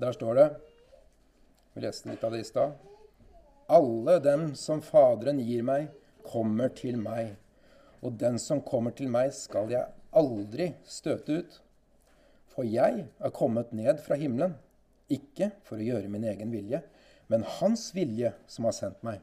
Der 0.00 0.16
står 0.16 0.38
det 0.38 0.46
Vi 1.74 1.82
leste 1.84 2.08
litt 2.08 2.24
av 2.24 2.32
det 2.32 2.40
i 2.40 2.48
stad. 2.48 2.72
Alle 3.68 4.16
dem 4.24 4.48
som 4.56 4.80
Faderen 4.80 5.42
gir 5.44 5.66
meg, 5.68 5.90
kommer 6.24 6.72
til 6.72 6.96
meg. 6.96 7.34
Og 8.00 8.16
den 8.16 8.40
som 8.40 8.64
kommer 8.64 8.96
til 8.96 9.12
meg, 9.12 9.34
skal 9.36 9.68
jeg 9.74 9.84
aldri 10.16 10.70
støte 10.88 11.36
ut. 11.42 11.60
For 12.56 12.64
jeg 12.64 13.04
er 13.04 13.36
kommet 13.36 13.76
ned 13.76 14.00
fra 14.00 14.16
himmelen, 14.16 14.56
ikke 15.12 15.50
for 15.66 15.76
å 15.76 15.88
gjøre 15.90 16.08
min 16.08 16.24
egen 16.24 16.56
vilje, 16.56 16.80
men 17.28 17.44
Hans 17.58 17.90
vilje 17.92 18.32
som 18.48 18.64
har 18.64 18.76
sendt 18.78 19.04
meg. 19.04 19.20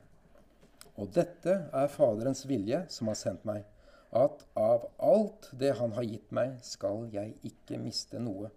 Og 1.02 1.10
dette 1.16 1.64
er 1.74 1.90
Faderens 1.90 2.46
vilje 2.46 2.84
som 2.94 3.10
har 3.10 3.18
sendt 3.18 3.48
meg, 3.50 3.64
at 4.14 4.46
av 4.56 4.88
alt 5.02 5.50
det 5.60 5.74
Han 5.80 5.94
har 5.98 6.06
gitt 6.06 6.32
meg, 6.32 6.58
skal 6.62 7.08
jeg 7.14 7.34
ikke 7.44 7.80
miste 7.82 8.22
noe. 8.22 8.52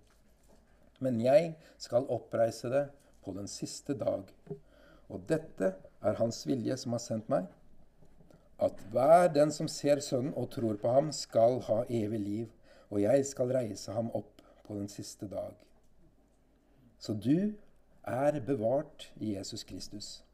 Men 1.01 1.21
jeg 1.21 1.55
skal 1.81 2.09
oppreise 2.13 2.71
det 2.73 2.87
på 3.25 3.33
den 3.37 3.49
siste 3.49 3.97
dag. 3.97 4.29
Og 5.09 5.23
dette 5.29 5.75
er 6.03 6.19
Hans 6.21 6.43
vilje 6.47 6.77
som 6.81 6.97
har 6.97 7.03
sendt 7.03 7.29
meg, 7.33 7.47
at 8.59 8.81
hver 8.93 9.29
den 9.29 9.53
som 9.53 9.69
ser 9.69 10.01
Sønnen 10.01 10.35
og 10.35 10.51
tror 10.51 10.79
på 10.81 10.89
ham, 10.89 11.11
skal 11.13 11.61
ha 11.69 11.83
evig 11.89 12.21
liv, 12.21 12.47
og 12.89 13.03
jeg 13.03 13.27
skal 13.29 13.53
reise 13.53 13.93
ham 13.93 14.09
opp 14.17 14.41
på 14.65 14.75
den 14.79 14.89
siste 14.89 15.29
dag. 15.29 15.53
Så 16.99 17.13
du 17.13 17.53
er 18.03 18.41
bevart 18.41 19.11
i 19.21 19.35
Jesus 19.35 19.65
Kristus. 19.65 20.26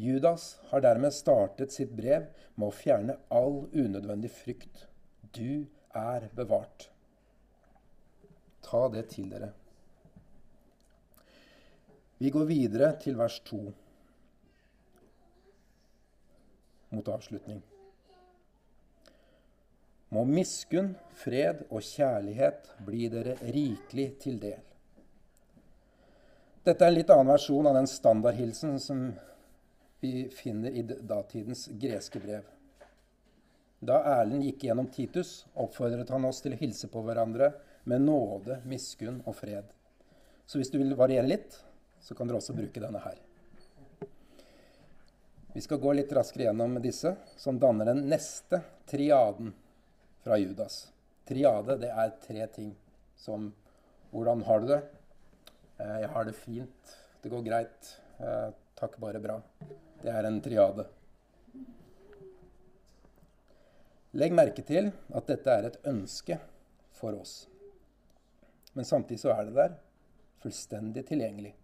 Judas 0.00 0.58
har 0.70 0.80
dermed 0.80 1.12
startet 1.12 1.74
sitt 1.74 1.90
brev 1.92 2.30
med 2.54 2.70
å 2.70 2.72
fjerne 2.72 3.18
all 3.28 3.66
unødvendig 3.72 4.30
frykt. 4.32 4.86
Du 5.36 5.66
er 5.92 6.30
bevart. 6.36 6.88
Ta 8.64 8.86
det 8.92 9.10
til 9.12 9.28
dere. 9.28 9.50
Vi 12.20 12.32
går 12.32 12.48
videre 12.48 12.94
til 13.00 13.16
vers 13.20 13.38
2 13.48 13.60
mot 16.90 17.08
avslutning. 17.08 17.60
Må 20.10 20.24
miskunn, 20.26 20.94
fred 21.14 21.66
og 21.68 21.84
kjærlighet 21.86 22.72
bli 22.84 23.06
dere 23.12 23.36
rikelig 23.52 24.08
til 24.24 24.40
del. 24.42 24.60
Dette 26.64 26.84
er 26.84 26.90
en 26.90 26.96
litt 26.96 27.12
annen 27.12 27.30
versjon 27.30 27.68
av 27.70 27.76
den 27.78 27.88
standardhilsen 27.88 28.80
som 28.82 29.04
vi 30.00 30.28
finner 30.28 30.70
i 30.70 30.82
datidens 30.82 31.68
greske 31.80 32.20
brev. 32.20 32.46
Da 33.80 34.02
Erlend 34.04 34.44
gikk 34.44 34.64
gjennom 34.64 34.90
Titus, 34.92 35.46
oppfordret 35.54 36.10
han 36.12 36.24
oss 36.28 36.42
til 36.44 36.52
å 36.52 36.60
hilse 36.60 36.88
på 36.92 37.00
hverandre 37.04 37.52
med 37.88 38.04
nåde, 38.04 38.60
miskunn 38.68 39.22
og 39.24 39.36
fred. 39.38 39.70
Så 40.44 40.60
hvis 40.60 40.72
du 40.72 40.78
vil 40.80 40.96
variere 40.98 41.28
litt, 41.28 41.56
så 42.00 42.16
kan 42.16 42.28
dere 42.28 42.40
også 42.40 42.56
bruke 42.56 42.82
denne 42.82 43.00
her. 43.04 43.16
Vi 45.52 45.62
skal 45.64 45.80
gå 45.82 45.92
litt 45.96 46.12
raskere 46.14 46.46
gjennom 46.48 46.76
disse, 46.82 47.14
som 47.40 47.58
danner 47.58 47.88
den 47.90 48.04
neste 48.10 48.60
triaden 48.90 49.54
fra 50.22 50.36
Judas. 50.38 50.84
Triade, 51.26 51.76
det 51.80 51.90
er 51.90 52.14
tre 52.22 52.46
ting 52.54 52.74
som 53.18 53.52
Hvordan 54.10 54.40
har 54.42 54.58
du 54.58 54.66
det? 54.72 54.78
Eh, 55.78 55.98
jeg 56.02 56.08
har 56.10 56.24
det 56.26 56.32
fint. 56.34 56.94
Det 57.22 57.30
går 57.30 57.44
greit. 57.46 57.90
Eh, 58.20 58.48
takk, 58.76 58.98
bare 59.00 59.20
bra. 59.20 59.38
Det 60.02 60.12
er 60.12 60.26
en 60.28 60.40
triade. 60.44 60.84
Legg 64.20 64.34
merke 64.34 64.64
til 64.66 64.90
at 65.14 65.28
dette 65.30 65.54
er 65.54 65.68
et 65.68 65.78
ønske 65.88 66.36
for 66.98 67.16
oss. 67.16 67.46
Men 68.74 68.84
samtidig 68.84 69.22
så 69.22 69.32
er 69.32 69.46
det 69.48 69.56
der 69.56 69.78
fullstendig 70.42 71.06
tilgjengelig. 71.08 71.54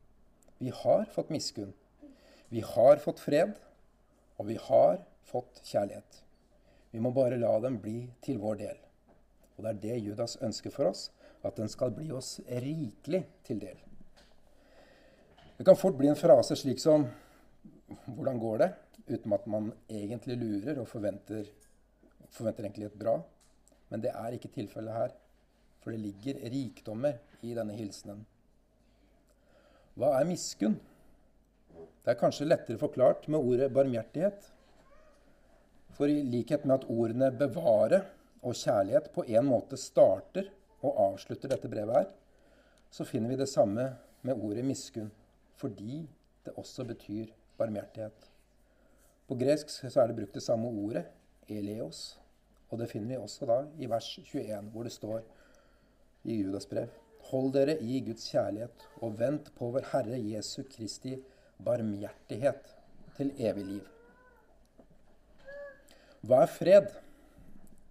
Vi 0.59 0.73
har 0.73 1.05
fått 1.13 1.33
miskunn. 1.35 1.75
Vi 2.49 2.63
har 2.65 3.03
fått 3.05 3.21
fred. 3.21 3.57
Og 4.37 4.49
vi 4.51 4.57
har 4.61 5.01
fått 5.25 5.61
kjærlighet. 5.65 6.23
Vi 6.93 7.01
må 7.01 7.13
bare 7.13 7.39
la 7.41 7.55
dem 7.61 7.79
bli 7.81 7.99
til 8.25 8.41
vår 8.41 8.61
del. 8.61 8.81
Og 9.57 9.65
det 9.65 9.71
er 9.73 9.83
det 9.83 10.01
Judas 10.05 10.37
ønsker 10.45 10.73
for 10.73 10.93
oss, 10.93 11.09
at 11.45 11.57
den 11.57 11.69
skal 11.73 11.93
bli 11.97 12.11
oss 12.13 12.37
rikelig 12.49 13.25
til 13.49 13.61
del. 13.61 13.81
Det 15.57 15.65
kan 15.65 15.77
fort 15.77 15.97
bli 15.97 16.09
en 16.09 16.17
frase 16.17 16.57
slik 16.57 16.81
som 16.81 17.07
'Hvordan 18.07 18.39
går 18.39 18.59
det?' 18.59 18.75
uten 19.09 19.33
at 19.33 19.47
man 19.47 19.73
egentlig 19.91 20.37
lurer 20.37 20.81
og 20.81 20.89
forventer, 20.89 21.47
forventer 22.31 22.65
egentlig 22.65 22.87
et 22.87 22.99
bra. 22.99 23.21
Men 23.89 24.03
det 24.03 24.11
er 24.11 24.35
ikke 24.35 24.49
tilfellet 24.49 24.93
her. 24.93 25.09
For 25.81 25.91
det 25.91 26.01
ligger 26.01 26.51
rikdommer 26.51 27.19
i 27.43 27.55
denne 27.55 27.73
hilsenen. 27.73 28.27
Hva 29.97 30.21
er 30.21 30.29
miskunn? 30.29 30.81
Det 32.05 32.13
er 32.13 32.21
kanskje 32.21 32.49
lettere 32.49 32.79
forklart 32.79 33.29
med 33.29 33.39
ordet 33.39 33.73
barmhjertighet. 33.73 34.53
For 35.97 36.11
i 36.11 36.23
likhet 36.23 36.67
med 36.67 36.75
at 36.75 36.91
ordene 36.91 37.31
'bevare' 37.31 38.05
og 38.43 38.55
'kjærlighet' 38.55 39.13
på 39.15 39.25
en 39.25 39.47
måte 39.47 39.77
starter 39.77 40.51
og 40.83 40.99
avslutter 41.13 41.49
dette 41.49 41.69
brevet 41.69 41.95
her, 41.95 42.11
så 42.91 43.05
finner 43.05 43.29
vi 43.29 43.37
det 43.37 43.49
samme 43.49 43.97
med 44.23 44.35
ordet 44.35 44.65
'miskunn', 44.65 45.11
fordi 45.57 46.05
det 46.47 46.55
også 46.57 46.85
betyr 46.85 47.33
barmhjertighet. 47.59 48.31
På 49.27 49.35
gresk 49.35 49.71
så 49.71 50.01
er 50.01 50.07
det 50.07 50.17
brukt 50.17 50.35
det 50.35 50.43
samme 50.43 50.69
ordet, 50.69 51.07
'eleos', 51.49 52.19
og 52.71 52.79
det 52.79 52.91
finner 52.91 53.09
vi 53.09 53.17
også 53.17 53.47
da 53.47 53.65
i 53.79 53.87
vers 53.91 54.19
21, 54.19 54.71
hvor 54.71 54.83
det 54.83 54.93
står 54.93 55.23
i 56.25 56.43
Judas 56.43 56.67
brev 56.67 56.89
Hold 57.27 57.53
dere 57.53 57.75
i 57.83 58.01
Guds 58.07 58.29
kjærlighet 58.31 58.85
og 59.03 59.19
vent 59.19 59.49
på 59.59 59.71
vår 59.75 59.89
Herre 59.93 60.19
Jesu 60.23 60.63
Kristi 60.71 61.17
barmhjertighet 61.65 62.69
til 63.17 63.33
evig 63.39 63.65
liv. 63.65 63.89
Hva 66.23 66.45
er 66.45 66.53
fred? 66.53 66.89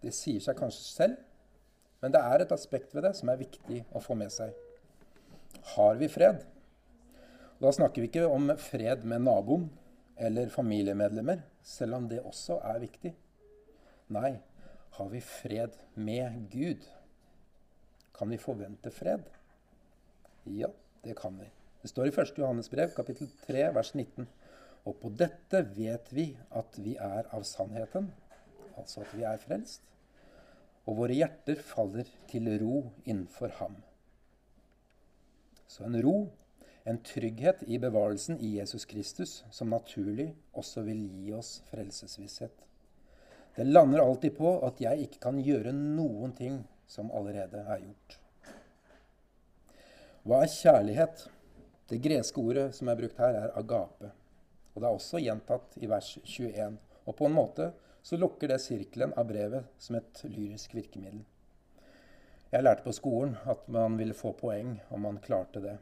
Det 0.03 0.13
sier 0.15 0.39
seg 0.39 0.55
kanskje 0.59 0.85
selv, 0.85 1.17
men 1.99 2.13
det 2.15 2.21
er 2.21 2.45
et 2.45 2.55
aspekt 2.55 2.95
ved 2.95 3.03
det 3.07 3.15
som 3.17 3.31
er 3.31 3.41
viktig 3.41 3.81
å 3.91 3.99
få 4.03 4.15
med 4.15 4.31
seg. 4.31 4.53
Har 5.75 5.99
vi 5.99 6.07
fred? 6.11 6.45
Da 7.65 7.71
snakker 7.73 8.03
vi 8.03 8.11
ikke 8.11 8.27
om 8.29 8.51
fred 8.61 9.07
med 9.09 9.23
naboen 9.25 9.63
eller 10.21 10.51
familiemedlemmer, 10.53 11.39
selv 11.65 11.97
om 11.97 12.03
det 12.11 12.19
også 12.21 12.59
er 12.61 12.77
viktig. 12.83 13.09
Nei, 14.13 14.35
har 14.99 15.09
vi 15.09 15.21
fred 15.25 15.73
med 15.97 16.43
Gud? 16.53 16.85
Kan 18.13 18.29
vi 18.29 18.37
forvente 18.37 18.93
fred? 18.93 19.25
Ja, 20.45 20.69
det 21.01 21.17
kan 21.17 21.41
vi. 21.41 21.49
Det 21.81 21.89
står 21.89 22.11
i 22.11 22.13
1. 22.13 22.35
Johannes 22.37 22.69
brev, 22.69 22.93
kapittel 22.93 23.33
3, 23.47 23.65
vers 23.73 23.95
19. 23.97 24.29
Og 24.85 25.01
på 25.01 25.09
dette 25.17 25.65
vet 25.73 26.13
vi 26.13 26.29
at 26.53 26.77
vi 26.77 26.93
er 27.01 27.33
av 27.33 27.49
sannheten, 27.49 28.13
altså 28.77 29.01
at 29.07 29.17
vi 29.17 29.25
er 29.25 29.41
frelst. 29.41 29.81
Og 30.85 31.01
våre 31.01 31.17
hjerter 31.17 31.65
faller 31.65 32.13
til 32.29 32.53
ro 32.61 32.85
innenfor 33.07 33.57
ham. 33.57 33.81
Så 35.65 35.89
en 35.89 36.03
ro, 36.05 36.19
en 36.85 36.97
trygghet 37.01 37.63
i 37.65 37.79
bevarelsen 37.79 38.37
i 38.39 38.57
Jesus 38.57 38.85
Kristus, 38.85 39.43
som 39.51 39.69
naturlig 39.73 40.35
også 40.53 40.83
vil 40.85 40.99
gi 41.09 41.31
oss 41.33 41.63
frelsesvisshet. 41.71 42.53
Det 43.55 43.65
lander 43.65 44.03
alltid 44.03 44.35
på 44.37 44.51
at 44.67 44.81
jeg 44.83 45.07
ikke 45.07 45.23
kan 45.23 45.39
gjøre 45.41 45.73
noen 45.73 46.35
ting 46.37 46.59
som 46.85 47.09
allerede 47.09 47.63
er 47.63 47.81
gjort. 47.87 48.19
Hva 50.25 50.43
er 50.43 50.53
kjærlighet? 50.53 51.25
Det 51.89 52.01
greske 52.05 52.41
ordet 52.41 52.67
som 52.77 52.89
er 52.89 52.99
brukt 52.99 53.17
her, 53.21 53.39
er 53.39 53.57
agape. 53.57 54.11
Og 54.75 54.81
det 54.81 54.87
er 54.89 54.99
også 54.99 55.23
gjentatt 55.23 55.79
i 55.81 55.89
vers 55.89 56.11
21. 56.21 56.77
Og 57.05 57.17
på 57.17 57.25
en 57.25 57.37
måte 57.39 57.71
så 58.05 58.21
lukker 58.21 58.53
det 58.53 58.59
sirkelen 58.61 59.13
av 59.17 59.25
brevet 59.29 59.73
som 59.81 59.97
et 59.97 60.21
lyrisk 60.29 60.77
virkemiddel. 60.77 61.25
Jeg 62.53 62.61
lærte 62.61 62.85
på 62.85 62.93
skolen 62.93 63.33
at 63.49 63.65
man 63.73 63.97
ville 63.97 64.13
få 64.13 64.35
poeng 64.37 64.77
om 64.93 65.07
man 65.07 65.21
klarte 65.23 65.65
det. 65.65 65.77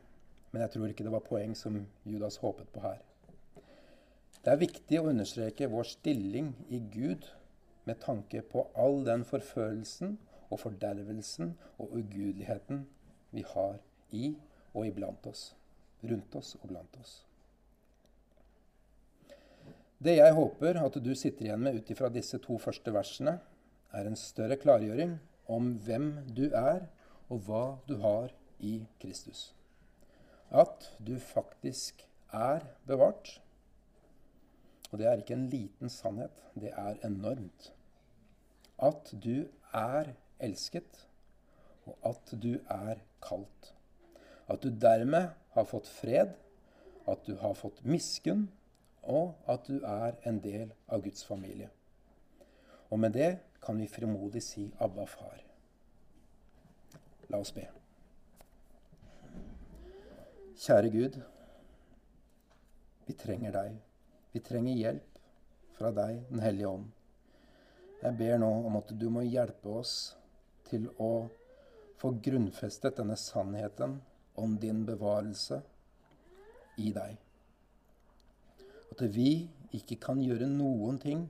Men 0.53 0.63
jeg 0.63 0.75
tror 0.75 0.91
ikke 0.91 1.05
det 1.05 1.13
var 1.15 1.25
poeng 1.25 1.55
som 1.57 1.79
Judas 2.05 2.37
håpet 2.43 2.69
på 2.73 2.83
her. 2.83 3.01
Det 4.43 4.51
er 4.51 4.61
viktig 4.61 4.99
å 4.99 5.09
understreke 5.09 5.71
vår 5.71 5.87
stilling 5.87 6.51
i 6.69 6.81
Gud 6.93 7.25
med 7.87 7.99
tanke 8.03 8.43
på 8.47 8.67
all 8.79 9.01
den 9.07 9.25
forfølelsen 9.27 10.17
og 10.49 10.61
fordervelsen 10.61 11.55
og 11.81 11.97
ugudeligheten 11.97 12.85
vi 13.33 13.43
har 13.53 13.79
i 14.13 14.33
og 14.73 14.87
iblant 14.87 15.25
oss 15.31 15.53
rundt 16.03 16.35
oss 16.35 16.53
og 16.59 16.67
blant 16.69 16.97
oss. 16.99 17.13
Det 20.03 20.17
jeg 20.17 20.35
håper 20.35 20.81
at 20.83 20.99
du 20.99 21.13
sitter 21.15 21.47
igjen 21.47 21.63
med 21.63 21.79
ut 21.79 21.91
ifra 21.93 22.09
disse 22.11 22.37
to 22.43 22.57
første 22.59 22.91
versene, 22.91 23.37
er 23.95 24.09
en 24.09 24.19
større 24.19 24.57
klargjøring 24.59 25.15
om 25.47 25.75
hvem 25.85 26.09
du 26.35 26.49
er, 26.49 26.89
og 27.31 27.45
hva 27.47 27.63
du 27.87 27.95
har 28.03 28.33
i 28.59 28.81
Kristus. 28.99 29.53
At 30.53 30.91
du 31.01 31.17
faktisk 31.19 32.07
er 32.33 32.59
bevart. 32.85 33.41
Og 34.91 34.99
det 34.99 35.07
er 35.07 35.17
ikke 35.17 35.33
en 35.33 35.49
liten 35.49 35.89
sannhet, 35.89 36.43
det 36.53 36.69
er 36.77 36.99
enormt. 37.05 37.73
At 38.77 39.09
du 39.23 39.47
er 39.73 40.13
elsket, 40.39 41.07
og 41.85 41.97
at 42.05 42.35
du 42.43 42.59
er 42.69 43.01
kalt. 43.21 43.73
At 44.47 44.63
du 44.63 44.69
dermed 44.69 45.33
har 45.55 45.65
fått 45.65 45.87
fred, 45.87 46.35
at 47.07 47.25
du 47.27 47.35
har 47.41 47.53
fått 47.57 47.81
miskunn, 47.85 48.51
og 49.03 49.33
at 49.49 49.65
du 49.67 49.81
er 49.81 50.19
en 50.29 50.39
del 50.43 50.71
av 50.87 51.01
Guds 51.03 51.25
familie. 51.25 51.69
Og 52.89 52.99
med 52.99 53.17
det 53.17 53.31
kan 53.65 53.79
vi 53.79 53.87
frimodig 53.87 54.43
si 54.43 54.71
'Abba, 54.79 55.05
far'. 55.05 55.43
La 57.29 57.37
oss 57.37 57.51
be. 57.51 57.82
Kjære 60.53 60.89
Gud. 60.93 61.15
Vi 63.07 63.13
trenger 63.17 63.51
deg. 63.55 63.77
Vi 64.33 64.39
trenger 64.39 64.77
hjelp 64.77 65.21
fra 65.73 65.89
deg, 65.91 66.19
Den 66.29 66.43
hellige 66.45 66.69
ånd. 66.69 66.91
Jeg 68.03 68.17
ber 68.19 68.37
nå 68.37 68.49
om 68.67 68.75
at 68.77 68.91
du 68.99 69.07
må 69.09 69.23
hjelpe 69.25 69.71
oss 69.79 70.13
til 70.69 70.89
å 71.01 71.27
få 71.97 72.11
grunnfestet 72.21 72.99
denne 72.99 73.17
sannheten 73.17 73.95
om 74.35 74.57
din 74.61 74.83
bevarelse 74.85 75.61
i 76.77 76.91
deg. 76.93 77.17
At 78.93 79.01
vi 79.15 79.47
ikke 79.73 79.97
kan 80.03 80.21
gjøre 80.21 80.49
noen 80.51 80.99
ting 81.01 81.23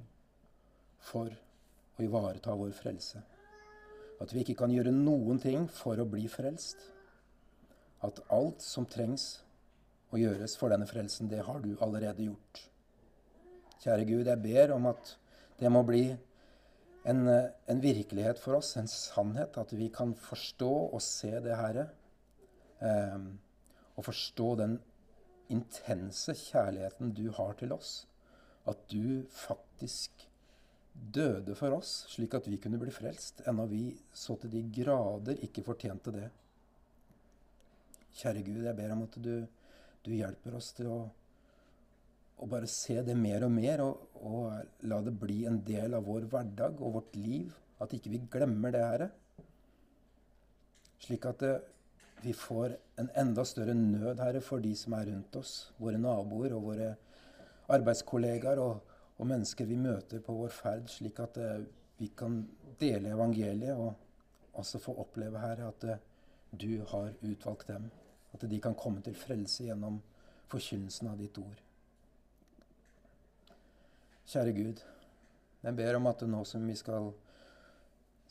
for 0.99 1.32
å 1.32 2.03
ivareta 2.03 2.57
vår 2.59 2.76
frelse. 2.76 3.24
At 4.19 4.34
vi 4.34 4.43
ikke 4.43 4.57
kan 4.65 4.74
gjøre 4.74 4.91
noen 4.91 5.39
ting 5.39 5.69
for 5.71 5.99
å 5.99 6.09
bli 6.09 6.28
frelst. 6.32 6.89
At 8.03 8.21
alt 8.33 8.63
som 8.63 8.85
trengs 8.89 9.27
å 10.13 10.19
gjøres 10.19 10.55
for 10.59 10.73
denne 10.73 10.87
frelsen, 10.89 11.29
det 11.31 11.41
har 11.47 11.61
du 11.63 11.73
allerede 11.81 12.27
gjort. 12.27 12.61
Kjære 13.83 14.05
Gud, 14.07 14.29
jeg 14.29 14.43
ber 14.43 14.75
om 14.75 14.87
at 14.91 15.15
det 15.59 15.71
må 15.71 15.81
bli 15.87 16.05
en, 17.09 17.27
en 17.27 17.81
virkelighet 17.83 18.39
for 18.39 18.59
oss, 18.59 18.75
en 18.79 18.89
sannhet, 18.89 19.57
at 19.59 19.73
vi 19.75 19.89
kan 19.93 20.13
forstå 20.15 20.71
og 20.85 21.01
se 21.03 21.33
det, 21.43 21.55
Herre. 21.59 21.87
Eh, 22.83 23.25
og 23.93 24.07
forstå 24.07 24.47
den 24.61 24.77
intense 25.53 26.35
kjærligheten 26.37 27.11
du 27.15 27.27
har 27.35 27.57
til 27.59 27.73
oss. 27.75 28.03
At 28.69 28.85
du 28.91 29.25
faktisk 29.35 30.27
døde 30.93 31.55
for 31.57 31.75
oss, 31.75 32.03
slik 32.13 32.35
at 32.37 32.47
vi 32.47 32.59
kunne 32.61 32.79
bli 32.81 32.93
frelst, 32.93 33.43
ennå 33.49 33.65
vi 33.69 33.83
så 34.13 34.37
til 34.39 34.53
de 34.53 34.63
grader 34.77 35.41
ikke 35.45 35.65
fortjente 35.65 36.13
det. 36.15 36.29
Kjære 38.14 38.45
Gud, 38.45 38.61
jeg 38.68 38.78
ber 38.78 38.93
om 38.93 39.03
at 39.07 39.18
du, 39.26 39.34
du 40.05 40.11
hjelper 40.14 40.57
oss 40.59 40.70
til 40.78 40.89
å, 40.91 40.99
å, 42.38 42.47
bare 42.49 42.70
se 42.70 42.99
det 43.05 43.16
mer 43.18 43.45
og 43.47 43.53
mer, 43.55 43.82
og, 43.82 44.20
og 44.22 44.86
la 44.89 44.99
det 45.01 45.16
bli 45.18 45.43
en 45.49 45.59
del 45.66 45.97
av 45.97 46.05
vår 46.05 46.28
hverdag 46.30 46.82
og 46.82 46.99
vårt 46.99 47.18
liv. 47.18 47.53
At 47.82 47.95
ikke 47.97 48.14
vi 48.14 48.22
glemmer 48.32 48.76
det, 48.76 48.84
Herre. 48.86 49.09
Slik 51.03 51.26
at 51.28 51.41
det, 51.41 51.55
vi 52.24 52.36
får 52.38 52.78
en 53.01 53.09
enda 53.20 53.43
større 53.43 53.74
nød, 53.76 54.22
Herre, 54.22 54.43
for 54.45 54.64
de 54.64 54.76
som 54.78 54.93
er 54.95 55.09
rundt 55.09 55.36
oss. 55.41 55.55
Våre 55.82 55.99
naboer 55.99 56.53
og 56.55 56.70
våre 56.70 56.93
arbeidskollegaer 57.74 58.61
og, 58.61 58.93
og 59.18 59.28
mennesker 59.28 59.68
vi 59.68 59.80
møter 59.80 60.22
på 60.24 60.36
vår 60.38 60.53
ferd, 60.53 60.88
slik 60.91 61.20
at 61.24 61.41
uh, 61.41 61.57
vi 61.99 62.11
kan 62.16 62.38
dele 62.80 63.11
evangeliet 63.18 63.76
og 63.76 64.59
også 64.61 64.80
få 64.86 64.95
oppleve, 65.03 65.41
Herre, 65.41 65.74
at 65.74 65.89
uh, 65.89 65.99
du 66.53 66.86
har 66.93 67.11
utvalgt 67.26 67.68
dem. 67.74 67.89
At 68.34 68.45
de 68.49 68.59
kan 68.61 68.75
komme 68.75 69.01
til 69.05 69.15
frelse 69.17 69.67
gjennom 69.67 69.99
forkynnelsen 70.51 71.09
av 71.11 71.19
ditt 71.21 71.38
ord. 71.41 71.59
Kjære 74.29 74.53
Gud, 74.55 74.81
jeg 75.63 75.77
ber 75.77 75.97
om 75.99 76.07
at 76.09 76.23
nå 76.27 76.41
som 76.47 76.63
vi 76.67 76.75
skal 76.79 77.11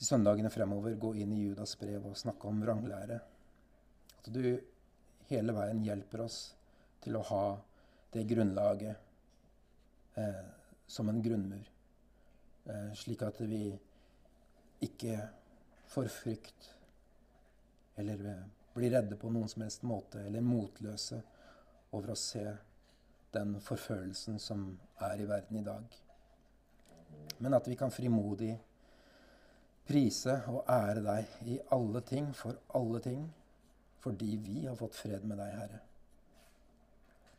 i 0.03 0.07
søndagene 0.07 0.51
fremover 0.51 0.97
gå 0.99 1.13
inn 1.23 1.35
i 1.35 1.43
Judas 1.45 1.77
brev 1.79 2.09
og 2.11 2.19
snakke 2.19 2.49
om 2.49 2.63
vranglære, 2.65 3.19
at 4.19 4.31
du 4.35 4.43
hele 5.29 5.55
veien 5.55 5.85
hjelper 5.85 6.25
oss 6.25 6.39
til 7.03 7.19
å 7.19 7.27
ha 7.29 7.45
det 8.13 8.25
grunnlaget 8.29 10.19
eh, 10.19 10.43
som 10.87 11.09
en 11.09 11.23
grunnmur. 11.25 11.69
Eh, 12.65 12.91
slik 12.99 13.23
at 13.27 13.41
vi 13.47 13.65
ikke 14.83 15.17
får 15.93 16.11
frykt 16.13 16.69
eller 18.01 18.27
eh, 18.33 18.45
blir 18.75 18.93
redde 18.95 19.17
på 19.21 19.31
noen 19.33 19.51
som 19.51 19.65
helst 19.65 19.85
måte 19.87 20.23
eller 20.27 20.45
motløse 20.45 21.21
over 21.93 22.13
å 22.13 22.19
se 22.19 22.47
den 23.33 23.57
forfølelsen 23.65 24.39
som 24.41 24.65
er 25.01 25.21
i 25.21 25.29
verden 25.29 25.59
i 25.61 25.65
dag. 25.67 25.99
Men 27.39 27.57
at 27.57 27.69
vi 27.69 27.77
kan 27.77 27.93
frimodig 27.93 28.53
prise 29.89 30.39
og 30.53 30.69
ære 30.71 31.05
deg 31.05 31.49
i 31.53 31.61
alle 31.75 32.03
ting, 32.07 32.33
for 32.37 32.59
alle 32.79 33.01
ting, 33.05 33.25
fordi 34.03 34.37
vi 34.37 34.67
har 34.67 34.77
fått 34.79 34.99
fred 34.99 35.25
med 35.25 35.41
deg, 35.43 35.57
Herre. 35.59 35.81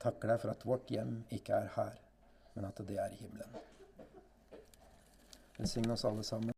Takker 0.03 0.33
deg 0.33 0.41
for 0.41 0.51
at 0.51 0.65
vårt 0.67 0.91
hjem 0.91 1.21
ikke 1.31 1.61
er 1.63 1.69
her, 1.77 2.01
men 2.55 2.67
at 2.67 2.81
det 2.87 2.97
er 2.99 3.13
i 3.13 3.21
himmelen. 3.21 3.61
Velsign 5.57 5.91
oss 5.93 6.03
alle 6.05 6.23
sammen. 6.27 6.51